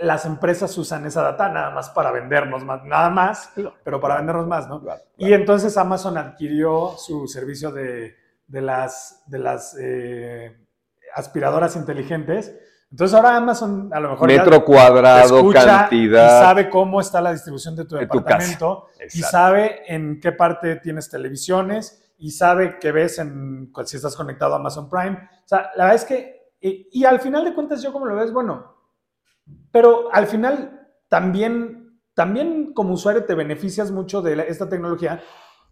las 0.00 0.24
empresas 0.26 0.76
usan 0.78 1.06
esa 1.06 1.22
data 1.22 1.48
nada 1.48 1.70
más 1.70 1.90
para 1.90 2.10
vendernos 2.12 2.64
más, 2.64 2.84
nada 2.84 3.10
más, 3.10 3.52
pero 3.84 4.00
para 4.00 4.16
vendernos 4.16 4.46
más, 4.46 4.68
¿no? 4.68 4.82
Y 5.16 5.32
entonces 5.32 5.76
Amazon 5.76 6.16
adquirió 6.16 6.94
su 6.96 7.26
servicio 7.26 7.72
de, 7.72 8.14
de 8.46 8.60
las, 8.60 9.24
de 9.26 9.38
las 9.38 9.76
eh, 9.78 10.56
aspiradoras 11.14 11.76
inteligentes. 11.76 12.56
Entonces 12.90 13.14
ahora 13.14 13.36
Amazon 13.36 13.90
a 13.92 14.00
lo 14.00 14.10
mejor 14.10 14.28
metro 14.28 14.64
cuadrado, 14.64 15.50
cantidad 15.50 16.26
y 16.26 16.42
sabe 16.42 16.70
cómo 16.70 17.00
está 17.00 17.20
la 17.20 17.32
distribución 17.32 17.76
de 17.76 17.84
tu 17.84 17.96
departamento 17.96 18.86
y 19.12 19.20
sabe 19.20 19.82
en 19.86 20.20
qué 20.20 20.32
parte 20.32 20.76
tienes 20.76 21.10
televisiones 21.10 22.12
y 22.18 22.30
sabe 22.30 22.78
qué 22.80 22.90
ves 22.90 23.18
en 23.18 23.70
si 23.84 23.96
estás 23.96 24.16
conectado 24.16 24.54
a 24.54 24.56
Amazon 24.56 24.88
Prime. 24.88 25.16
O 25.44 25.48
sea, 25.48 25.70
la 25.76 25.84
verdad 25.84 25.94
es 25.96 26.04
que 26.04 26.38
y, 26.60 26.88
y 26.90 27.04
al 27.04 27.20
final 27.20 27.44
de 27.44 27.54
cuentas 27.54 27.82
yo 27.82 27.92
como 27.92 28.06
lo 28.06 28.16
ves, 28.16 28.32
bueno, 28.32 28.74
pero 29.70 30.08
al 30.12 30.26
final 30.26 30.88
también, 31.08 32.00
también 32.14 32.72
como 32.74 32.94
usuario 32.94 33.24
te 33.24 33.34
beneficias 33.34 33.90
mucho 33.90 34.22
de 34.22 34.46
esta 34.48 34.68
tecnología, 34.68 35.20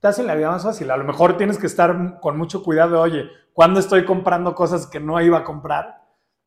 te 0.00 0.08
hace 0.08 0.22
la 0.22 0.34
vida 0.34 0.50
más 0.50 0.62
fácil. 0.62 0.90
A 0.90 0.96
lo 0.96 1.04
mejor 1.04 1.36
tienes 1.36 1.58
que 1.58 1.66
estar 1.66 2.20
con 2.20 2.36
mucho 2.36 2.62
cuidado, 2.62 3.00
oye, 3.00 3.28
¿cuándo 3.52 3.80
estoy 3.80 4.04
comprando 4.04 4.54
cosas 4.54 4.86
que 4.86 5.00
no 5.00 5.20
iba 5.20 5.38
a 5.38 5.44
comprar? 5.44 5.95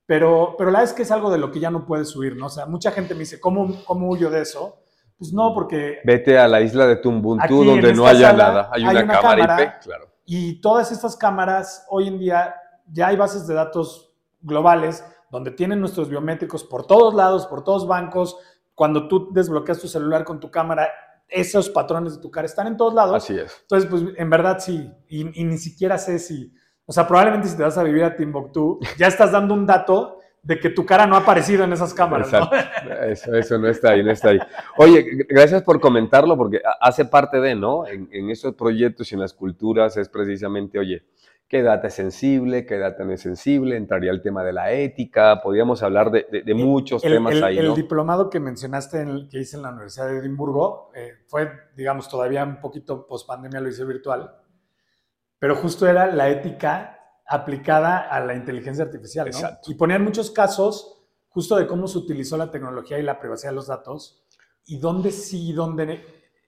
Pero, 0.10 0.56
pero 0.58 0.72
la 0.72 0.80
verdad 0.80 0.92
es 0.92 0.96
que 0.96 1.04
es 1.04 1.12
algo 1.12 1.30
de 1.30 1.38
lo 1.38 1.52
que 1.52 1.60
ya 1.60 1.70
no 1.70 1.86
puedes 1.86 2.10
subir, 2.10 2.36
¿no? 2.36 2.48
O 2.48 2.50
sea, 2.50 2.66
mucha 2.66 2.90
gente 2.90 3.14
me 3.14 3.20
dice, 3.20 3.40
¿cómo, 3.40 3.84
cómo 3.86 4.10
huyo 4.10 4.32
de 4.32 4.42
eso? 4.42 4.80
Pues 5.20 5.32
no, 5.34 5.54
porque... 5.54 6.00
Vete 6.04 6.40
a 6.40 6.48
la 6.48 6.62
isla 6.62 6.88
de 6.88 6.96
Tumbuntu 6.96 7.64
donde 7.64 7.94
no 7.94 8.08
haya 8.08 8.34
nada. 8.34 8.72
Hay, 8.74 8.84
una, 8.84 9.08
cámara, 9.08 9.62
IP, 9.62 9.84
claro. 9.84 10.10
Y 10.26 10.62
todas 10.62 10.92
estas 10.92 11.16
cámaras, 11.16 11.86
hoy 11.92 12.08
en 12.08 12.18
día, 12.18 12.56
ya 12.88 13.10
hay 13.10 13.18
bases 13.18 13.46
de 13.46 13.54
datos 13.54 14.12
globales 14.42 15.06
donde 15.30 15.52
tienen 15.52 15.80
nuestros 15.80 16.10
biométricos 16.10 16.64
por 16.64 16.88
todos 16.88 17.14
lados, 17.14 17.46
por 17.46 17.64
todos 17.64 17.86
bancos. 17.86 18.36
Cuando 18.74 19.08
tú 19.08 19.30
desbloqueas 19.32 19.78
tu 19.78 19.88
celular 19.88 20.24
con 20.24 20.40
tu 20.40 20.50
cámara, 20.50 20.90
esos 21.28 21.70
patrones 21.70 22.16
de 22.16 22.22
tu 22.24 22.32
cara 22.32 22.48
están 22.48 22.66
en 22.66 22.78
todos 22.78 22.96
lados. 22.96 23.16
Así 23.16 23.38
es. 23.38 23.56
Entonces, 23.62 23.88
pues 23.88 24.04
en 24.18 24.30
verdad 24.32 24.58
sí, 24.58 24.92
y, 25.08 25.24
ni 25.24 25.60
siquiera 25.60 26.00
sé 26.00 26.18
si, 26.18 26.52
o 26.90 26.92
sea, 26.92 27.08
probablemente 27.08 27.48
si 27.48 27.56
te 27.56 27.62
vas 27.62 27.78
a 27.78 27.84
vivir 27.84 28.04
a 28.04 28.16
Timbuktu, 28.16 28.80
ya 28.98 29.06
estás 29.06 29.32
dando 29.32 29.54
un 29.54 29.68
dato 29.68 30.18
de 30.42 30.60
que 30.60 30.72
tu 30.72 30.88
cara 30.88 31.06
no 31.06 31.16
ha 31.16 31.20
aparecido 31.20 31.64
en 31.64 31.72
esas 31.72 31.94
cámaras. 31.94 32.32
¿no? 32.32 32.50
Eso, 33.06 33.36
eso 33.36 33.60
no 33.60 33.68
está 33.68 33.92
ahí, 33.92 34.04
no 34.04 34.10
está 34.10 34.30
ahí. 34.30 34.40
Oye, 34.76 35.06
gracias 35.30 35.62
por 35.62 35.80
comentarlo 35.80 36.36
porque 36.36 36.60
hace 36.82 37.06
parte 37.06 37.40
de, 37.40 37.54
¿no? 37.54 37.86
En, 37.86 38.10
en 38.12 38.32
esos 38.32 38.56
proyectos 38.56 39.12
y 39.12 39.14
en 39.14 39.22
las 39.22 39.36
culturas 39.36 39.98
es 39.98 40.10
precisamente, 40.10 40.80
oye, 40.80 41.04
qué 41.48 41.62
data 41.62 41.90
es 41.90 41.94
sensible, 41.94 42.66
qué 42.66 42.80
data 42.80 43.04
no 43.04 43.12
es 43.12 43.22
sensible, 43.22 43.78
entraría 43.78 44.10
el 44.10 44.24
tema 44.24 44.44
de 44.44 44.54
la 44.54 44.72
ética, 44.72 45.42
podríamos 45.44 45.84
hablar 45.84 46.10
de, 46.10 46.54
muchos 46.56 47.04
temas 47.04 47.40
ahí. 47.44 47.60
El 47.60 47.76
diplomado 47.76 48.32
que 48.32 48.40
mencionaste, 48.40 49.02
en 49.02 49.30
que 49.30 49.42
hice 49.42 49.58
en 49.58 49.62
la 49.62 49.70
Universidad 49.70 50.08
de 50.08 50.18
Edimburgo, 50.18 50.90
eh, 50.96 51.20
fue, 51.28 51.52
digamos, 51.78 52.10
todavía 52.10 52.44
un 52.44 52.60
poquito 52.60 53.06
post 53.06 53.28
pandemia, 53.28 53.60
lo 53.60 53.70
hice 53.70 53.86
virtual, 53.86 54.32
pero 55.40 55.56
justo 55.56 55.88
era 55.88 56.08
la 56.08 56.30
ética 56.30 57.00
aplicada 57.26 58.00
a 58.00 58.20
la 58.20 58.36
inteligencia 58.36 58.84
artificial. 58.84 59.30
¿no? 59.32 59.50
Y 59.68 59.76
ponían 59.76 60.04
muchos 60.04 60.32
casos 60.32 61.02
justo 61.30 61.56
de 61.56 61.68
cómo 61.68 61.88
se 61.88 61.98
utilizó 61.98 62.38
la 62.38 62.52
tecnología 62.52 63.00
y 63.00 63.04
la 63.04 63.20
privacidad 63.20 63.52
de 63.52 63.56
los 63.56 63.68
datos 63.68 64.26
y 64.66 64.80
dónde 64.80 65.12
sí 65.12 65.50
y 65.50 65.54
dónde 65.54 66.04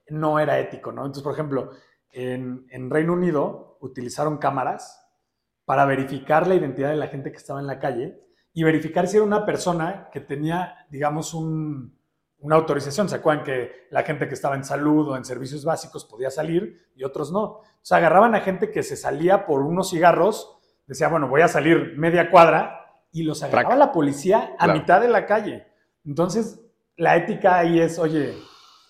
no 0.10 0.40
era 0.40 0.60
ético, 0.60 0.92
¿no? 0.92 1.02
Entonces, 1.02 1.24
por 1.24 1.34
ejemplo, 1.34 1.72
en, 2.12 2.66
en 2.70 2.90
Reino 2.90 3.14
Unido 3.14 3.78
utilizaron 3.80 4.38
cámaras 4.38 5.02
para 5.66 5.86
verificar 5.86 6.48
la 6.48 6.56
identidad 6.56 6.90
de 6.90 6.98
la 6.98 7.08
gente 7.08 7.32
que 7.32 7.38
estaba 7.38 7.60
en 7.60 7.68
la 7.68 7.80
calle 7.80 8.20
y 8.54 8.64
verificar 8.64 9.08
si 9.08 9.18
era 9.18 9.26
una 9.26 9.46
persona 9.46 10.10
que 10.12 10.20
tenía, 10.20 10.86
digamos, 10.90 11.34
un, 11.34 11.98
una 12.42 12.56
autorización. 12.56 13.08
¿Se 13.08 13.16
acuerdan 13.16 13.44
que 13.44 13.88
la 13.90 14.04
gente 14.04 14.28
que 14.28 14.34
estaba 14.34 14.56
en 14.56 14.64
salud 14.64 15.10
o 15.10 15.18
en 15.18 15.24
servicios 15.24 15.64
básicos 15.64 16.06
podía 16.06 16.30
salir 16.30 16.90
y 16.96 17.04
otros 17.04 17.32
no? 17.32 17.44
O 17.44 17.66
sea, 17.82 17.98
agarraban 17.98 18.36
a 18.36 18.42
gente 18.42 18.72
que 18.72 18.84
se 18.84 18.96
salía 18.96 19.46
por 19.46 19.62
unos 19.62 19.90
cigarros, 19.90 20.58
decía, 20.86 21.08
bueno, 21.08 21.28
voy 21.28 21.42
a 21.42 21.48
salir 21.48 21.94
media 21.98 22.30
cuadra 22.30 22.82
y 23.12 23.24
los 23.24 23.44
agarraba 23.44 23.76
la 23.76 23.92
policía 23.92 24.56
a 24.60 24.68
mitad 24.68 25.02
de 25.02 25.08
la 25.08 25.26
calle. 25.26 25.68
Entonces, 26.06 26.60
la 26.98 27.16
ética 27.16 27.58
ahí 27.58 27.80
es, 27.80 28.00
oye... 28.00 28.36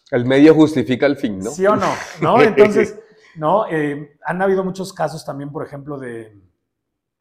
El 0.10 0.26
medio 0.26 0.54
justifica 0.54 1.06
el 1.06 1.16
fin, 1.16 1.40
¿no? 1.40 1.52
Sí 1.52 1.66
o 1.66 1.76
no, 1.76 1.94
¿no? 2.22 2.42
Entonces, 2.42 3.00
¿no? 3.36 3.66
Eh, 3.70 4.18
han 4.26 4.42
habido 4.42 4.64
muchos 4.64 4.94
casos 4.94 5.26
también, 5.26 5.52
por 5.52 5.66
ejemplo, 5.66 5.98
de, 5.98 6.38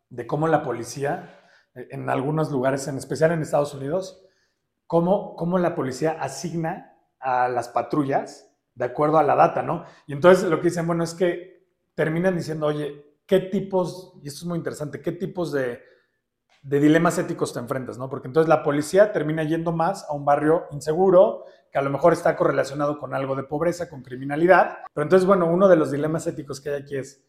de 0.08 0.26
cómo 0.26 0.48
la 0.48 0.62
policía, 0.62 1.38
eh, 1.74 1.88
en 1.90 2.08
algunos 2.10 2.50
lugares, 2.50 2.86
en 2.88 2.98
especial 2.98 3.32
en 3.32 3.42
Estados 3.42 3.74
Unidos, 3.74 4.22
cómo, 4.90 5.36
cómo 5.36 5.58
la 5.58 5.76
policía 5.76 6.16
asigna 6.20 6.96
a 7.20 7.48
las 7.48 7.68
patrullas 7.68 8.52
de 8.74 8.84
acuerdo 8.84 9.18
a 9.18 9.22
la 9.22 9.36
data, 9.36 9.62
¿no? 9.62 9.84
Y 10.06 10.12
entonces 10.12 10.50
lo 10.50 10.58
que 10.58 10.68
dicen, 10.68 10.86
bueno, 10.86 11.04
es 11.04 11.14
que 11.14 11.68
terminan 11.94 12.36
diciendo, 12.36 12.66
oye, 12.66 13.18
¿qué 13.24 13.38
tipos, 13.38 14.14
y 14.22 14.26
esto 14.26 14.40
es 14.40 14.46
muy 14.46 14.58
interesante, 14.58 15.00
qué 15.00 15.12
tipos 15.12 15.52
de 15.52 15.80
de 16.62 16.78
dilemas 16.78 17.18
éticos 17.18 17.52
te 17.52 17.58
enfrentas, 17.58 17.96
¿no? 17.96 18.10
Porque 18.10 18.28
entonces 18.28 18.48
la 18.48 18.62
policía 18.62 19.12
termina 19.12 19.42
yendo 19.44 19.72
más 19.72 20.06
a 20.08 20.12
un 20.12 20.24
barrio 20.24 20.66
inseguro, 20.72 21.44
que 21.72 21.78
a 21.78 21.82
lo 21.82 21.90
mejor 21.90 22.12
está 22.12 22.36
correlacionado 22.36 22.98
con 22.98 23.14
algo 23.14 23.34
de 23.34 23.44
pobreza, 23.44 23.88
con 23.88 24.02
criminalidad. 24.02 24.78
Pero 24.92 25.02
entonces, 25.04 25.26
bueno, 25.26 25.46
uno 25.46 25.68
de 25.68 25.76
los 25.76 25.90
dilemas 25.90 26.26
éticos 26.26 26.60
que 26.60 26.70
hay 26.70 26.82
aquí 26.82 26.96
es, 26.96 27.24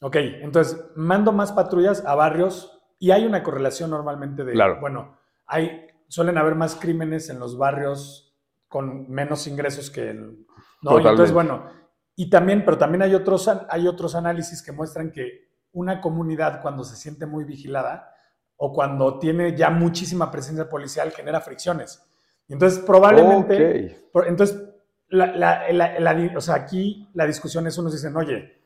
ok, 0.00 0.16
entonces 0.16 0.84
mando 0.96 1.32
más 1.32 1.52
patrullas 1.52 2.04
a 2.04 2.14
barrios 2.14 2.78
y 2.98 3.12
hay 3.12 3.24
una 3.24 3.42
correlación 3.42 3.90
normalmente 3.90 4.44
de, 4.44 4.52
claro. 4.52 4.80
bueno, 4.80 5.16
hay, 5.46 5.86
suelen 6.08 6.38
haber 6.38 6.54
más 6.54 6.74
crímenes 6.74 7.30
en 7.30 7.38
los 7.38 7.56
barrios 7.56 8.36
con 8.66 9.10
menos 9.10 9.46
ingresos 9.46 9.90
que 9.90 10.10
el... 10.10 10.46
¿no? 10.82 10.98
Y 10.98 11.06
entonces, 11.06 11.32
bueno, 11.32 11.70
y 12.16 12.28
también, 12.30 12.64
pero 12.64 12.78
también 12.78 13.02
hay 13.02 13.14
otros, 13.14 13.48
hay 13.68 13.86
otros 13.86 14.14
análisis 14.14 14.62
que 14.62 14.72
muestran 14.72 15.12
que 15.12 15.48
una 15.72 16.00
comunidad 16.00 16.60
cuando 16.60 16.82
se 16.84 16.96
siente 16.96 17.26
muy 17.26 17.44
vigilada, 17.44 18.12
o 18.58 18.72
cuando 18.72 19.18
tiene 19.18 19.56
ya 19.56 19.70
muchísima 19.70 20.30
presencia 20.30 20.68
policial 20.68 21.12
genera 21.12 21.40
fricciones. 21.40 22.04
Entonces, 22.48 22.80
probablemente, 22.80 24.10
entonces, 24.26 24.68
o 25.10 26.40
sea, 26.40 26.54
aquí 26.56 27.08
la 27.14 27.26
discusión 27.26 27.66
es, 27.66 27.78
unos 27.78 27.92
dicen, 27.92 28.16
oye, 28.16 28.57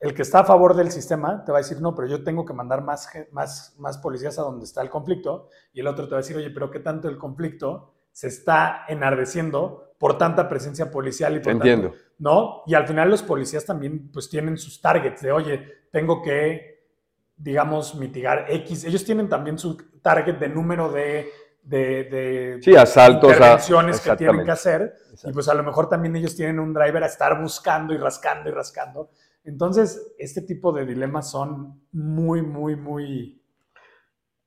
el 0.00 0.14
que 0.14 0.22
está 0.22 0.40
a 0.40 0.44
favor 0.44 0.74
del 0.74 0.90
sistema 0.90 1.44
te 1.44 1.52
va 1.52 1.58
a 1.58 1.60
decir, 1.60 1.80
no, 1.80 1.94
pero 1.94 2.08
yo 2.08 2.24
tengo 2.24 2.44
que 2.44 2.52
mandar 2.52 2.82
más, 2.82 3.08
más, 3.32 3.76
más 3.78 3.98
policías 3.98 4.38
a 4.38 4.42
donde 4.42 4.64
está 4.64 4.82
el 4.82 4.90
conflicto, 4.90 5.48
y 5.72 5.80
el 5.80 5.86
otro 5.86 6.06
te 6.06 6.12
va 6.12 6.18
a 6.18 6.22
decir, 6.22 6.36
oye, 6.36 6.50
pero 6.50 6.70
¿qué 6.70 6.80
tanto 6.80 7.08
el 7.08 7.18
conflicto 7.18 7.92
se 8.10 8.28
está 8.28 8.84
enardeciendo 8.88 9.94
por 9.98 10.18
tanta 10.18 10.48
presencia 10.48 10.90
policial 10.90 11.36
y 11.36 11.40
por 11.40 11.52
Entiendo. 11.52 11.94
¿no? 12.18 12.62
Y 12.66 12.74
al 12.74 12.86
final 12.86 13.10
los 13.10 13.22
policías 13.22 13.64
también 13.66 14.10
pues 14.10 14.28
tienen 14.30 14.56
sus 14.56 14.80
targets 14.80 15.20
de, 15.20 15.30
oye, 15.30 15.62
tengo 15.92 16.22
que 16.22 16.70
digamos, 17.40 17.94
mitigar 17.94 18.46
X. 18.48 18.84
Ellos 18.84 19.04
tienen 19.04 19.28
también 19.28 19.58
su 19.58 19.76
target 20.02 20.36
de 20.36 20.48
número 20.48 20.90
de, 20.92 21.30
de, 21.62 22.58
sí, 22.62 22.76
asaltos 22.76 23.32
intervenciones 23.32 24.00
que 24.00 24.16
tienen 24.16 24.44
que 24.44 24.50
hacer. 24.50 24.94
Y 25.24 25.32
pues 25.32 25.48
a 25.48 25.54
lo 25.54 25.62
mejor 25.62 25.88
también 25.88 26.14
ellos 26.16 26.36
tienen 26.36 26.60
un 26.60 26.74
driver 26.74 27.02
a 27.02 27.06
estar 27.06 27.40
buscando 27.40 27.94
y 27.94 27.96
rascando 27.96 28.50
y 28.50 28.52
rascando. 28.52 29.10
Entonces, 29.44 30.14
este 30.18 30.42
tipo 30.42 30.72
de 30.72 30.84
dilemas 30.84 31.30
son 31.30 31.80
muy, 31.92 32.42
muy, 32.42 32.76
muy... 32.76 33.40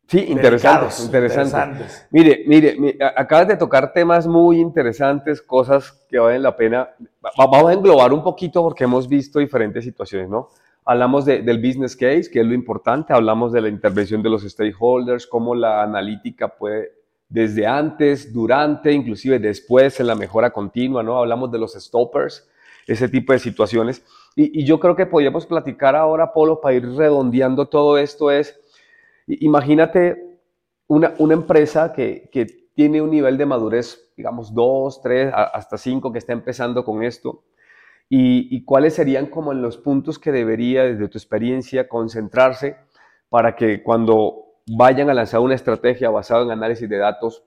Sí, 0.07 0.25
interesantes, 0.27 0.99
interesantes. 1.03 2.07
Mire, 2.11 2.43
mire, 2.45 2.97
acabas 3.15 3.47
de 3.47 3.57
tocar 3.57 3.93
temas 3.93 4.27
muy 4.27 4.59
interesantes, 4.59 5.41
cosas 5.41 5.91
que 6.09 6.19
valen 6.19 6.43
la 6.43 6.55
pena. 6.55 6.89
Vamos 7.37 7.69
a 7.69 7.73
englobar 7.73 8.13
un 8.13 8.21
poquito 8.21 8.61
porque 8.61 8.83
hemos 8.83 9.07
visto 9.07 9.39
diferentes 9.39 9.83
situaciones, 9.83 10.29
¿no? 10.29 10.49
Hablamos 10.85 11.25
del 11.25 11.57
business 11.57 11.95
case, 11.95 12.29
que 12.29 12.41
es 12.41 12.45
lo 12.45 12.53
importante, 12.53 13.13
hablamos 13.13 13.53
de 13.53 13.61
la 13.61 13.69
intervención 13.69 14.21
de 14.21 14.29
los 14.29 14.43
stakeholders, 14.43 15.25
cómo 15.25 15.55
la 15.55 15.81
analítica 15.81 16.49
puede, 16.49 16.91
desde 17.29 17.65
antes, 17.65 18.33
durante, 18.33 18.91
inclusive 18.91 19.39
después, 19.39 19.99
en 20.01 20.07
la 20.07 20.15
mejora 20.15 20.51
continua, 20.51 21.01
¿no? 21.01 21.17
Hablamos 21.17 21.49
de 21.51 21.57
los 21.57 21.73
stoppers, 21.73 22.47
ese 22.85 23.07
tipo 23.07 23.31
de 23.31 23.39
situaciones. 23.39 24.03
Y, 24.35 24.65
yo 24.65 24.79
creo 24.79 24.95
que 24.95 25.05
podríamos 25.05 25.45
platicar 25.45 25.95
ahora, 25.95 26.33
Polo, 26.33 26.59
para 26.61 26.75
ir 26.75 26.87
redondeando 26.95 27.67
todo 27.67 27.97
esto, 27.97 28.31
es, 28.31 28.59
imagínate 29.27 30.39
una, 30.87 31.13
una 31.19 31.33
empresa 31.33 31.93
que, 31.93 32.29
que 32.31 32.47
tiene 32.73 33.01
un 33.01 33.11
nivel 33.11 33.37
de 33.37 33.45
madurez, 33.45 34.11
digamos, 34.17 34.53
dos, 34.53 35.01
tres, 35.01 35.31
hasta 35.33 35.77
cinco, 35.77 36.11
que 36.11 36.19
está 36.19 36.33
empezando 36.33 36.83
con 36.83 37.03
esto. 37.03 37.43
Y, 38.09 38.63
cuáles 38.65 38.93
serían 38.93 39.27
como 39.27 39.53
los 39.53 39.77
puntos 39.77 40.19
que 40.19 40.31
debería, 40.31 40.83
desde 40.83 41.07
tu 41.07 41.17
experiencia, 41.17 41.87
concentrarse 41.87 42.77
para 43.29 43.55
que 43.55 43.81
cuando 43.81 44.59
vayan 44.67 45.09
a 45.09 45.15
lanzar 45.15 45.39
una 45.39 45.55
estrategia 45.55 46.11
basada 46.11 46.43
en 46.43 46.51
análisis 46.51 46.87
de 46.87 46.97
datos, 46.97 47.43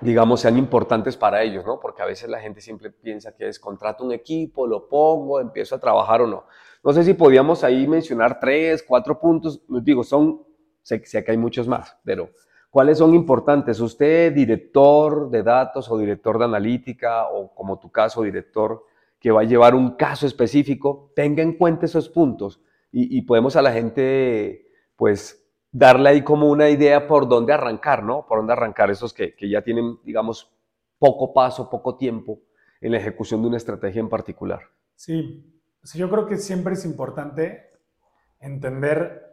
digamos, 0.00 0.40
sean 0.40 0.56
importantes 0.56 1.16
para 1.16 1.42
ellos, 1.42 1.64
¿no? 1.64 1.80
Porque 1.80 2.02
a 2.02 2.06
veces 2.06 2.28
la 2.28 2.40
gente 2.40 2.60
siempre 2.60 2.90
piensa 2.90 3.34
que 3.34 3.48
es 3.48 3.58
contrato 3.58 4.04
un 4.04 4.12
equipo, 4.12 4.66
lo 4.66 4.88
pongo, 4.88 5.40
empiezo 5.40 5.74
a 5.74 5.80
trabajar 5.80 6.22
o 6.22 6.26
no. 6.26 6.44
No 6.84 6.92
sé 6.92 7.02
si 7.02 7.14
podíamos 7.14 7.64
ahí 7.64 7.86
mencionar 7.86 8.38
tres, 8.38 8.84
cuatro 8.86 9.18
puntos, 9.18 9.62
digo, 9.68 10.04
son, 10.04 10.42
sé 10.82 11.02
que 11.02 11.30
hay 11.30 11.36
muchos 11.36 11.66
más, 11.66 11.96
pero 12.04 12.30
¿cuáles 12.70 12.98
son 12.98 13.14
importantes? 13.14 13.80
Usted, 13.80 14.32
director 14.32 15.28
de 15.30 15.42
datos 15.42 15.90
o 15.90 15.98
director 15.98 16.38
de 16.38 16.44
analítica 16.44 17.28
o 17.28 17.52
como 17.54 17.78
tu 17.78 17.90
caso, 17.90 18.22
director 18.22 18.84
que 19.18 19.30
va 19.32 19.40
a 19.40 19.44
llevar 19.44 19.74
un 19.74 19.96
caso 19.96 20.26
específico, 20.26 21.12
tenga 21.16 21.42
en 21.42 21.54
cuenta 21.54 21.86
esos 21.86 22.08
puntos 22.08 22.60
y, 22.90 23.20
podemos 23.22 23.54
a 23.56 23.62
la 23.62 23.72
gente, 23.72 24.70
pues, 24.96 25.47
darle 25.70 26.10
ahí 26.10 26.22
como 26.22 26.48
una 26.48 26.68
idea 26.68 27.06
por 27.06 27.28
dónde 27.28 27.52
arrancar, 27.52 28.02
¿no? 28.02 28.26
Por 28.26 28.38
dónde 28.38 28.52
arrancar 28.52 28.90
esos 28.90 29.12
que, 29.12 29.34
que 29.34 29.48
ya 29.48 29.62
tienen, 29.62 29.98
digamos, 30.04 30.52
poco 30.98 31.32
paso, 31.32 31.70
poco 31.70 31.96
tiempo 31.96 32.40
en 32.80 32.92
la 32.92 32.98
ejecución 32.98 33.42
de 33.42 33.48
una 33.48 33.56
estrategia 33.56 34.00
en 34.00 34.08
particular. 34.08 34.60
Sí, 34.94 35.44
yo 35.94 36.10
creo 36.10 36.26
que 36.26 36.36
siempre 36.36 36.74
es 36.74 36.84
importante 36.84 37.70
entender 38.40 39.28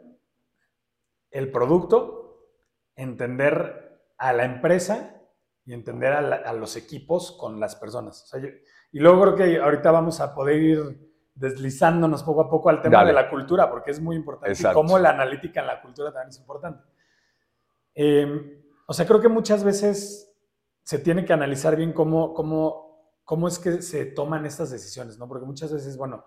el 1.31 1.51
producto, 1.51 2.49
entender 2.95 3.99
a 4.17 4.33
la 4.33 4.45
empresa 4.45 5.21
y 5.65 5.73
entender 5.73 6.13
a, 6.13 6.53
los 6.53 6.75
equipos 6.75 7.31
con 7.31 7.59
las 7.59 7.75
personas. 7.75 8.31
Y 8.91 8.99
luego 8.99 9.21
creo 9.21 9.35
que 9.35 9.59
ahorita 9.59 9.91
vamos 9.91 10.21
a 10.21 10.33
poder 10.33 10.61
ir 10.61 11.14
deslizándonos 11.35 12.23
poco 12.23 12.41
a 12.41 12.49
poco 12.49 12.69
al 12.69 12.81
tema 12.81 13.03
de 13.05 13.13
la 13.13 13.29
cultura, 13.29 13.69
porque 13.69 13.91
es 13.91 13.99
muy 13.99 14.15
importante. 14.15 14.57
Y 14.59 14.73
cómo 14.73 14.97
la 14.97 15.09
analítica 15.09 15.61
en 15.61 15.67
la 15.67 15.81
cultura 15.81 16.11
también 16.11 16.29
es 16.29 16.39
importante. 16.39 16.83
Em, 17.93 18.63
o 18.87 18.93
sea, 18.93 19.05
creo 19.05 19.19
que 19.19 19.27
muchas 19.27 19.63
veces 19.63 20.33
se 20.83 20.99
tiene 20.99 21.25
que 21.25 21.33
analizar 21.33 21.75
bien 21.75 21.93
cómo, 21.93 22.33
cómo, 22.33 23.19
cómo 23.23 23.47
es 23.47 23.59
que 23.59 23.81
se 23.81 24.05
toman 24.05 24.45
estas 24.45 24.71
decisiones, 24.71 25.17
¿no? 25.17 25.27
Porque 25.27 25.45
muchas 25.45 25.73
veces, 25.73 25.97
bueno, 25.97 26.25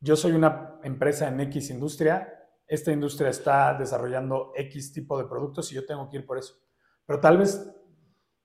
yo 0.00 0.16
soy 0.16 0.32
una 0.32 0.78
empresa 0.82 1.28
en 1.28 1.40
X 1.40 1.70
industria, 1.70 2.30
esta 2.66 2.92
industria 2.92 3.30
está 3.30 3.74
desarrollando 3.74 4.52
X 4.54 4.92
tipo 4.92 5.18
de 5.18 5.26
productos 5.26 5.72
y 5.72 5.76
yo 5.76 5.86
tengo 5.86 6.08
que 6.10 6.18
ir 6.18 6.26
por 6.26 6.38
eso. 6.38 6.54
Pero 7.06 7.20
tal 7.20 7.38
vez, 7.38 7.70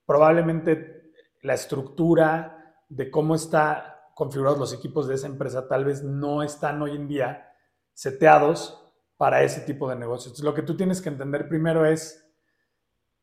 probablemente 0.05 1.11
la 1.41 1.53
estructura, 1.53 2.55
de 2.89 3.11
cómo 3.11 3.35
está 3.35 3.98
configurados 4.19 4.59
los 4.59 4.73
equipos 4.73 5.07
de 5.07 5.15
esa 5.15 5.27
empresa 5.27 5.69
tal 5.69 5.85
vez 5.85 6.03
no 6.03 6.43
están 6.43 6.81
hoy 6.81 6.93
en 6.93 7.07
día 7.07 7.53
seteados 7.93 8.85
para 9.15 9.43
ese 9.43 9.61
tipo 9.61 9.89
de 9.89 9.95
negocios. 9.95 10.37
lo 10.41 10.53
que 10.53 10.61
tú 10.61 10.75
tienes 10.75 11.01
que 11.01 11.07
entender 11.07 11.47
primero 11.47 11.85
es 11.85 12.29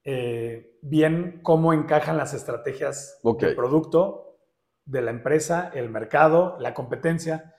eh, 0.05 0.79
bien 0.81 1.41
cómo 1.43 1.75
encajan 1.75 2.17
las 2.17 2.33
estrategias 2.33 3.21
del 3.23 3.55
producto, 3.55 4.39
de 4.87 5.03
la 5.03 5.11
empresa, 5.11 5.71
el 5.75 5.91
mercado, 5.91 6.57
la 6.61 6.73
competencia. 6.73 7.55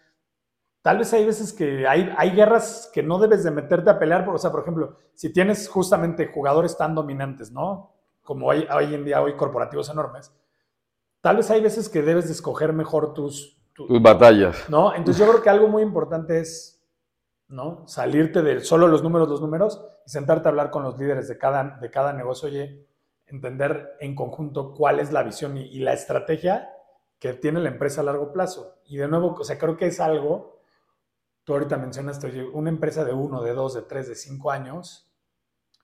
Tal 0.81 0.97
vez 0.97 1.13
hay 1.13 1.23
veces 1.23 1.53
que 1.53 1.87
hay, 1.87 2.11
hay 2.17 2.31
guerras 2.31 2.89
que 2.91 3.03
no 3.03 3.19
debes 3.19 3.43
de 3.43 3.51
meterte 3.51 3.91
a 3.91 3.99
pelear, 3.99 4.25
por, 4.25 4.33
o 4.33 4.39
sea, 4.39 4.49
por 4.49 4.61
ejemplo, 4.61 4.97
si 5.13 5.31
tienes 5.31 5.69
justamente 5.69 6.25
jugadores 6.25 6.75
tan 6.75 6.95
dominantes, 6.95 7.51
¿no? 7.51 7.93
Como 8.23 8.49
hay 8.49 8.67
hoy 8.73 8.95
en 8.95 9.05
día, 9.05 9.21
hoy 9.21 9.35
corporativos 9.35 9.91
enormes, 9.91 10.33
tal 11.21 11.37
vez 11.37 11.49
hay 11.51 11.61
veces 11.61 11.89
que 11.89 12.01
debes 12.01 12.25
de 12.25 12.33
escoger 12.33 12.73
mejor 12.73 13.13
tus, 13.13 13.57
tus 13.73 14.01
batallas. 14.01 14.69
¿No? 14.69 14.93
Entonces 14.93 15.23
yo 15.23 15.31
creo 15.31 15.43
que 15.43 15.49
algo 15.49 15.67
muy 15.67 15.83
importante 15.83 16.39
es, 16.39 16.83
¿no? 17.47 17.87
Salirte 17.87 18.41
de 18.41 18.59
solo 18.61 18.87
los 18.87 19.03
números, 19.03 19.29
los 19.29 19.41
números 19.41 19.85
y 20.05 20.09
sentarte 20.09 20.47
a 20.47 20.51
hablar 20.51 20.71
con 20.71 20.83
los 20.83 20.97
líderes 20.97 21.27
de 21.27 21.37
cada, 21.37 21.77
de 21.79 21.89
cada 21.91 22.13
negocio. 22.13 22.49
Oye, 22.49 22.87
entender 23.27 23.95
en 23.99 24.15
conjunto 24.15 24.73
cuál 24.73 24.99
es 24.99 25.11
la 25.11 25.23
visión 25.23 25.57
y, 25.57 25.79
la 25.79 25.93
estrategia 25.93 26.69
que 27.19 27.33
tiene 27.33 27.59
la 27.59 27.69
empresa 27.69 28.01
a 28.01 28.03
largo 28.03 28.31
plazo. 28.31 28.79
Y 28.85 28.97
de 28.97 29.07
nuevo, 29.07 29.35
o 29.39 29.43
sea, 29.43 29.57
creo 29.57 29.75
que 29.75 29.87
es 29.87 29.99
algo, 29.99 30.61
tú 31.43 31.53
ahorita 31.53 31.77
mencionaste, 31.77 32.27
oye, 32.27 32.43
una 32.43 32.69
empresa 32.69 33.03
de 33.03 33.13
uno, 33.13 33.41
de 33.41 33.53
dos, 33.53 33.73
de 33.73 33.81
tres, 33.81 34.07
de 34.07 34.15
cinco 34.15 34.51
años, 34.51 35.11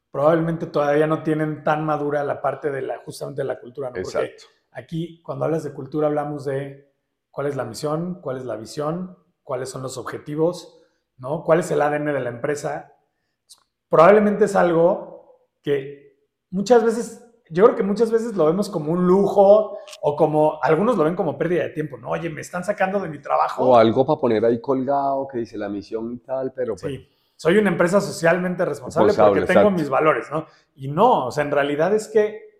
probablemente 0.09 0.67
todavía 0.67 1.07
no 1.07 1.23
tienen 1.23 1.63
tan 1.63 1.85
madura 1.85 2.23
la 2.23 2.41
parte 2.41 2.71
de 2.71 2.81
la, 2.81 2.99
justamente 2.99 3.41
de 3.41 3.47
la 3.47 3.59
cultura, 3.59 3.89
¿no? 3.89 3.97
Exacto. 3.97 4.45
Aquí, 4.75 5.21
cuando 5.21 5.45
hablas 5.45 5.63
de 5.63 5.73
cultura, 5.73 6.07
hablamos 6.07 6.45
de 6.45 6.93
cuál 7.31 7.47
es 7.47 7.55
la 7.55 7.65
misión, 7.65 8.19
cuál 8.21 8.37
es 8.37 8.45
la 8.45 8.55
visión, 8.55 9.17
cuáles 9.43 9.69
son 9.69 9.81
los 9.81 9.97
objetivos, 9.97 10.81
¿no? 11.17 11.43
¿Cuál 11.43 11.59
es 11.59 11.71
el 11.71 11.81
ADN 11.81 12.05
de 12.05 12.19
la 12.19 12.29
empresa? 12.29 12.93
Probablemente 13.89 14.45
es 14.45 14.55
algo 14.55 15.49
que 15.61 16.17
muchas 16.49 16.83
veces, 16.83 17.25
yo 17.49 17.65
creo 17.65 17.75
que 17.75 17.83
muchas 17.83 18.11
veces 18.11 18.35
lo 18.35 18.45
vemos 18.45 18.69
como 18.69 18.91
un 18.91 19.05
lujo 19.05 19.77
o 20.01 20.15
como, 20.15 20.59
algunos 20.61 20.97
lo 20.97 21.03
ven 21.03 21.15
como 21.15 21.37
pérdida 21.37 21.63
de 21.63 21.69
tiempo, 21.69 21.97
¿no? 21.97 22.09
Oye, 22.09 22.29
me 22.29 22.41
están 22.41 22.63
sacando 22.63 22.99
de 22.99 23.09
mi 23.09 23.19
trabajo. 23.19 23.63
O 23.63 23.75
algo 23.75 24.05
para 24.05 24.19
poner 24.19 24.45
ahí 24.45 24.59
colgado 24.61 25.27
que 25.27 25.39
dice 25.39 25.57
la 25.57 25.69
misión 25.69 26.13
y 26.13 26.17
tal, 26.19 26.53
pero... 26.53 26.75
Pues 26.75 26.93
sí, 26.93 27.09
soy 27.35 27.57
una 27.57 27.69
empresa 27.69 27.99
socialmente 27.99 28.63
responsable, 28.63 29.13
porque 29.13 29.41
tengo 29.41 29.71
mis 29.71 29.89
valores, 29.89 30.29
¿no? 30.31 30.45
Y 30.75 30.87
no, 30.87 31.27
o 31.27 31.31
sea, 31.31 31.43
en 31.43 31.51
realidad 31.51 31.93
es 31.93 32.07
que 32.07 32.52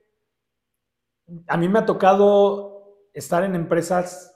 a 1.47 1.57
mí 1.57 1.69
me 1.69 1.80
ha 1.80 1.86
tocado 1.86 2.97
estar 3.13 3.43
en 3.43 3.55
empresas 3.55 4.36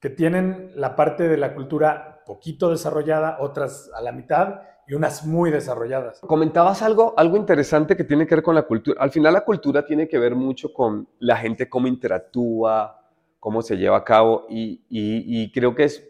que 0.00 0.10
tienen 0.10 0.72
la 0.74 0.94
parte 0.94 1.28
de 1.28 1.36
la 1.36 1.54
cultura 1.54 2.22
poquito 2.24 2.70
desarrollada, 2.70 3.38
otras 3.40 3.90
a 3.94 4.02
la 4.02 4.12
mitad 4.12 4.60
y 4.86 4.94
unas 4.94 5.26
muy 5.26 5.50
desarrolladas. 5.50 6.20
Comentabas 6.20 6.82
algo, 6.82 7.14
algo 7.16 7.36
interesante 7.36 7.96
que 7.96 8.04
tiene 8.04 8.26
que 8.26 8.36
ver 8.36 8.44
con 8.44 8.54
la 8.54 8.62
cultura. 8.62 9.00
Al 9.02 9.10
final 9.10 9.32
la 9.32 9.44
cultura 9.44 9.84
tiene 9.84 10.08
que 10.08 10.18
ver 10.18 10.34
mucho 10.34 10.72
con 10.72 11.08
la 11.18 11.36
gente, 11.36 11.68
cómo 11.68 11.88
interactúa, 11.88 13.00
cómo 13.40 13.62
se 13.62 13.76
lleva 13.76 13.98
a 13.98 14.04
cabo 14.04 14.46
y, 14.48 14.84
y 14.88 15.50
creo 15.52 15.74
que 15.74 15.84
es 15.84 16.08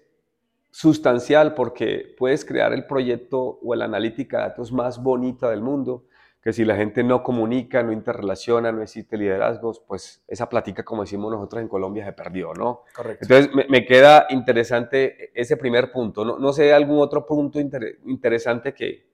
sustancial 0.71 1.55
porque 1.55 2.15
puedes 2.17 2.45
crear 2.45 2.73
el 2.73 2.87
proyecto 2.87 3.59
o 3.63 3.75
la 3.75 3.87
analítica 3.87 4.39
de 4.39 4.43
datos 4.45 4.73
más 4.73 5.03
bonita 5.03 5.51
del 5.51 5.63
mundo, 5.63 6.05
que 6.43 6.53
si 6.53 6.65
la 6.65 6.77
gente 6.77 7.03
no 7.03 7.23
comunica, 7.23 7.83
no 7.83 7.93
interrelaciona, 7.93 8.71
no 8.71 8.83
existe 8.83 9.17
liderazgos, 9.17 9.81
pues 9.87 10.25
esa 10.29 10.49
plática, 10.49 10.85
como 10.85 11.03
decimos 11.03 11.33
nosotros 11.33 11.63
en 11.63 11.69
Colombia, 11.69 12.05
se 12.05 12.13
perdió, 12.13 12.55
¿no? 12.55 12.85
Correcto. 12.95 13.27
Entonces, 13.29 13.69
me, 13.69 13.85
queda 13.85 14.27
interesante 14.31 15.31
ese 15.35 15.57
primer 15.57 15.91
punto. 15.91 16.25
No, 16.25 16.39
no 16.39 16.53
sé, 16.53 16.73
algún 16.73 17.01
otro 17.01 17.27
punto 17.27 17.59
interesante 17.61 18.73
que, 18.73 19.09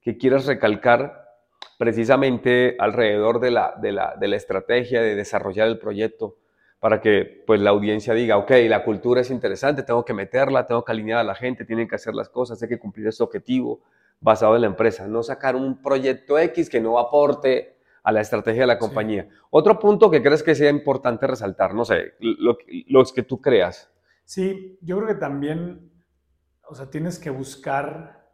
que 0.00 0.16
quieras 0.16 0.46
recalcar 0.46 1.28
precisamente 1.78 2.76
alrededor 2.78 3.40
de 3.40 3.50
la, 3.50 3.74
de, 3.80 3.92
la, 3.92 4.14
de 4.18 4.28
la 4.28 4.36
estrategia 4.36 5.00
de 5.00 5.14
desarrollar 5.14 5.68
el 5.68 5.78
proyecto 5.78 6.36
para 6.80 7.00
que 7.00 7.42
pues 7.46 7.60
la 7.60 7.70
audiencia 7.70 8.14
diga, 8.14 8.36
ok, 8.36 8.52
la 8.68 8.84
cultura 8.84 9.20
es 9.20 9.30
interesante, 9.30 9.82
tengo 9.82 10.04
que 10.04 10.14
meterla, 10.14 10.66
tengo 10.66 10.84
que 10.84 10.92
alinear 10.92 11.18
a 11.18 11.24
la 11.24 11.34
gente, 11.34 11.64
tienen 11.64 11.88
que 11.88 11.96
hacer 11.96 12.14
las 12.14 12.28
cosas, 12.28 12.62
hay 12.62 12.68
que 12.68 12.78
cumplir 12.78 13.08
este 13.08 13.22
objetivo, 13.22 13.80
basado 14.20 14.56
en 14.56 14.62
la 14.62 14.66
empresa, 14.66 15.06
no 15.06 15.22
sacar 15.22 15.56
un 15.56 15.80
proyecto 15.80 16.38
X 16.38 16.68
que 16.68 16.80
no 16.80 16.98
aporte 16.98 17.78
a 18.02 18.12
la 18.12 18.20
estrategia 18.20 18.62
de 18.62 18.66
la 18.66 18.78
compañía. 18.78 19.28
Otro 19.50 19.78
punto 19.78 20.10
que 20.10 20.22
crees 20.22 20.42
que 20.42 20.54
sea 20.54 20.70
importante 20.70 21.26
resaltar, 21.26 21.74
no 21.74 21.84
sé, 21.84 22.14
los 22.88 23.12
que 23.12 23.22
tú 23.22 23.40
creas. 23.40 23.90
Sí, 24.24 24.78
yo 24.82 24.96
creo 24.96 25.08
que 25.08 25.14
también, 25.14 25.92
o 26.68 26.74
sea, 26.74 26.90
tienes 26.90 27.18
que 27.18 27.30
buscar 27.30 28.28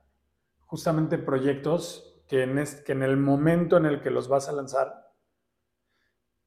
justamente 0.66 1.18
proyectos 1.18 2.22
que 2.28 2.42
en, 2.42 2.62
que 2.84 2.92
en 2.92 3.02
el 3.02 3.16
momento 3.16 3.76
en 3.76 3.86
el 3.86 4.00
que 4.00 4.10
los 4.10 4.28
vas 4.28 4.48
a 4.48 4.52
lanzar 4.52 5.12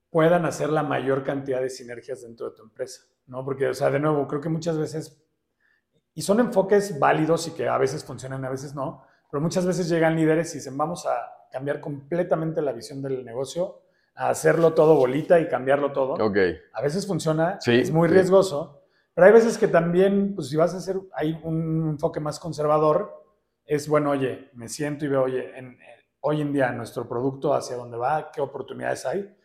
puedan 0.10 0.46
hacer 0.46 0.70
la 0.70 0.84
mayor 0.84 1.24
cantidad 1.24 1.62
de 1.62 1.70
sinergias 1.70 2.24
dentro 2.24 2.50
de 2.50 2.56
tu 2.56 2.64
empresa, 2.64 3.04
¿no? 3.28 3.46
Porque, 3.46 3.68
o 3.68 3.74
sea, 3.74 3.90
de 3.90 4.00
nuevo, 4.00 4.28
creo 4.28 4.42
que 4.42 4.50
muchas 4.50 4.78
veces, 4.78 5.22
y 6.14 6.22
son 6.22 6.40
enfoques 6.40 7.00
válidos 7.00 7.48
y 7.48 7.52
que 7.52 7.68
a 7.68 7.78
veces 7.78 8.04
funcionan, 8.04 8.44
a 8.44 8.50
veces 8.50 8.74
no, 8.74 9.07
pero 9.30 9.42
muchas 9.42 9.66
veces 9.66 9.90
llegan 9.90 10.16
líderes 10.16 10.54
y 10.54 10.60
dicen, 10.60 10.78
vamos 10.78 11.06
a 11.06 11.16
cambiar 11.52 11.80
completamente 11.80 12.62
la 12.62 12.72
visión 12.72 13.02
del 13.02 13.26
negocio, 13.26 13.82
a 14.16 14.30
hacerlo 14.30 14.74
todo 14.74 14.96
bolita 14.96 15.40
y 15.40 15.48
cambiarlo 15.48 15.92
todo. 15.92 16.14
Okay. 16.14 16.58
A 16.74 16.82
veces 16.82 17.06
funciona, 17.06 17.60
es 17.66 17.92
muy 17.92 18.08
riesgoso, 18.08 18.82
pero 19.14 19.28
hay 19.28 19.34
veces 19.34 19.58
que 19.58 19.68
también, 19.68 20.34
pues 20.36 20.50
si 20.50 20.56
vas 20.56 20.74
a 20.74 20.78
hacer, 20.78 20.98
hay 21.14 21.40
un 21.44 21.90
enfoque 21.90 22.20
más 22.20 22.40
conservador, 22.40 23.26
es 23.66 23.88
bueno, 23.88 24.12
oye, 24.12 24.50
me 24.54 24.70
siento 24.70 25.06
y 25.06 25.10
veo, 25.10 25.24
oye, 25.24 25.58
en, 25.58 25.78
hoy 26.22 26.42
en 26.42 26.54
día 26.54 26.72
nuestro 26.72 27.08
producto 27.08 27.54
hacia 27.54 27.76
dónde 27.76 27.98
va, 27.98 28.32
qué 28.32 28.42
oportunidades 28.42 29.06
hay. 29.06 29.36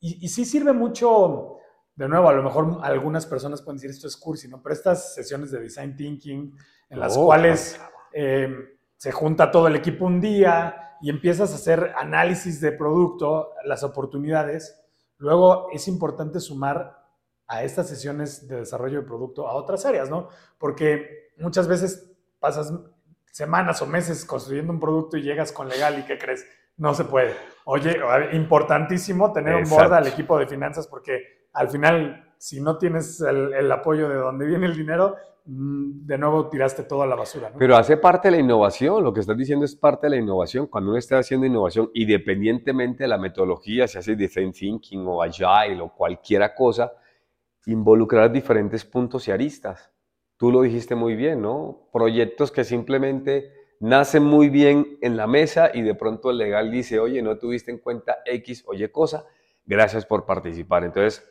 Y, 0.00 0.24
y, 0.24 0.28
sí 0.28 0.44
sirve 0.44 0.72
mucho, 0.72 1.56
de 1.94 2.08
nuevo, 2.08 2.28
a 2.28 2.32
lo 2.32 2.42
mejor 2.42 2.78
algunas 2.82 3.26
personas 3.26 3.60
pueden 3.62 3.76
decir 3.76 3.90
esto 3.90 4.06
es 4.06 4.16
cursi, 4.16 4.48
¿no? 4.48 4.62
Pero 4.62 4.74
estas 4.74 5.14
sesiones 5.14 5.50
de 5.50 5.60
design 5.60 5.96
thinking 5.96 6.54
en 6.88 7.00
las 7.00 7.16
oh, 7.16 7.26
cuales... 7.26 7.80
Eh, 8.12 8.76
se 9.00 9.12
junta 9.12 9.50
todo 9.50 9.66
el 9.66 9.76
equipo 9.76 10.04
un 10.04 10.20
día 10.20 10.98
y 11.00 11.08
empiezas 11.08 11.52
a 11.52 11.54
hacer 11.54 11.94
análisis 11.96 12.60
de 12.60 12.70
producto, 12.70 13.54
las 13.64 13.82
oportunidades. 13.82 14.78
Luego 15.16 15.68
es 15.72 15.88
importante 15.88 16.38
sumar 16.38 17.02
a 17.46 17.64
estas 17.64 17.88
sesiones 17.88 18.46
de 18.46 18.56
desarrollo 18.56 19.00
de 19.00 19.06
producto 19.06 19.48
a 19.48 19.54
otras 19.54 19.86
áreas, 19.86 20.10
¿no? 20.10 20.28
Porque 20.58 21.30
muchas 21.38 21.66
veces 21.66 22.12
pasas 22.40 22.74
semanas 23.32 23.80
o 23.80 23.86
meses 23.86 24.22
construyendo 24.26 24.70
un 24.70 24.80
producto 24.80 25.16
y 25.16 25.22
llegas 25.22 25.50
con 25.50 25.66
legal 25.66 25.98
y 25.98 26.02
¿qué 26.02 26.18
crees? 26.18 26.44
No 26.76 26.92
se 26.92 27.04
puede. 27.04 27.34
Oye, 27.64 27.98
importantísimo 28.32 29.32
tener 29.32 29.54
un 29.54 29.70
board 29.70 29.94
al 29.94 30.08
equipo 30.08 30.38
de 30.38 30.46
finanzas 30.46 30.86
porque 30.86 31.48
al 31.54 31.70
final, 31.70 32.29
si 32.40 32.60
no 32.60 32.78
tienes 32.78 33.20
el, 33.20 33.70
apoyo 33.70 34.08
de 34.08 34.14
donde 34.14 34.46
viene 34.46 34.66
el 34.66 34.74
dinero, 34.74 35.16
Mm, 35.46 36.06
de 36.06 36.18
nuevo 36.18 36.48
tiraste 36.48 36.84
toda 36.84 37.06
la 37.06 37.16
basura. 37.16 37.50
Pero 37.58 37.76
hace 37.76 37.96
parte 37.96 38.28
de 38.28 38.36
la 38.36 38.40
innovación, 38.40 39.02
lo 39.02 39.12
que 39.12 39.20
estás 39.20 39.36
diciendo 39.36 39.64
es 39.64 39.74
parte 39.74 40.06
de 40.06 40.10
la 40.10 40.16
innovación. 40.16 40.66
Cuando 40.66 40.90
uno 40.90 40.98
está 40.98 41.18
haciendo 41.18 41.46
innovación, 41.46 41.90
independientemente 41.94 43.04
de 43.04 43.08
la 43.08 43.18
metodología, 43.18 43.88
si 43.88 43.98
hace 43.98 44.14
design 44.16 44.52
thinking 44.52 45.04
o 45.06 45.22
agile 45.22 45.80
o 45.80 45.92
cualquiera 45.92 46.54
cosa, 46.54 46.92
involucrar 47.66 48.30
diferentes 48.30 48.84
puntos 48.84 49.26
y 49.28 49.30
aristas. 49.32 49.90
Tú 50.36 50.52
lo 50.52 50.62
dijiste 50.62 50.94
muy 50.94 51.16
bien, 51.16 51.42
¿no? 51.42 51.88
Proyectos 51.92 52.52
que 52.52 52.64
simplemente 52.64 53.52
nacen 53.80 54.22
muy 54.22 54.50
bien 54.50 54.98
en 55.00 55.16
la 55.16 55.26
mesa 55.26 55.70
y 55.72 55.82
de 55.82 55.94
pronto 55.94 56.30
el 56.30 56.38
legal 56.38 56.70
dice, 56.70 57.00
oye, 57.00 57.22
no 57.22 57.38
tuviste 57.38 57.70
en 57.70 57.78
cuenta 57.78 58.18
X, 58.24 58.64
oye 58.66 58.92
cosa, 58.92 59.26
gracias 59.64 60.06
por 60.06 60.26
participar. 60.26 60.84
Entonces, 60.84 61.26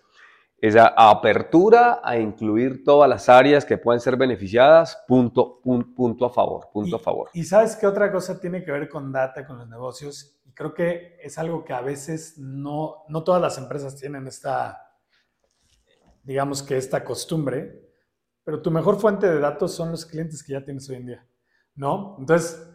esa 0.62 0.93
apertura 0.95 2.01
a 2.03 2.18
incluir 2.18 2.84
todas 2.84 3.10
las 3.10 3.30
áreas 3.30 3.64
que 3.64 3.78
pueden 3.78 4.01
ser 4.01 4.18
beneficiadas, 4.18 5.01
punto, 5.07 5.62
punto, 5.62 6.26
a 6.26 6.30
favor, 6.30 6.70
punto 6.72 6.97
a 6.97 6.99
favor. 6.99 7.30
Y 7.34 7.43
sabes 7.43 7.76
qué 7.76 7.88
otra 7.88 8.12
cosa 8.12 8.39
tiene 8.39 8.64
que 8.64 8.72
ver 8.72 8.89
con 8.89 9.12
data, 9.12 9.45
con 9.45 9.57
los 9.57 9.70
negocios, 9.70 10.39
y 10.45 10.51
creo 10.51 10.74
que 10.74 11.18
es 11.22 11.38
algo 11.38 11.64
que 11.64 11.74
a 11.74 11.82
veces 11.82 12.38
no, 12.38 13.03
no 13.07 13.24
todas 13.24 13.41
las 13.41 13.57
empresas 13.57 13.95
tienen 13.95 14.28
esta, 14.28 14.97
digamos 16.24 16.62
que 16.62 16.78
esta 16.78 17.03
costumbre, 17.03 17.89
pero 18.43 18.62
tu 18.62 18.72
mejor 18.72 18.99
fuente 18.99 19.30
de 19.30 19.39
datos 19.39 19.74
son 19.74 19.91
los 19.91 20.05
clientes 20.05 20.43
que 20.43 20.53
ya 20.53 20.66
tienes 20.66 20.89
hoy 20.89 20.97
en 20.97 21.05
día, 21.05 21.28
¿no? 21.76 22.18
Entonces, 22.20 22.68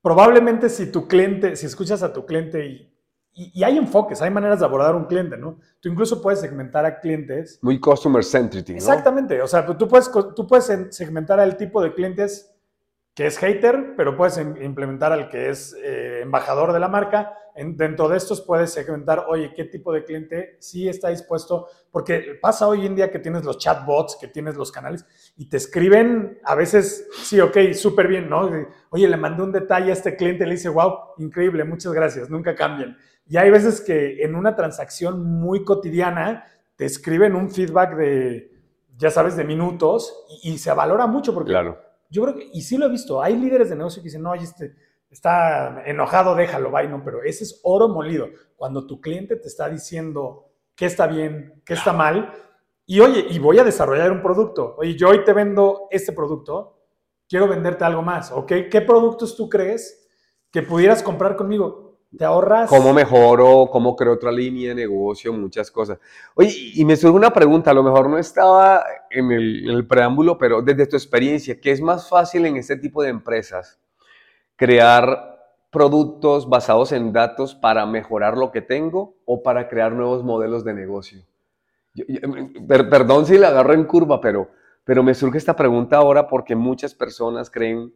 probablemente 0.00 0.68
si 0.68 0.92
tu 0.92 1.08
cliente, 1.08 1.56
si 1.56 1.66
escuchas 1.66 2.02
a 2.02 2.12
tu 2.12 2.24
cliente 2.24 2.66
y 2.66 2.93
y, 3.34 3.64
hay 3.64 3.76
enfoques, 3.76 4.22
hay 4.22 4.30
maneras 4.30 4.60
de 4.60 4.64
abordar 4.64 4.94
un 4.94 5.06
cliente, 5.06 5.36
¿no? 5.36 5.58
Tú 5.80 5.88
incluso 5.88 6.22
puedes 6.22 6.40
segmentar 6.40 6.86
a 6.86 7.00
clientes. 7.00 7.58
Muy 7.62 7.80
customer 7.80 8.22
centric, 8.22 8.68
¿no? 8.68 8.76
Exactamente. 8.76 9.42
O 9.42 9.48
sea, 9.48 9.66
tú 9.66 9.88
puedes, 9.88 10.10
tú 10.36 10.46
puedes 10.46 10.72
segmentar 10.90 11.40
al 11.40 11.56
tipo 11.56 11.82
de 11.82 11.92
clientes 11.92 12.53
que 13.14 13.26
es 13.26 13.38
hater, 13.38 13.94
pero 13.96 14.16
puedes 14.16 14.38
implementar 14.38 15.12
al 15.12 15.28
que 15.28 15.48
es 15.48 15.76
eh, 15.82 16.20
embajador 16.22 16.72
de 16.72 16.80
la 16.80 16.88
marca. 16.88 17.38
En, 17.54 17.76
dentro 17.76 18.08
de 18.08 18.16
estos 18.16 18.40
puedes 18.40 18.72
segmentar, 18.72 19.26
oye, 19.28 19.52
qué 19.54 19.64
tipo 19.64 19.92
de 19.92 20.04
cliente 20.04 20.56
sí 20.58 20.88
está 20.88 21.10
dispuesto, 21.10 21.68
porque 21.92 22.38
pasa 22.42 22.66
hoy 22.66 22.84
en 22.84 22.96
día 22.96 23.12
que 23.12 23.20
tienes 23.20 23.44
los 23.44 23.58
chatbots, 23.58 24.16
que 24.20 24.26
tienes 24.26 24.56
los 24.56 24.72
canales, 24.72 25.06
y 25.36 25.48
te 25.48 25.58
escriben 25.58 26.40
a 26.42 26.56
veces, 26.56 27.08
sí, 27.22 27.40
ok, 27.40 27.72
súper 27.72 28.08
bien, 28.08 28.28
¿no? 28.28 28.50
Oye, 28.90 29.06
le 29.06 29.16
mandé 29.16 29.44
un 29.44 29.52
detalle 29.52 29.90
a 29.90 29.94
este 29.94 30.16
cliente, 30.16 30.44
le 30.44 30.54
dice, 30.54 30.68
wow, 30.68 30.94
increíble, 31.18 31.62
muchas 31.62 31.92
gracias, 31.92 32.28
nunca 32.28 32.56
cambian. 32.56 32.96
Y 33.26 33.36
hay 33.36 33.50
veces 33.50 33.80
que 33.80 34.24
en 34.24 34.34
una 34.34 34.56
transacción 34.56 35.22
muy 35.22 35.64
cotidiana 35.64 36.46
te 36.76 36.84
escriben 36.84 37.36
un 37.36 37.50
feedback 37.50 37.96
de, 37.96 38.50
ya 38.96 39.10
sabes, 39.10 39.36
de 39.36 39.44
minutos 39.44 40.26
y, 40.42 40.58
se 40.58 40.72
valora 40.72 41.06
mucho 41.06 41.32
porque 41.32 41.50
claro. 41.50 41.78
Yo 42.10 42.22
creo 42.22 42.36
que, 42.36 42.50
y 42.52 42.62
sí 42.62 42.76
lo 42.76 42.86
he 42.86 42.90
visto, 42.90 43.22
hay 43.22 43.36
líderes 43.36 43.70
de 43.70 43.76
negocio 43.76 44.02
que 44.02 44.08
dicen, 44.08 44.22
no, 44.22 44.30
oye, 44.30 44.44
este 44.44 44.74
está 45.10 45.82
enojado, 45.86 46.34
déjalo, 46.34 46.70
bye, 46.70 46.88
no, 46.88 47.02
pero 47.04 47.22
ese 47.22 47.44
es 47.44 47.60
oro 47.62 47.88
molido. 47.88 48.28
Cuando 48.56 48.86
tu 48.86 49.00
cliente 49.00 49.36
te 49.36 49.48
está 49.48 49.68
diciendo 49.68 50.46
qué 50.74 50.86
está 50.86 51.06
bien, 51.06 51.62
qué 51.64 51.74
está 51.74 51.92
mal, 51.92 52.32
y 52.86 53.00
oye, 53.00 53.24
y 53.30 53.38
voy 53.38 53.58
a 53.58 53.64
desarrollar 53.64 54.10
un 54.10 54.22
producto, 54.22 54.74
oye, 54.78 54.96
yo 54.96 55.08
hoy 55.08 55.24
te 55.24 55.32
vendo 55.32 55.88
este 55.90 56.12
producto, 56.12 56.80
quiero 57.28 57.48
venderte 57.48 57.84
algo 57.84 58.02
más, 58.02 58.32
¿ok? 58.32 58.52
¿Qué 58.70 58.82
productos 58.86 59.36
tú 59.36 59.48
crees 59.48 60.08
que 60.50 60.62
pudieras 60.62 61.02
comprar 61.02 61.36
conmigo? 61.36 61.93
¿Cómo 62.68 62.92
mejoro? 62.92 63.68
¿Cómo 63.70 63.96
creo 63.96 64.12
otra 64.12 64.30
línea 64.30 64.70
de 64.70 64.74
negocio? 64.74 65.32
Muchas 65.32 65.70
cosas. 65.70 65.98
Oye, 66.34 66.72
y 66.74 66.84
me 66.84 66.96
surge 66.96 67.16
una 67.16 67.32
pregunta, 67.32 67.70
a 67.70 67.74
lo 67.74 67.82
mejor 67.82 68.08
no 68.08 68.18
estaba 68.18 68.84
en 69.10 69.32
el, 69.32 69.86
preámbulo, 69.86 70.38
pero 70.38 70.62
desde 70.62 70.86
tu 70.86 70.96
experiencia, 70.96 71.60
¿qué 71.60 71.72
es 71.72 71.80
más 71.80 72.08
fácil 72.08 72.46
en 72.46 72.56
este 72.56 72.76
tipo 72.76 73.02
de 73.02 73.10
empresas? 73.10 73.80
¿Crear 74.56 75.34
productos 75.70 76.48
basados 76.48 76.92
en 76.92 77.12
datos 77.12 77.54
para 77.54 77.84
mejorar 77.86 78.36
lo 78.36 78.52
que 78.52 78.62
tengo 78.62 79.16
o 79.24 79.42
para 79.42 79.68
crear 79.68 79.92
nuevos 79.92 80.22
modelos 80.22 80.64
de 80.64 80.74
negocio? 80.74 81.22
perdón 82.66 83.24
si 83.24 83.38
la 83.38 83.48
agarro 83.48 83.72
en 83.72 83.84
curva, 83.84 84.20
pero, 84.20 84.50
pero 84.84 85.04
me 85.04 85.14
surge 85.14 85.38
esta 85.38 85.54
pregunta 85.54 85.96
ahora 85.96 86.26
porque 86.26 86.56
muchas 86.56 86.92
personas 86.92 87.50
creen 87.50 87.92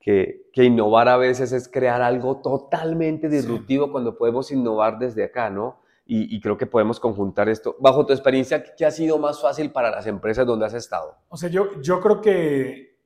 que, 0.00 0.48
que 0.52 0.64
innovar 0.64 1.08
a 1.08 1.16
veces 1.16 1.52
es 1.52 1.68
crear 1.68 2.02
algo 2.02 2.40
totalmente 2.40 3.28
disruptivo 3.28 3.92
cuando 3.92 4.16
podemos 4.16 4.50
innovar 4.50 4.98
desde 4.98 5.24
acá, 5.24 5.50
¿no? 5.50 5.80
Y, 6.06 6.34
y, 6.34 6.40
creo 6.40 6.56
que 6.56 6.66
podemos 6.66 6.98
conjuntar 6.98 7.48
esto. 7.48 7.76
Bajo 7.78 8.04
tu 8.04 8.12
experiencia, 8.12 8.64
¿qué 8.74 8.84
ha 8.84 8.90
sido 8.90 9.18
más 9.18 9.40
fácil 9.40 9.70
para 9.70 9.90
las 9.90 10.08
empresas 10.08 10.44
donde 10.44 10.66
has 10.66 10.74
estado? 10.74 11.14
O 11.28 11.36
sea, 11.36 11.48
yo, 11.48 11.80
yo 11.82 12.00
creo 12.00 12.20
que 12.20 12.98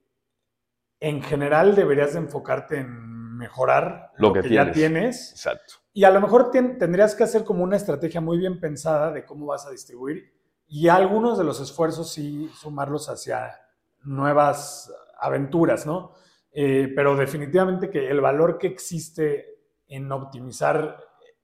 en 0.99 1.21
general 1.21 1.75
deberías 1.75 2.13
de 2.13 2.19
enfocarte 2.19 2.77
en 2.79 3.37
mejorar 3.37 4.11
lo, 4.17 4.33
que, 4.33 4.49
ya 4.49 4.71
tienes. 4.71 5.31
Exacto. 5.31 5.75
Y 5.93 6.03
a 6.03 6.09
lo 6.09 6.19
mejor 6.19 6.49
tendrías 6.49 7.13
que 7.13 7.23
hacer 7.23 7.43
como 7.43 7.63
una 7.63 7.75
estrategia 7.75 8.21
muy 8.21 8.39
bien 8.39 8.59
pensada 8.59 9.11
de 9.11 9.23
cómo 9.23 9.45
vas 9.45 9.67
a 9.67 9.71
distribuir 9.71 10.33
y 10.67 10.87
algunos 10.87 11.37
de 11.37 11.43
los 11.43 11.59
esfuerzos 11.61 12.11
sí 12.11 12.49
sumarlos 12.59 13.07
hacia 13.09 13.61
nuevas 14.03 14.91
aventuras, 15.19 15.85
¿no? 15.85 16.13
Eh, 16.57 16.93
pero 16.95 17.17
definitivamente 17.17 17.89
que 17.89 18.09
el 18.09 18.21
valor 18.21 18.57
que 18.57 18.67
existe 18.67 19.57
en 19.89 20.09
optimizar 20.09 20.97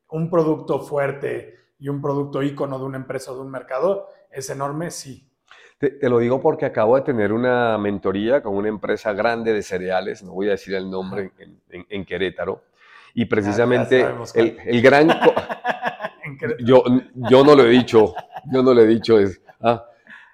un 0.07 0.29
producto 0.29 0.79
fuerte 0.79 1.55
y 1.79 1.89
un 1.89 2.01
producto 2.01 2.41
ícono 2.41 2.79
de 2.79 2.85
una 2.85 2.97
empresa 2.97 3.33
o 3.33 3.35
de 3.35 3.41
un 3.41 3.51
mercado 3.51 4.07
es 4.31 4.49
enorme, 4.49 4.89
sí. 4.89 5.27
Te, 5.77 6.09
lo 6.09 6.19
digo 6.19 6.39
porque 6.39 6.65
acabo 6.65 6.95
de 6.95 7.01
tener 7.01 7.33
una 7.33 7.77
mentoría 7.77 8.41
con 8.41 8.55
una 8.55 8.69
empresa 8.69 9.11
grande 9.11 9.51
de 9.51 9.63
cereales, 9.63 10.23
no 10.23 10.31
voy 10.31 10.47
a 10.47 10.51
decir 10.51 10.75
el 10.75 10.89
nombre, 10.89 11.31
en, 11.69 12.05
Querétaro. 12.05 12.61
Y 13.13 13.25
precisamente 13.25 14.07
el, 14.35 14.81
gran... 14.81 15.09
yo, 16.63 16.83
yo 17.15 17.43
no 17.43 17.53
lo 17.53 17.65
he 17.65 17.69
dicho, 17.69 18.13
yo 18.49 18.63
no 18.63 18.73
lo 18.73 18.81
he 18.81 18.87
dicho. 18.87 19.19
Es, 19.19 19.41
ah, 19.59 19.83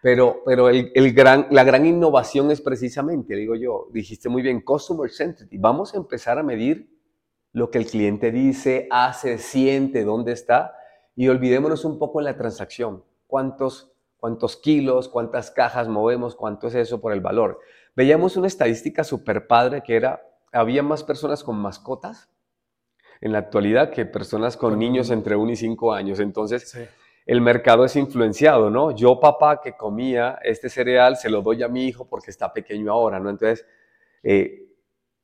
pero 0.08 0.41
pero 0.45 0.70
el, 0.70 1.14
gran, 1.14 1.47
la 1.51 1.66
gran 1.66 1.86
innovación 1.86 2.49
es 2.49 2.62
precisamente, 2.62 3.36
digo 3.36 3.55
yo, 3.55 3.89
dijiste 3.91 4.30
muy 4.30 4.41
bien, 4.41 4.62
Customer 4.62 5.12
Centered. 5.12 5.49
Vamos 5.60 5.93
a 5.93 5.97
empezar 5.97 6.39
a 6.39 6.43
medir 6.43 6.89
lo 7.51 7.70
que 7.70 7.78
el 7.80 7.88
cliente 7.88 8.32
dice, 8.32 8.88
hace, 8.89 9.38
siente, 9.38 10.05
dónde 10.05 10.32
está. 10.32 10.76
Y 11.14 11.28
olvidémonos 11.28 11.84
un 11.84 11.99
poco 11.99 12.22
en 12.22 12.26
la 12.26 12.38
transacción. 12.38 13.03
¿Cuántos 13.28 13.91
cuántos 14.16 14.55
kilos, 14.55 15.10
cuántas 15.10 15.51
cajas 15.51 15.89
movemos, 15.89 16.36
cuánto 16.36 16.68
es 16.68 16.76
eso 16.76 17.01
por 17.01 17.12
el 17.12 17.20
valor. 17.20 17.60
Veíamos 17.93 18.38
una 18.38 18.47
estadística 18.47 19.03
súper 19.03 19.45
padre 19.45 19.84
que 19.84 19.97
era, 19.97 20.22
había 20.53 20.84
más 20.84 21.03
personas 21.03 21.43
con 21.43 21.58
mascotas 21.58 22.30
en 23.20 23.34
la 23.34 23.39
actualidad 23.39 23.89
que 23.89 24.05
personas 24.05 24.55
con 24.55 24.80
niños 24.80 25.10
entre 25.10 25.36
1 25.36 25.51
y 25.51 25.55
5 25.58 25.93
años. 25.93 26.22
Entonces, 26.22 26.78
el 27.28 27.42
mercado 27.42 27.86
es 27.86 27.96
influenciado, 27.96 28.72
¿no? 28.72 28.90
Yo, 28.92 29.20
papá, 29.20 29.62
que 29.62 29.74
comía 29.74 30.40
este 30.44 30.70
cereal, 30.70 31.18
se 31.18 31.30
lo 31.30 31.44
doy 31.44 31.62
a 31.62 31.68
mi 31.68 31.86
hijo 31.86 32.08
porque 32.10 32.32
está 32.32 32.52
pequeño 32.52 32.92
ahora, 32.92 33.20
¿no? 33.20 33.30
Entonces, 33.30 33.66
eh, 34.24 34.64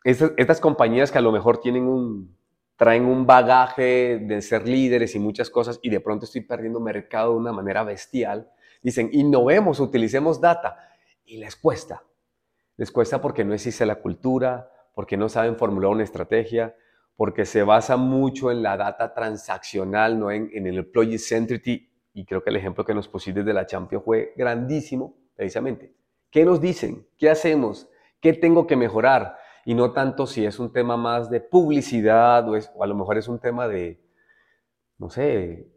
estas, 0.04 0.60
compañías 0.60 1.12
que 1.12 1.18
a 1.18 1.22
lo 1.22 1.32
mejor 1.32 1.60
tienen 1.60 1.88
un, 1.88 2.38
traen 2.76 3.06
un 3.06 3.26
bagaje 3.26 4.20
de 4.22 4.41
ser 4.41 4.68
líderes 4.68 5.16
y 5.16 5.20
muchas 5.20 5.49
cosas 5.49 5.80
y 5.82 5.89
de 5.89 5.99
pronto 5.99 6.26
estoy 6.26 6.41
perdiendo 6.41 6.80
mercado 6.80 7.32
de 7.32 7.39
una 7.39 7.54
manera 7.54 7.84
bestial, 7.84 8.51
Dicen, 8.84 9.10
innovemos, 9.14 9.80
utilicemos 9.80 10.41
data. 10.41 10.78
Y 11.26 11.38
les 11.38 11.56
cuesta. 11.56 12.04
Les 12.76 12.91
cuesta 12.91 13.22
porque 13.22 13.45
no 13.45 13.54
existe 13.54 13.86
la 13.86 13.95
cultura, 13.95 14.70
porque 14.93 15.16
no 15.16 15.30
saben 15.30 15.56
formular 15.56 15.89
una 15.91 16.04
estrategia, 16.04 16.76
porque 17.16 17.45
se 17.45 17.64
basa 17.64 17.95
mucho 17.95 18.51
en 18.51 18.62
la 18.62 18.76
data 18.76 19.14
transaccional, 19.14 20.20
no 20.20 20.32
en, 20.32 20.49
el 20.54 20.80
employee 20.80 21.18
centrity. 21.18 21.89
Y 22.14 22.26
creo 22.26 22.43
que 22.43 22.49
el 22.49 22.55
ejemplo 22.55 22.86
que 22.86 22.93
nos 22.93 23.07
pusiste 23.07 23.43
de 23.43 23.53
la 23.53 23.66
Champions 23.66 24.05
fue 24.05 24.34
grandísimo, 24.36 25.16
precisamente. 25.36 25.93
¿Qué 26.30 26.45
nos 26.45 26.61
dicen? 26.61 27.07
¿Qué 27.18 27.30
hacemos? 27.30 27.89
¿Qué 28.20 28.34
tengo 28.34 28.68
que 28.68 28.76
mejorar? 28.76 29.38
Y 29.66 29.74
no 29.74 29.91
tanto 29.91 30.28
si 30.28 30.45
es 30.45 30.59
un 30.59 30.72
tema 30.72 30.97
más 30.97 31.30
de 31.30 31.41
publicidad 31.41 32.47
o, 32.49 32.57
o 32.76 32.84
a 32.84 32.88
lo 32.88 32.95
mejor 32.95 33.18
es 33.18 33.28
un 33.28 33.39
tema 33.39 33.68
de, 33.68 34.01
no 34.97 35.09
sé, 35.09 35.68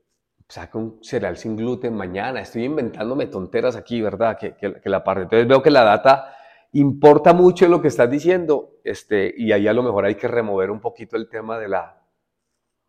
saca 0.49 0.79
un 0.79 0.99
cereal 1.03 1.37
sin 1.37 1.57
gluten 1.57 1.95
mañana. 1.95 2.41
Estoy 2.41 2.65
inventándome 2.65 3.27
tonteras 3.27 3.77
aquí, 3.77 4.01
¿verdad? 4.01 4.39
Que, 4.39 4.55
que, 4.57 4.89
la 4.89 5.03
parte. 5.03 5.23
Entonces 5.25 5.49
veo 5.49 5.63
que 5.63 5.71
la 5.71 5.85
data 5.85 6.35
importa 6.73 7.33
mucho 7.33 7.65
en 7.65 7.71
lo 7.71 7.81
que 7.81 7.89
estás 7.89 8.11
diciendo 8.11 8.79
este, 8.85 9.33
y 9.37 9.53
ahí 9.53 9.67
a 9.67 9.73
lo 9.73 9.83
mejor 9.83 10.05
hay 10.05 10.15
que 10.15 10.29
remover 10.29 10.71
un 10.71 10.81
poquito 10.81 11.17
el 11.17 11.29
tema 11.29 11.59
de 11.59 11.69
la, 11.69 12.03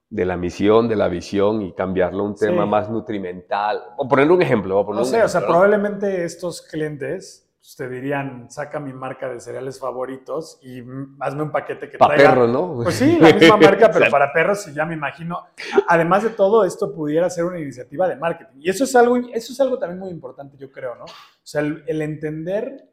de 0.10 0.26
la 0.26 0.38
misión, 0.38 0.88
de 0.88 0.95
la 0.95 1.08
visión 1.08 1.62
y 1.62 1.74
cambiarlo 1.74 2.24
a 2.24 2.28
un 2.28 2.36
tema 2.36 2.66
más 2.66 2.89
nutrimental. 2.89 3.82
O 3.97 4.08
ponerle 4.08 4.34
un 4.34 4.41
ejemplo. 4.41 4.86
no 4.93 5.05
sé, 5.05 5.24
o 5.24 5.28
sea, 5.28 5.41
probablemente 5.41 6.24
estos 6.24 6.62
clientes 6.62 7.47
pues, 7.68 7.76
te 7.76 7.89
dirían, 7.89 8.49
saca 8.49 8.80
mi 8.80 8.93
marca 8.93 9.28
de 9.28 9.41
cereales 9.41 9.78
favoritos 9.78 10.58
y 10.62 10.82
hazme 11.20 11.43
un 11.43 11.51
paquete 11.51 11.89
que 11.89 11.97
para 11.97 12.16
traiga... 12.16 12.30
perros, 12.32 12.49
¿no? 12.49 12.82
Pues 12.82 12.95
sí, 12.95 13.18
la 13.20 13.34
misma 13.34 13.58
marca, 13.62 13.91
pero 13.91 14.10
para 14.10 14.32
perros, 14.32 14.70
y 14.70 14.74
ya 14.74 14.86
me 14.86 14.93
imagino. 14.93 15.47
Además 15.89 16.24
de 16.24 16.30
todo, 16.30 16.64
esto 16.64 16.93
pudiera 16.93 17.30
ser 17.30 17.43
una 17.43 17.60
iniciativa 17.60 18.08
de 18.08 18.16
marketing. 18.16 18.62
Y 18.62 18.70
eso 18.70 18.86
es 18.86 18.95
algo, 18.95 19.18
eso 19.18 19.51
es 19.51 19.60
algo 19.60 19.78
también 19.78 19.99
muy 19.99 20.12
importante, 20.12 20.55
yo 20.55 20.72
creo, 20.72 20.95
¿no? 20.95 21.03
O 21.03 21.43
sea, 21.43 21.60
el, 21.60 22.01
entender, 22.01 22.89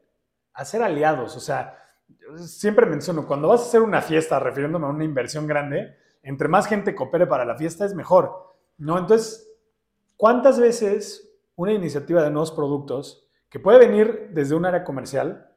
hacer 0.51 0.83
aliados. 0.83 1.37
O 1.37 1.39
sea, 1.39 1.77
siempre 2.35 2.85
menciono, 2.85 3.25
cuando 3.25 3.47
vas 3.47 3.61
a 3.61 3.65
hacer 3.67 3.81
una 3.81 4.01
fiesta, 4.01 4.41
refiriéndome 4.41 4.87
a 4.87 4.89
una 4.89 5.05
inversión 5.05 5.47
grande, 5.47 5.95
entre 6.25 6.47
más 6.47 6.67
gente 6.67 6.95
coopere 6.95 7.25
para 7.27 7.45
la 7.45 7.55
fiesta 7.55 7.85
es 7.85 7.93
mejor, 7.93 8.55
¿no? 8.77 8.97
Entonces, 8.97 9.49
¿cuántas 10.17 10.59
veces 10.59 11.25
una 11.55 11.73
iniciativa 11.73 12.21
de 12.21 12.29
nuevos 12.29 12.51
productos 12.51 13.25
que 13.49 13.59
puede 13.59 13.79
venir 13.79 14.29
desde 14.31 14.55
un 14.55 14.65
área 14.65 14.83
comercial, 14.83 15.49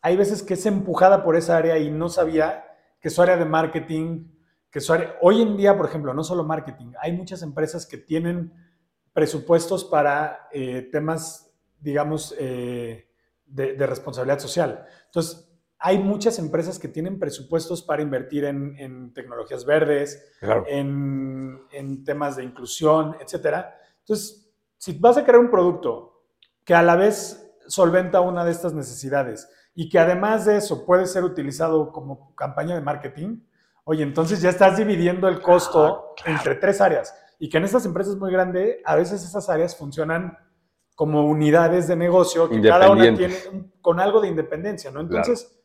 hay 0.00 0.16
veces 0.16 0.42
que 0.42 0.54
es 0.54 0.66
empujada 0.66 1.22
por 1.22 1.36
esa 1.36 1.56
área 1.56 1.78
y 1.78 1.90
no 1.90 2.08
sabía 2.08 2.64
que 3.00 3.10
su 3.10 3.20
área 3.22 3.36
de 3.36 3.44
marketing, 3.44 4.28
que 4.70 4.80
su 4.80 4.92
área... 4.92 5.16
Hoy 5.20 5.42
en 5.42 5.56
día, 5.56 5.76
por 5.76 5.86
ejemplo, 5.86 6.14
no 6.14 6.24
solo 6.24 6.44
marketing, 6.44 6.92
hay 7.00 7.12
muchas 7.12 7.42
empresas 7.42 7.86
que 7.86 7.98
tienen 7.98 8.52
presupuestos 9.12 9.84
para 9.84 10.48
eh, 10.52 10.88
temas, 10.90 11.52
digamos, 11.80 12.34
eh, 12.38 13.10
de, 13.44 13.86
responsabilidad 13.86 14.38
social. 14.38 14.86
Entonces, 15.06 15.53
hay 15.78 15.98
muchas 15.98 16.38
empresas 16.38 16.78
que 16.78 16.88
tienen 16.88 17.18
presupuestos 17.18 17.82
para 17.82 18.02
invertir 18.02 18.44
en, 18.44 19.12
tecnologías 19.12 19.64
verdes, 19.64 20.32
en, 20.66 21.60
en, 21.72 22.04
temas 22.04 22.36
de 22.36 22.44
inclusión, 22.44 23.16
etc. 23.20 23.66
Entonces, 24.00 24.50
si 24.78 24.98
vas 24.98 25.16
a 25.16 25.24
crear 25.24 25.38
un 25.38 25.50
producto 25.50 26.24
que 26.64 26.74
a 26.74 26.82
la 26.82 26.96
vez 26.96 27.54
solventa 27.66 28.20
una 28.20 28.44
de 28.44 28.50
estas 28.50 28.72
necesidades 28.72 29.48
y 29.74 29.88
que 29.88 29.98
además 29.98 30.44
de 30.44 30.56
eso 30.56 30.84
puede 30.84 31.06
ser 31.06 31.24
utilizado 31.24 31.90
como 31.92 32.34
campaña 32.34 32.74
de 32.74 32.80
marketing, 32.80 33.40
oye, 33.84 34.02
entonces 34.02 34.40
ya 34.40 34.50
estás 34.50 34.76
dividiendo 34.76 35.28
el 35.28 35.40
costo 35.40 36.14
entre 36.24 36.54
tres 36.56 36.80
áreas. 36.80 37.14
Y 37.38 37.48
que 37.48 37.58
en 37.58 37.64
estas 37.64 37.84
empresas 37.84 38.16
muy 38.16 38.30
grandes 38.30 38.76
a 38.84 38.94
veces 38.96 39.24
esas 39.24 39.48
áreas 39.48 39.76
funcionan 39.76 40.38
como 40.94 41.26
unidades 41.26 41.88
de 41.88 41.96
negocio 41.96 42.48
que 42.48 42.62
cada 42.62 42.90
una 42.90 43.14
tiene 43.14 43.34
con 43.80 43.98
algo 44.00 44.20
de 44.20 44.28
independencia, 44.28 44.90
¿no? 44.90 45.00
Entonces, 45.00 45.60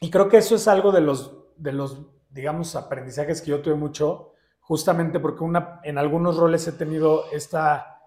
y 0.00 0.10
creo 0.10 0.28
que 0.28 0.38
eso 0.38 0.54
es 0.54 0.68
algo 0.68 0.92
de 0.92 1.00
los, 1.00 1.36
de 1.56 1.72
los, 1.72 2.02
digamos, 2.30 2.76
aprendizajes 2.76 3.42
que 3.42 3.50
yo 3.50 3.60
tuve 3.60 3.74
mucho, 3.74 4.32
justamente 4.60 5.20
porque 5.20 5.44
una, 5.44 5.80
en 5.82 5.98
algunos 5.98 6.36
roles 6.36 6.66
he 6.68 6.72
tenido 6.72 7.24
esta 7.32 7.98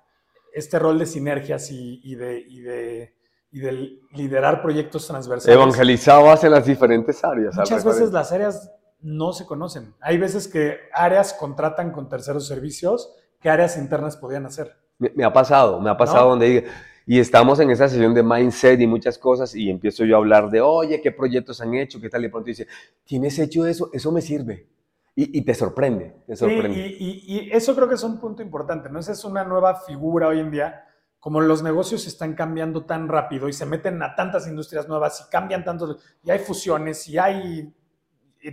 este 0.53 0.79
rol 0.79 0.99
de 0.99 1.05
sinergias 1.05 1.69
y, 1.71 2.15
de, 2.15 3.13
de, 3.51 3.99
liderar 4.11 4.61
proyectos 4.61 5.07
transversales. 5.07 5.55
Evangelizabas 5.55 6.43
en 6.43 6.51
las 6.51 6.65
diferentes 6.65 7.23
áreas. 7.23 7.55
Muchas 7.55 7.83
veces 7.83 8.11
las 8.11 8.31
áreas 8.31 8.71
no 9.01 9.33
se 9.33 9.45
conocen. 9.45 9.95
Hay 10.01 10.17
veces 10.17 10.47
que 10.47 10.77
áreas 10.93 11.33
contratan 11.33 11.91
con 11.91 12.07
terceros 12.07 12.47
servicios 12.47 13.13
que 13.39 13.49
áreas 13.49 13.77
internas 13.77 14.17
podían 14.17 14.45
hacer. 14.45 14.77
Me, 14.99 15.23
ha 15.23 15.33
pasado, 15.33 15.79
me 15.81 15.89
ha 15.89 15.97
pasado 15.97 16.29
donde 16.29 16.67
y 17.05 17.19
estamos 17.19 17.59
en 17.59 17.71
esa 17.71 17.87
sesión 17.87 18.13
de 18.13 18.23
mindset 18.23 18.79
y 18.79 18.87
muchas 18.87 19.17
cosas 19.17 19.55
y 19.55 19.69
empiezo 19.69 20.05
yo 20.05 20.15
a 20.15 20.19
hablar 20.19 20.49
de, 20.49 20.61
oye, 20.61 21.01
¿qué 21.01 21.11
proyectos 21.11 21.61
han 21.61 21.73
hecho? 21.73 21.99
¿Qué 21.99 22.09
tal? 22.09 22.23
Y 22.25 22.29
pronto 22.29 22.47
dice, 22.47 22.67
¿tienes 23.03 23.37
hecho 23.39 23.65
eso? 23.65 23.89
Eso 23.93 24.11
me 24.11 24.21
sirve. 24.21 24.67
Y, 25.13 25.41
te 25.41 25.53
sorprende, 25.53 26.15
te 26.25 26.35
sorprende. 26.35 26.79
y, 26.79 27.49
eso 27.51 27.75
creo 27.75 27.87
que 27.87 27.95
es 27.95 28.03
un 28.03 28.17
punto 28.17 28.41
importante, 28.41 28.89
¿no? 28.89 28.97
Esa 28.97 29.11
es 29.11 29.23
una 29.25 29.43
nueva 29.43 29.75
figura 29.75 30.29
hoy 30.29 30.39
en 30.39 30.49
día, 30.49 30.85
como 31.19 31.41
los 31.41 31.61
negocios 31.61 32.07
están 32.07 32.33
cambiando 32.33 32.85
tan 32.85 33.07
rápido 33.07 33.49
y 33.49 33.53
se 33.53 33.65
meten 33.65 34.01
a 34.01 34.15
tantas 34.15 34.47
industrias 34.47 34.87
nuevas 34.87 35.25
y 35.27 35.29
cambian 35.29 35.63
tanto, 35.63 35.97
y 36.23 36.31
hay 36.31 36.39
fusiones 36.39 37.07
y 37.09 37.17
hay 37.17 37.73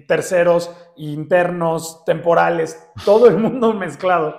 terceros, 0.07 0.71
internos, 0.97 2.05
temporales, 2.05 2.79
todo 3.05 3.29
el 3.29 3.39
mundo 3.39 3.73
mezclado. 3.73 4.39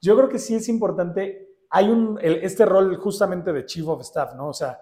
Yo 0.00 0.16
creo 0.16 0.28
que 0.28 0.38
sí 0.38 0.54
es 0.54 0.68
importante, 0.68 1.47
hay 1.70 1.88
un, 1.88 2.18
este 2.22 2.64
rol 2.64 2.96
justamente 2.96 3.52
de 3.52 3.64
Chief 3.64 3.86
of 3.86 4.00
Staff, 4.00 4.34
¿no? 4.34 4.48
O 4.48 4.52
sea, 4.52 4.80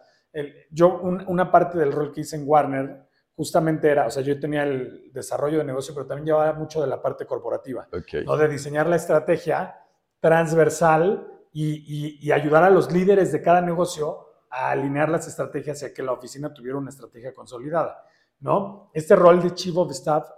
yo 0.71 1.01
una 1.01 1.51
parte 1.51 1.79
del 1.79 1.93
rol 1.93 2.13
que 2.13 2.21
hice 2.21 2.37
en 2.37 2.45
Warner 2.47 3.07
justamente 3.35 3.91
era, 3.91 4.07
o 4.07 4.11
sea, 4.11 4.23
yo 4.23 4.39
tenía 4.39 4.63
el 4.63 5.11
desarrollo 5.13 5.59
de 5.59 5.65
negocio, 5.65 5.95
pero 5.95 6.07
también 6.07 6.27
llevaba 6.27 6.53
mucho 6.53 6.81
de 6.81 6.87
la 6.87 7.01
parte 7.01 7.27
corporativa, 7.27 7.89
¿no? 8.25 8.37
De 8.37 8.49
diseñar 8.49 8.87
la 8.87 8.97
estrategia 8.97 9.79
transversal 10.21 11.27
y, 11.53 12.19
y 12.21 12.33
ayudar 12.33 12.65
a 12.65 12.71
los 12.71 12.93
líderes 12.93 13.33
de 13.33 13.43
cada 13.43 13.61
negocio 13.61 14.27
a 14.51 14.71
alinear 14.71 15.09
las 15.09 15.27
estrategias 15.27 15.83
y 15.83 15.87
a 15.87 15.95
que 15.95 16.03
la 16.03 16.13
oficina 16.13 16.53
tuviera 16.53 16.79
una 16.79 16.91
estrategia 16.91 17.35
consolidada, 17.35 18.05
¿no? 18.41 18.91
Este 18.95 19.17
rol 19.17 19.43
de 19.43 19.55
Chief 19.55 19.77
of 19.77 19.91
Staff 19.91 20.29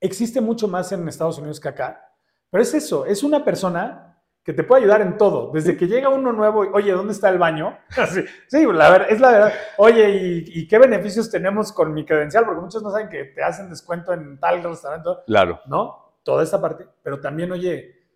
existe 0.00 0.40
mucho 0.40 0.68
más 0.68 0.92
en 0.92 1.06
Estados 1.08 1.38
Unidos 1.38 1.60
que 1.60 1.68
acá, 1.68 2.14
pero 2.50 2.62
es 2.62 2.72
eso, 2.74 3.06
es 3.06 3.22
una 3.22 3.44
persona 3.44 4.05
que 4.46 4.52
te 4.52 4.62
puede 4.62 4.82
ayudar 4.82 5.00
en 5.00 5.18
todo, 5.18 5.50
desde 5.52 5.76
que 5.76 5.88
llega 5.88 6.08
uno 6.08 6.32
nuevo, 6.32 6.64
y, 6.64 6.68
oye, 6.72 6.92
¿dónde 6.92 7.12
está 7.12 7.28
el 7.30 7.38
baño? 7.38 7.76
sí, 8.46 8.64
la 8.64 8.90
verdad, 8.90 9.08
es 9.10 9.18
la 9.18 9.30
verdad. 9.32 9.52
Oye, 9.76 10.44
¿y, 10.46 10.68
qué 10.68 10.78
beneficios 10.78 11.28
tenemos 11.28 11.72
con 11.72 11.92
mi 11.92 12.04
credencial? 12.04 12.44
Porque 12.44 12.60
muchos 12.60 12.80
no 12.80 12.92
saben 12.92 13.08
que 13.08 13.24
te 13.24 13.42
hacen 13.42 13.68
descuento 13.68 14.12
en 14.12 14.38
tal 14.38 14.62
restaurante. 14.62 15.10
Claro. 15.26 15.58
¿No? 15.66 16.14
Toda 16.22 16.44
esa 16.44 16.60
parte. 16.62 16.86
Pero 17.02 17.20
también, 17.20 17.50
oye, 17.50 18.06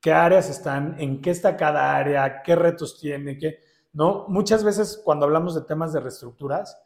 ¿qué 0.00 0.10
áreas 0.10 0.48
están? 0.48 0.96
¿En 0.98 1.20
qué 1.20 1.30
está 1.30 1.54
cada 1.54 1.94
área? 1.94 2.40
¿Qué 2.42 2.56
retos 2.56 2.98
tiene? 2.98 3.36
¿Qué? 3.36 3.58
¿no? 3.92 4.24
Muchas 4.28 4.64
veces 4.64 5.00
cuando 5.04 5.26
hablamos 5.26 5.54
de 5.54 5.60
temas 5.62 5.92
de 5.92 6.00
reestructuras, 6.00 6.80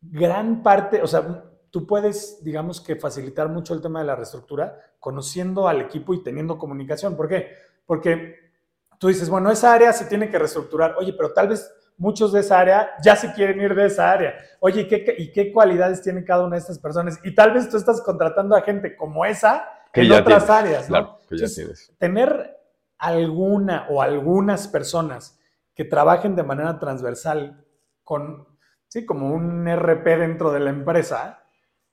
gran 0.00 0.62
parte, 0.62 1.02
o 1.02 1.06
sea, 1.06 1.44
tú 1.70 1.86
puedes, 1.86 2.42
digamos 2.42 2.80
que 2.80 2.96
facilitar 2.96 3.50
mucho 3.50 3.74
el 3.74 3.82
tema 3.82 4.00
de 4.00 4.06
la 4.06 4.16
reestructura 4.16 4.74
conociendo 4.98 5.68
al 5.68 5.80
equipo 5.82 6.14
y 6.14 6.22
teniendo 6.22 6.58
comunicación. 6.58 7.16
¿Por 7.16 7.28
qué? 7.28 7.52
Porque 7.88 8.36
tú 8.98 9.08
dices, 9.08 9.30
bueno, 9.30 9.50
esa 9.50 9.72
área 9.72 9.94
se 9.94 10.04
tiene 10.04 10.28
que 10.28 10.38
reestructurar, 10.38 10.94
oye, 10.98 11.14
pero 11.14 11.32
tal 11.32 11.48
vez 11.48 11.72
muchos 11.96 12.32
de 12.32 12.40
esa 12.40 12.60
área 12.60 12.90
ya 13.02 13.16
se 13.16 13.32
quieren 13.32 13.58
ir 13.62 13.74
de 13.74 13.86
esa 13.86 14.12
área. 14.12 14.34
Oye, 14.60 14.82
¿y 14.82 14.88
qué, 14.88 15.14
y 15.16 15.32
qué 15.32 15.50
cualidades 15.50 16.02
tiene 16.02 16.22
cada 16.22 16.44
una 16.44 16.56
de 16.56 16.60
estas 16.60 16.78
personas? 16.78 17.18
Y 17.24 17.34
tal 17.34 17.54
vez 17.54 17.70
tú 17.70 17.78
estás 17.78 18.02
contratando 18.02 18.54
a 18.54 18.60
gente 18.60 18.94
como 18.94 19.24
esa 19.24 19.66
en 19.94 20.12
otras 20.12 20.50
áreas, 20.50 20.90
¿no? 20.90 21.18
tener 21.98 22.58
alguna 22.98 23.86
o 23.88 24.02
algunas 24.02 24.68
personas 24.68 25.40
que 25.74 25.86
trabajen 25.86 26.36
de 26.36 26.42
manera 26.42 26.78
transversal 26.78 27.64
con, 28.04 28.46
sí, 28.88 29.06
como 29.06 29.32
un 29.32 29.66
RP 29.66 30.04
dentro 30.18 30.52
de 30.52 30.60
la 30.60 30.68
empresa, 30.68 31.42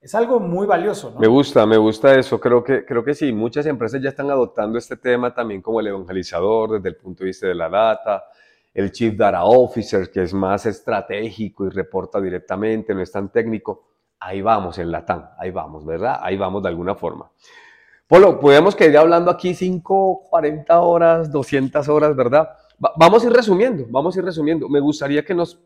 es 0.06 0.14
algo 0.14 0.40
muy 0.40 0.68
valioso. 0.68 1.16
Me 1.18 1.26
gusta, 1.26 1.66
me 1.66 1.78
gusta 1.78 2.14
eso. 2.14 2.40
Creo 2.40 2.64
que, 2.64 2.86
creo 2.86 3.04
que 3.04 3.16
sí, 3.16 3.34
muchas 3.34 3.66
empresas 3.66 4.00
ya 4.04 4.10
están 4.10 4.30
adoptando 4.30 4.78
este 4.78 4.98
tema 4.98 5.34
también 5.34 5.64
como 5.64 5.80
el 5.80 5.88
evangelizador 5.88 6.74
desde 6.74 6.90
el 6.90 6.96
punto 6.96 7.24
de 7.24 7.30
vista 7.30 7.48
de 7.48 7.56
la 7.56 7.68
data, 7.70 8.24
el 8.72 8.92
Chief 8.92 9.16
Data 9.18 9.44
Officer, 9.46 10.12
que 10.12 10.22
es 10.22 10.32
más 10.32 10.68
estratégico 10.68 11.66
y 11.66 11.70
reporta 11.70 12.22
directamente, 12.22 12.94
no 12.94 13.02
es 13.02 13.12
tan 13.12 13.30
técnico. 13.30 13.88
Ahí 14.20 14.44
vamos 14.44 14.78
en 14.78 14.92
Latam, 14.92 15.28
ahí 15.40 15.50
vamos, 15.50 15.84
¿verdad? 15.84 16.20
Ahí 16.22 16.38
vamos 16.38 16.62
de 16.62 16.70
alguna 16.70 16.94
forma. 16.94 17.32
Polo, 18.06 18.40
podemos 18.40 18.76
quedar 18.76 18.98
hablando 18.98 19.32
aquí 19.32 19.56
5, 19.56 20.28
40 20.30 20.82
horas, 20.82 21.32
200 21.32 21.90
horas, 21.90 22.16
¿verdad? 22.16 22.50
vamos 22.78 23.24
a 23.24 23.28
ir 23.28 23.34
resumiendo, 23.34 23.86
vamos 23.90 24.16
a 24.16 24.20
ir 24.20 24.26
resumiendo. 24.26 24.70
Me 24.70 24.80
gustaría 24.82 25.26
que 25.26 25.34
nos, 25.34 25.60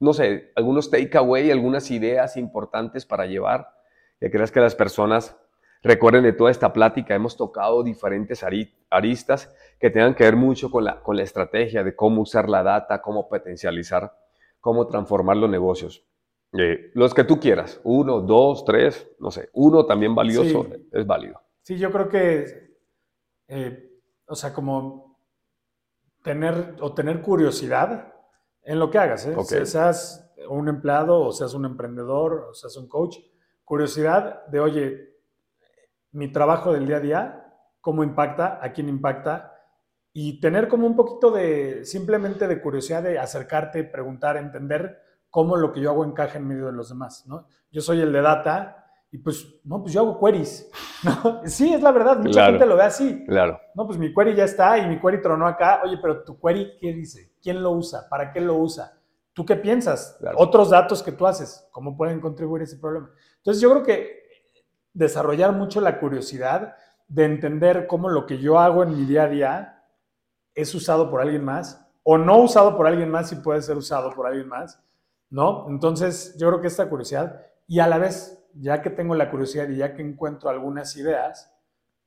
no 0.00 0.12
sé, 0.12 0.52
algunos 0.54 0.90
takeaway, 0.90 1.50
algunas 1.50 1.90
ideas 1.90 2.36
importantes 2.36 3.06
para 3.06 3.24
llevar, 3.24 3.75
que 4.20 4.30
creas 4.30 4.50
que 4.50 4.60
las 4.60 4.74
personas 4.74 5.36
recuerden 5.82 6.24
de 6.24 6.32
toda 6.32 6.50
esta 6.50 6.72
plática. 6.72 7.14
Hemos 7.14 7.36
tocado 7.36 7.82
diferentes 7.82 8.44
aristas 8.90 9.54
que 9.78 9.90
tengan 9.90 10.14
que 10.14 10.24
ver 10.24 10.36
mucho 10.36 10.70
con 10.70 10.84
la, 10.84 11.02
con 11.02 11.16
la 11.16 11.22
estrategia 11.22 11.84
de 11.84 11.94
cómo 11.94 12.22
usar 12.22 12.48
la 12.48 12.62
data, 12.62 13.02
cómo 13.02 13.28
potencializar, 13.28 14.12
cómo 14.60 14.86
transformar 14.86 15.36
los 15.36 15.50
negocios. 15.50 16.04
Eh, 16.52 16.90
los 16.94 17.12
que 17.12 17.24
tú 17.24 17.38
quieras, 17.38 17.80
uno, 17.84 18.20
dos, 18.20 18.64
tres, 18.64 19.08
no 19.18 19.30
sé, 19.30 19.50
uno 19.52 19.84
también 19.84 20.14
valioso, 20.14 20.66
es 20.92 21.06
válido. 21.06 21.40
Sí, 21.62 21.76
yo 21.76 21.90
creo 21.90 22.08
que, 22.08 22.76
eh, 23.48 24.00
o 24.26 24.34
sea, 24.34 24.52
como 24.52 25.18
tener 26.22 26.76
o 26.80 26.94
tener 26.94 27.20
curiosidad 27.20 28.14
en 28.62 28.78
lo 28.78 28.90
que 28.90 28.98
hagas, 28.98 29.26
¿eh? 29.26 29.66
seas 29.66 30.32
un 30.48 30.68
empleado 30.68 31.20
o 31.20 31.32
seas 31.32 31.54
un 31.54 31.66
emprendedor 31.66 32.48
o 32.50 32.54
seas 32.54 32.76
un 32.76 32.88
coach, 32.88 33.18
curiosidad 33.66 34.46
de, 34.46 34.60
oye, 34.60 35.18
mi 36.12 36.32
trabajo 36.32 36.72
del 36.72 36.86
día 36.86 36.96
a 36.96 37.00
día, 37.00 37.52
cómo 37.82 38.04
impacta, 38.04 38.60
a 38.62 38.72
quién 38.72 38.88
impacta, 38.88 39.52
y 40.12 40.40
tener 40.40 40.68
como 40.68 40.86
un 40.86 40.96
poquito 40.96 41.30
de, 41.30 41.84
simplemente 41.84 42.48
de 42.48 42.62
curiosidad 42.62 43.02
de 43.02 43.18
acercarte, 43.18 43.84
preguntar, 43.84 44.38
entender 44.38 44.98
cómo 45.28 45.56
lo 45.56 45.72
que 45.72 45.80
yo 45.80 45.90
hago 45.90 46.04
encaja 46.04 46.38
en 46.38 46.46
medio 46.46 46.66
de 46.66 46.72
los 46.72 46.88
demás, 46.88 47.26
¿no? 47.26 47.48
Yo 47.70 47.82
soy 47.82 48.00
el 48.00 48.12
de 48.12 48.22
data, 48.22 48.86
y 49.10 49.18
pues, 49.18 49.60
no, 49.64 49.82
pues 49.82 49.92
yo 49.92 50.00
hago 50.00 50.20
queries. 50.20 50.70
¿no? 51.04 51.42
Sí, 51.44 51.74
es 51.74 51.82
la 51.82 51.90
verdad, 51.90 52.18
mucha 52.18 52.46
gente 52.46 52.66
lo 52.66 52.76
ve 52.76 52.84
así. 52.84 53.24
Claro. 53.26 53.60
No, 53.74 53.84
pues 53.84 53.98
mi 53.98 54.14
query 54.14 54.34
ya 54.34 54.44
está 54.44 54.78
y 54.78 54.86
mi 54.86 55.00
query 55.00 55.20
tronó 55.20 55.46
acá. 55.46 55.80
Oye, 55.84 55.98
pero 56.00 56.22
tu 56.22 56.38
query, 56.40 56.78
¿qué 56.80 56.92
dice? 56.92 57.32
¿Quién 57.42 57.62
lo 57.62 57.72
usa? 57.72 58.08
¿Para 58.08 58.32
qué 58.32 58.40
lo 58.40 58.54
usa? 58.54 58.96
¿Tú 59.36 59.44
qué 59.44 59.56
piensas? 59.56 60.18
Otros 60.36 60.70
datos 60.70 61.02
que 61.02 61.12
tú 61.12 61.26
haces, 61.26 61.68
¿cómo 61.70 61.94
pueden 61.94 62.20
contribuir 62.20 62.62
a 62.62 62.64
ese 62.64 62.78
problema? 62.78 63.10
Entonces 63.46 63.62
yo 63.62 63.70
creo 63.70 63.84
que 63.84 64.26
desarrollar 64.92 65.52
mucho 65.52 65.80
la 65.80 66.00
curiosidad 66.00 66.74
de 67.06 67.26
entender 67.26 67.86
cómo 67.86 68.08
lo 68.08 68.26
que 68.26 68.38
yo 68.38 68.58
hago 68.58 68.82
en 68.82 68.96
mi 68.96 69.04
día 69.04 69.22
a 69.22 69.28
día 69.28 69.84
es 70.52 70.74
usado 70.74 71.08
por 71.08 71.20
alguien 71.20 71.44
más 71.44 71.80
o 72.02 72.18
no 72.18 72.38
usado 72.38 72.76
por 72.76 72.88
alguien 72.88 73.08
más 73.08 73.30
y 73.30 73.36
puede 73.36 73.62
ser 73.62 73.76
usado 73.76 74.12
por 74.16 74.26
alguien 74.26 74.48
más, 74.48 74.82
¿no? 75.30 75.64
Entonces 75.68 76.36
yo 76.36 76.48
creo 76.48 76.60
que 76.60 76.66
esta 76.66 76.88
curiosidad 76.88 77.40
y 77.68 77.78
a 77.78 77.86
la 77.86 77.98
vez 77.98 78.44
ya 78.52 78.82
que 78.82 78.90
tengo 78.90 79.14
la 79.14 79.30
curiosidad 79.30 79.68
y 79.68 79.76
ya 79.76 79.94
que 79.94 80.02
encuentro 80.02 80.50
algunas 80.50 80.96
ideas, 80.96 81.54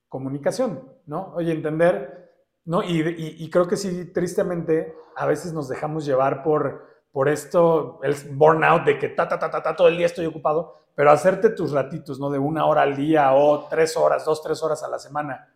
comunicación, 0.09 0.91
¿no? 1.05 1.31
Oye, 1.35 1.53
entender, 1.53 2.33
¿no? 2.65 2.83
Y, 2.83 3.49
creo 3.49 3.65
que 3.65 3.77
sí, 3.77 4.11
tristemente, 4.11 4.93
a 5.15 5.25
veces 5.25 5.53
nos 5.53 5.69
dejamos 5.69 6.05
llevar 6.05 6.43
por, 6.43 6.85
por 7.11 7.27
esto, 7.29 7.99
el 8.03 8.15
burnout 8.31 8.85
de 8.85 8.99
que 8.99 9.09
ta, 9.09 9.27
ta, 9.27 9.39
ta, 9.39 9.49
ta, 9.49 9.63
ta, 9.63 9.75
todo 9.75 9.87
el 9.87 9.97
día 9.97 10.05
estoy 10.05 10.25
ocupado, 10.25 10.75
pero 10.95 11.11
hacerte 11.11 11.49
tus 11.49 11.71
ratitos, 11.71 12.19
¿no? 12.19 12.29
De 12.29 12.39
una 12.39 12.65
hora 12.65 12.81
al 12.81 12.95
día 12.95 13.33
o 13.33 13.67
tres 13.67 13.95
horas, 13.97 14.25
dos, 14.25 14.43
tres 14.43 14.61
horas 14.61 14.83
a 14.83 14.89
la 14.89 14.99
semana 14.99 15.53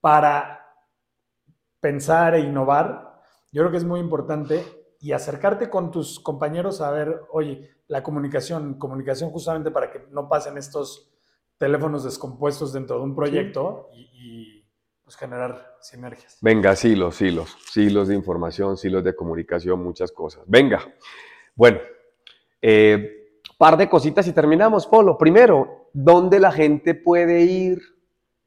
para 0.00 0.66
pensar 1.80 2.34
e 2.34 2.40
innovar, 2.40 3.20
yo 3.52 3.62
creo 3.62 3.70
que 3.70 3.76
es 3.76 3.84
muy 3.84 4.00
importante 4.00 4.64
y 5.00 5.12
acercarte 5.12 5.70
con 5.70 5.90
tus 5.90 6.18
compañeros 6.18 6.80
a 6.80 6.90
ver, 6.90 7.22
oye, 7.30 7.70
la 7.88 8.02
comunicación, 8.02 8.74
comunicación 8.74 9.30
justamente 9.30 9.70
para 9.70 9.90
que 9.90 10.06
no 10.10 10.28
pasen 10.28 10.58
estos 10.58 11.12
teléfonos 11.58 12.04
descompuestos 12.04 12.72
dentro 12.72 12.98
de 12.98 13.04
un 13.04 13.14
proyecto 13.14 13.90
y, 13.94 14.35
pues, 15.06 15.16
generar 15.16 15.76
sinergias. 15.80 16.36
Venga, 16.42 16.76
silos, 16.76 17.22
hilos, 17.22 17.56
hilos 17.74 18.08
de 18.08 18.14
información, 18.14 18.76
hilos 18.82 19.02
de 19.02 19.16
comunicación, 19.16 19.82
muchas 19.82 20.12
cosas. 20.12 20.42
Venga, 20.46 20.86
bueno, 21.54 21.78
eh, 22.60 23.38
par 23.56 23.78
de 23.78 23.88
cositas 23.88 24.26
y 24.26 24.32
terminamos, 24.32 24.86
Polo. 24.86 25.16
Primero, 25.16 25.88
¿dónde 25.94 26.38
la 26.38 26.52
gente 26.52 26.94
puede 26.94 27.40
ir? 27.40 27.96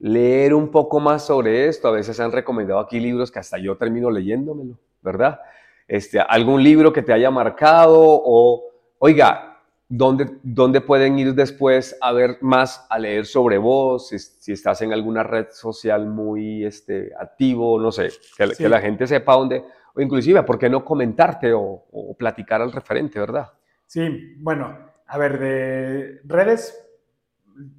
leer 0.01 0.53
un 0.53 0.71
poco 0.71 1.01
más 1.01 1.25
sobre 1.25 1.67
esto. 1.67 1.89
A 1.89 1.91
veces 1.91 2.17
han 2.21 2.31
recomendado 2.31 2.79
aquí 2.79 3.01
libros 3.01 3.31
que 3.31 3.39
hasta 3.39 3.57
yo 3.57 3.75
termino 3.75 4.09
leyéndomelo, 4.09 4.79
¿verdad? 5.01 5.41
Este, 5.89 6.21
algún 6.21 6.63
libro 6.63 6.93
que 6.93 7.01
te 7.01 7.11
haya 7.11 7.29
marcado 7.29 7.97
o 7.97 8.69
Oiga, 9.01 9.48
¿dónde, 9.89 10.37
¿dónde 10.43 10.79
pueden 10.79 11.17
ir 11.19 11.33
después 11.33 11.97
a 11.99 12.13
ver 12.13 12.37
más, 12.41 12.85
a 12.89 12.99
leer 12.99 13.25
sobre 13.25 13.57
vos? 13.57 14.09
Si, 14.09 14.51
estás 14.51 14.81
en 14.81 14.93
alguna 14.93 15.23
red 15.23 15.47
social 15.51 16.05
muy 16.05 16.63
este, 16.63 17.11
activo, 17.19 17.79
no 17.79 17.91
sé, 17.91 18.09
que, 18.37 18.69
la 18.69 18.79
gente 18.79 19.07
sepa 19.07 19.33
dónde, 19.33 19.63
o 19.93 20.01
inclusive, 20.01 20.43
¿por 20.43 20.57
qué 20.57 20.69
no 20.69 20.85
comentarte 20.85 21.51
o, 21.53 22.15
platicar 22.17 22.61
al 22.61 22.71
referente, 22.71 23.19
verdad? 23.19 23.51
Sí, 23.85 24.35
bueno, 24.37 24.77
a 25.07 25.17
ver, 25.17 25.39
de 25.39 26.21
redes 26.25 26.85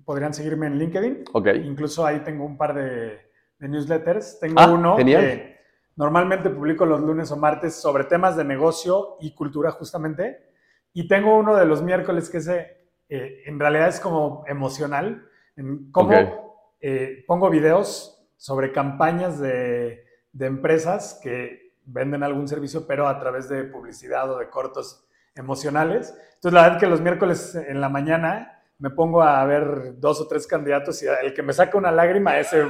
podrían 0.05 0.35
seguirme 0.35 0.67
en 0.67 0.79
LinkedIn. 0.79 1.25
Ok. 1.33 1.49
Incluso 1.65 2.05
ahí 2.05 2.21
tengo 2.21 2.45
un 2.45 2.57
par 2.57 2.75
de, 2.75 3.19
newsletters. 3.61 4.41
Tengo 4.41 4.59
ah, 4.59 4.71
uno 4.71 4.97
que 4.97 5.57
normalmente 5.97 6.51
publico 6.51 6.85
los 6.87 7.01
lunes 7.01 7.31
o 7.31 7.37
martes 7.37 7.75
sobre 7.75 8.05
temas 8.05 8.37
de 8.37 8.45
negocio 8.45 9.17
y 9.21 9.35
cultura 9.35 9.71
justamente. 9.71 10.50
Y 10.93 11.09
tengo 11.09 11.37
uno 11.37 11.57
de 11.57 11.65
los 11.65 11.83
miércoles 11.83 12.31
que 12.31 12.39
ese, 12.39 12.89
eh, 13.09 13.43
en 13.47 13.59
realidad 13.59 13.89
es 13.89 14.01
como 14.01 14.45
emocional, 14.47 15.27
en 15.57 15.91
cómo 15.93 16.57
eh, 16.81 17.25
pongo 17.27 17.51
videos 17.51 18.27
sobre 18.37 18.73
campañas 18.73 19.39
de, 19.39 20.05
de, 20.33 20.47
empresas 20.47 21.21
que 21.23 21.75
venden 21.85 22.23
algún 22.23 22.49
servicio, 22.49 22.87
pero 22.87 23.07
a 23.07 23.19
través 23.19 23.49
de 23.49 23.65
publicidad 23.65 24.31
o 24.31 24.39
de 24.39 24.49
cortos 24.49 25.07
emocionales. 25.35 26.15
Entonces, 26.35 26.53
la 26.53 26.63
verdad 26.63 26.81
que 26.81 26.87
los 26.87 27.01
miércoles 27.01 27.55
en 27.55 27.81
la 27.81 27.89
mañana 27.89 28.61
me 28.79 28.91
pongo 28.91 29.23
a 29.23 29.45
ver 29.45 30.01
dos 30.01 30.21
o 30.21 30.27
tres 30.27 30.47
candidatos 30.47 31.03
y 31.03 31.07
el 31.07 31.35
que 31.35 31.43
me 31.43 31.53
saca 31.53 31.77
una 31.77 31.93
lágrima, 31.93 32.39
ese 32.39 32.65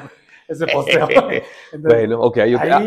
ese 0.50 0.66
posteo. 0.66 1.08
bueno, 1.78 2.20
ok. 2.20 2.38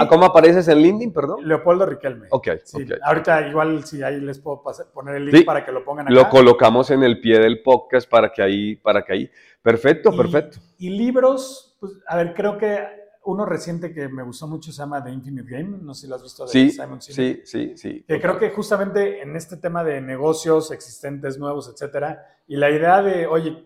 ¿Cómo 0.10 0.26
apareces 0.26 0.68
en 0.68 0.80
LinkedIn, 0.80 1.14
perdón? 1.14 1.48
Leopoldo 1.48 1.86
Riquelme. 1.86 2.28
Ok, 2.32 2.50
sí, 2.64 2.86
Ahorita 3.02 3.48
igual 3.48 3.84
si 3.86 4.04
ahí 4.04 4.20
les 4.20 4.40
puedo 4.40 4.62
poner 4.94 5.16
el 5.16 5.26
link 5.26 5.46
para 5.46 5.66
que 5.66 5.72
lo 5.72 5.84
pongan 5.84 6.08
acá. 6.08 6.14
Lo 6.14 6.30
colocamos 6.30 6.92
en 6.92 7.04
el 7.04 7.20
pie 7.22 7.40
del 7.40 7.62
podcast 7.62 8.10
para 8.10 8.32
que 8.32 8.42
ahí, 8.42 8.76
para 8.76 9.04
que 9.04 9.14
ahí. 9.14 9.32
Perfecto, 9.62 10.16
perfecto. 10.16 10.60
Y 10.78 10.90
libros, 10.90 11.78
pues, 11.80 11.94
a 12.08 12.18
ver, 12.18 12.34
creo 12.34 12.58
que 12.58 13.04
uno 13.26 13.46
reciente 13.46 13.94
que 13.94 14.10
me 14.10 14.24
gustó 14.24 14.48
mucho 14.48 14.72
se 14.72 14.80
llama 14.80 15.02
The 15.02 15.12
Infinite 15.12 15.50
Game, 15.50 15.78
no 15.82 15.94
sé 15.94 16.02
si 16.02 16.08
lo 16.08 16.16
has 16.16 16.24
visto 16.24 16.44
de 16.44 16.52
sí, 16.52 16.70
Simon 16.72 17.02
Sí, 17.02 17.42
sí, 17.46 17.78
sí. 17.78 18.04
Que 18.06 18.20
creo 18.20 18.38
que 18.38 18.50
justamente 18.50 19.22
en 19.22 19.38
este 19.38 19.56
tema 19.56 19.84
de 19.84 20.02
negocios 20.02 20.72
existentes, 20.72 21.40
nuevos, 21.40 21.70
etcétera, 21.70 22.26
y 22.48 22.58
la 22.58 22.70
idea 22.70 23.02
de, 23.02 23.26
oye, 23.26 23.66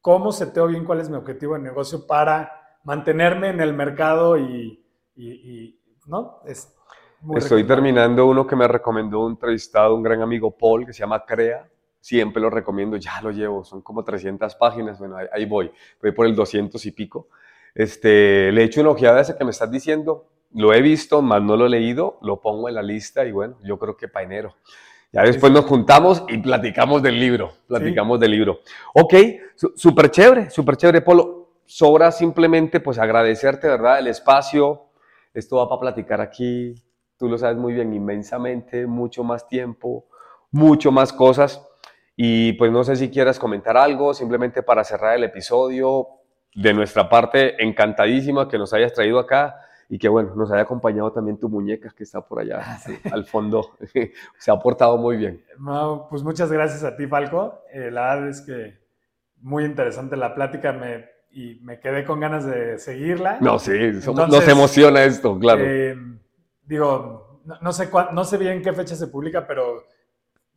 ¿cómo 0.00 0.30
seteo 0.30 0.68
bien 0.68 0.84
cuál 0.84 1.00
es 1.00 1.10
mi 1.10 1.16
objetivo 1.16 1.54
de 1.54 1.62
negocio 1.62 2.06
para 2.06 2.55
mantenerme 2.86 3.48
en 3.48 3.60
el 3.60 3.74
mercado 3.74 4.38
y, 4.38 4.80
¿no? 6.06 6.40
Estoy 7.34 7.64
terminando 7.64 8.26
uno 8.26 8.46
que 8.46 8.54
me 8.54 8.68
recomendó 8.68 9.26
un 9.26 9.32
entrevistado, 9.32 9.94
un 9.94 10.04
gran 10.04 10.22
amigo 10.22 10.56
Paul, 10.56 10.86
que 10.86 10.92
se 10.92 11.00
llama 11.00 11.24
Crea. 11.26 11.68
Siempre 12.00 12.40
lo 12.40 12.48
recomiendo, 12.48 12.96
ya 12.96 13.20
lo 13.20 13.32
llevo, 13.32 13.64
son 13.64 13.82
como 13.82 14.04
300 14.04 14.54
páginas, 14.54 15.00
bueno, 15.00 15.16
ahí, 15.32 15.44
voy, 15.44 15.72
voy 16.00 16.12
por 16.12 16.26
el 16.26 16.36
200 16.36 16.86
y 16.86 16.92
pico. 16.92 17.26
Este, 17.74 18.52
le 18.52 18.62
he 18.62 18.64
hecho 18.64 18.80
una 18.80 18.90
ojeada 18.90 19.18
a 19.18 19.22
ese 19.22 19.36
que 19.36 19.44
me 19.44 19.50
estás 19.50 19.68
diciendo, 19.68 20.28
lo 20.54 20.72
he 20.72 20.80
visto, 20.80 21.20
más 21.20 21.42
no 21.42 21.56
lo 21.56 21.66
he 21.66 21.70
leído, 21.70 22.18
lo 22.22 22.40
pongo 22.40 22.68
en 22.68 22.76
la 22.76 22.82
lista 22.82 23.24
y 23.26 23.32
bueno, 23.32 23.58
yo 23.64 23.76
creo 23.80 23.96
que 23.96 24.06
painero. 24.06 24.54
Ya 25.12 25.22
después 25.22 25.52
nos 25.52 25.64
juntamos 25.64 26.22
y 26.28 26.38
platicamos 26.38 27.02
del 27.02 27.18
libro, 27.18 27.52
platicamos 27.66 28.20
del 28.20 28.30
libro. 28.30 28.60
Ok, 28.94 29.14
súper 29.74 30.10
chévere, 30.12 30.50
súper 30.50 30.76
chévere, 30.76 31.00
Polo 31.00 31.35
sobra 31.66 32.12
simplemente 32.12 32.80
pues 32.80 32.98
agradecerte, 32.98 33.68
¿verdad? 33.68 33.98
El 33.98 34.06
espacio. 34.06 34.84
Esto 35.34 35.56
va 35.56 35.68
para 35.68 35.80
platicar 35.80 36.20
aquí, 36.20 36.74
tú 37.18 37.28
lo 37.28 37.36
sabes 37.36 37.58
muy 37.58 37.74
bien, 37.74 37.92
inmensamente, 37.92 38.86
mucho 38.86 39.22
más 39.22 39.46
tiempo, 39.48 40.06
mucho 40.50 40.90
más 40.90 41.12
cosas. 41.12 41.62
Y 42.16 42.54
pues 42.54 42.72
no 42.72 42.82
sé 42.84 42.96
si 42.96 43.10
quieras 43.10 43.38
comentar 43.38 43.76
algo, 43.76 44.14
simplemente 44.14 44.62
para 44.62 44.82
cerrar 44.84 45.16
el 45.16 45.24
episodio. 45.24 46.08
De 46.54 46.72
nuestra 46.72 47.10
parte, 47.10 47.62
encantadísima 47.62 48.48
que 48.48 48.56
nos 48.56 48.72
hayas 48.72 48.94
traído 48.94 49.18
acá 49.18 49.56
y 49.90 49.98
que 49.98 50.08
bueno, 50.08 50.34
nos 50.34 50.50
haya 50.50 50.62
acompañado 50.62 51.12
también 51.12 51.38
tu 51.38 51.50
muñeca 51.50 51.92
que 51.94 52.02
está 52.02 52.22
por 52.22 52.40
allá 52.40 52.60
ah, 52.62 52.78
al 53.12 53.26
fondo. 53.26 53.76
Se 54.38 54.50
ha 54.50 54.58
portado 54.58 54.96
muy 54.96 55.18
bien. 55.18 55.44
pues 56.08 56.22
muchas 56.22 56.50
gracias 56.50 56.82
a 56.82 56.96
ti, 56.96 57.06
Falco. 57.06 57.60
Eh, 57.72 57.90
la 57.90 58.14
verdad 58.14 58.28
es 58.30 58.40
que 58.40 58.78
muy 59.42 59.64
interesante 59.64 60.16
la 60.16 60.34
plática. 60.34 60.72
Me 60.72 61.15
y 61.36 61.60
me 61.62 61.78
quedé 61.78 62.02
con 62.06 62.18
ganas 62.18 62.46
de 62.46 62.78
seguirla. 62.78 63.36
No, 63.42 63.58
sí, 63.58 63.72
nos 64.06 64.48
emociona 64.48 65.04
esto, 65.04 65.38
claro. 65.38 65.60
Eh, 65.62 65.94
digo, 66.64 67.42
no, 67.60 67.72
sé 67.74 67.90
no 68.12 68.24
sé 68.24 68.38
bien 68.38 68.62
qué 68.62 68.72
fecha 68.72 68.96
se 68.96 69.08
publica, 69.08 69.46
pero 69.46 69.84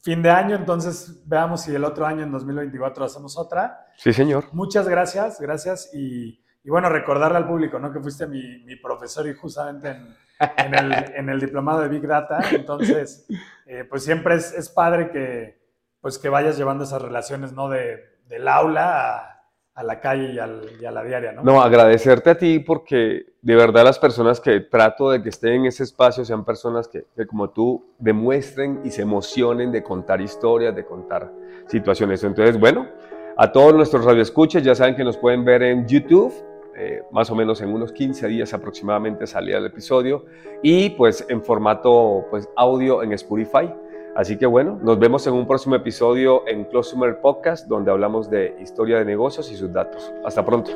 fin 0.02 0.22
de 0.22 0.30
año, 0.30 0.56
entonces 0.56 1.22
veamos 1.26 1.64
si 1.64 1.76
el 1.76 1.84
otro 1.84 2.06
año, 2.06 2.24
en 2.24 2.32
2024, 2.32 3.04
hacemos 3.04 3.38
otra. 3.38 3.88
Sí, 3.98 4.14
señor. 4.14 4.46
Muchas 4.54 4.88
gracias, 4.88 5.42
gracias. 5.42 5.94
Y, 5.94 6.40
bueno, 6.64 6.88
recordarle 6.88 7.40
al 7.40 7.48
público, 7.48 7.78
¿no? 7.78 7.92
Que 7.92 8.00
fuiste 8.00 8.26
mi, 8.26 8.64
mi 8.64 8.78
profesor 8.78 9.28
y 9.28 9.34
justamente 9.34 9.90
en, 9.90 10.16
en, 10.40 10.76
el, 10.76 10.94
en, 11.14 11.30
el, 11.30 11.42
diplomado 11.42 11.82
de 11.82 11.90
Big 11.90 12.08
Data. 12.08 12.40
Entonces, 12.52 13.28
eh, 13.66 13.84
pues 13.84 14.06
siempre 14.06 14.36
es, 14.36 14.54
es, 14.54 14.70
padre 14.70 15.12
que, 15.12 15.60
pues 16.00 16.18
que 16.18 16.30
vayas 16.30 16.58
llevando 16.58 16.86
esas 16.86 17.02
relaciones, 17.02 17.52
¿no? 17.52 17.68
De, 17.68 18.00
del 18.30 18.48
aula 18.48 19.18
a 19.18 19.39
a 19.80 19.84
la 19.84 20.02
calle 20.02 20.34
y, 20.34 20.86
a 20.86 20.92
la 20.92 21.04
diaria, 21.06 21.32
¿no? 21.32 21.42
No, 21.42 21.62
agradecerte 21.62 22.32
a 22.32 22.38
ti 22.38 22.60
porque 22.60 23.28
de 23.42 23.56
verdad 23.56 23.86
las 23.86 23.98
personas 23.98 24.42
que 24.42 24.60
trato 24.60 25.10
de 25.10 25.24
que 25.24 25.30
estén 25.30 25.54
en 25.54 25.66
ese 25.68 25.84
espacio 25.84 26.26
sean 26.26 26.44
personas 26.44 26.90
que, 26.90 27.06
como 27.26 27.50
tú 27.52 27.86
demuestren 27.98 28.82
y 28.84 28.92
se 28.92 29.04
emocionen 29.04 29.72
de 29.72 29.82
contar 29.82 30.20
historias, 30.20 30.76
de 30.76 30.84
contar 30.84 31.32
situaciones. 31.68 32.22
Entonces, 32.26 32.60
bueno, 32.60 32.90
a 33.38 33.50
todos 33.54 33.74
nuestros 33.74 34.04
radioescuchas 34.04 34.62
ya 34.64 34.76
saben 34.76 34.98
que 34.98 35.06
nos 35.06 35.16
pueden 35.16 35.46
ver 35.46 35.64
en 35.64 35.88
YouTube, 35.88 36.34
eh, 36.76 37.02
más 37.14 37.32
o 37.32 37.36
menos 37.36 37.62
en 37.62 37.70
unos 37.70 37.94
15 37.94 38.28
días 38.28 38.54
aproximadamente 38.54 39.28
salía 39.28 39.60
el 39.60 39.66
episodio 39.66 40.26
y 40.62 40.90
pues 40.90 41.26
en 41.30 41.42
formato 41.42 42.26
pues 42.30 42.50
audio 42.58 43.02
en 43.02 43.14
Spotify. 43.14 43.74
Así 44.20 44.36
que 44.36 44.46
bueno, 44.46 44.78
nos 44.84 45.00
vemos 45.00 45.26
en 45.28 45.34
un 45.34 45.48
próximo 45.48 45.76
episodio 45.76 46.46
en 46.46 46.66
Closumer 46.66 47.22
Podcast, 47.22 47.68
donde 47.68 47.90
hablamos 47.90 48.30
de 48.30 48.54
historia 48.60 48.98
de 48.98 49.06
negocios 49.06 49.50
y 49.50 49.56
sus 49.56 49.72
datos. 49.72 50.12
Hasta 50.26 50.44
pronto. 50.44 50.72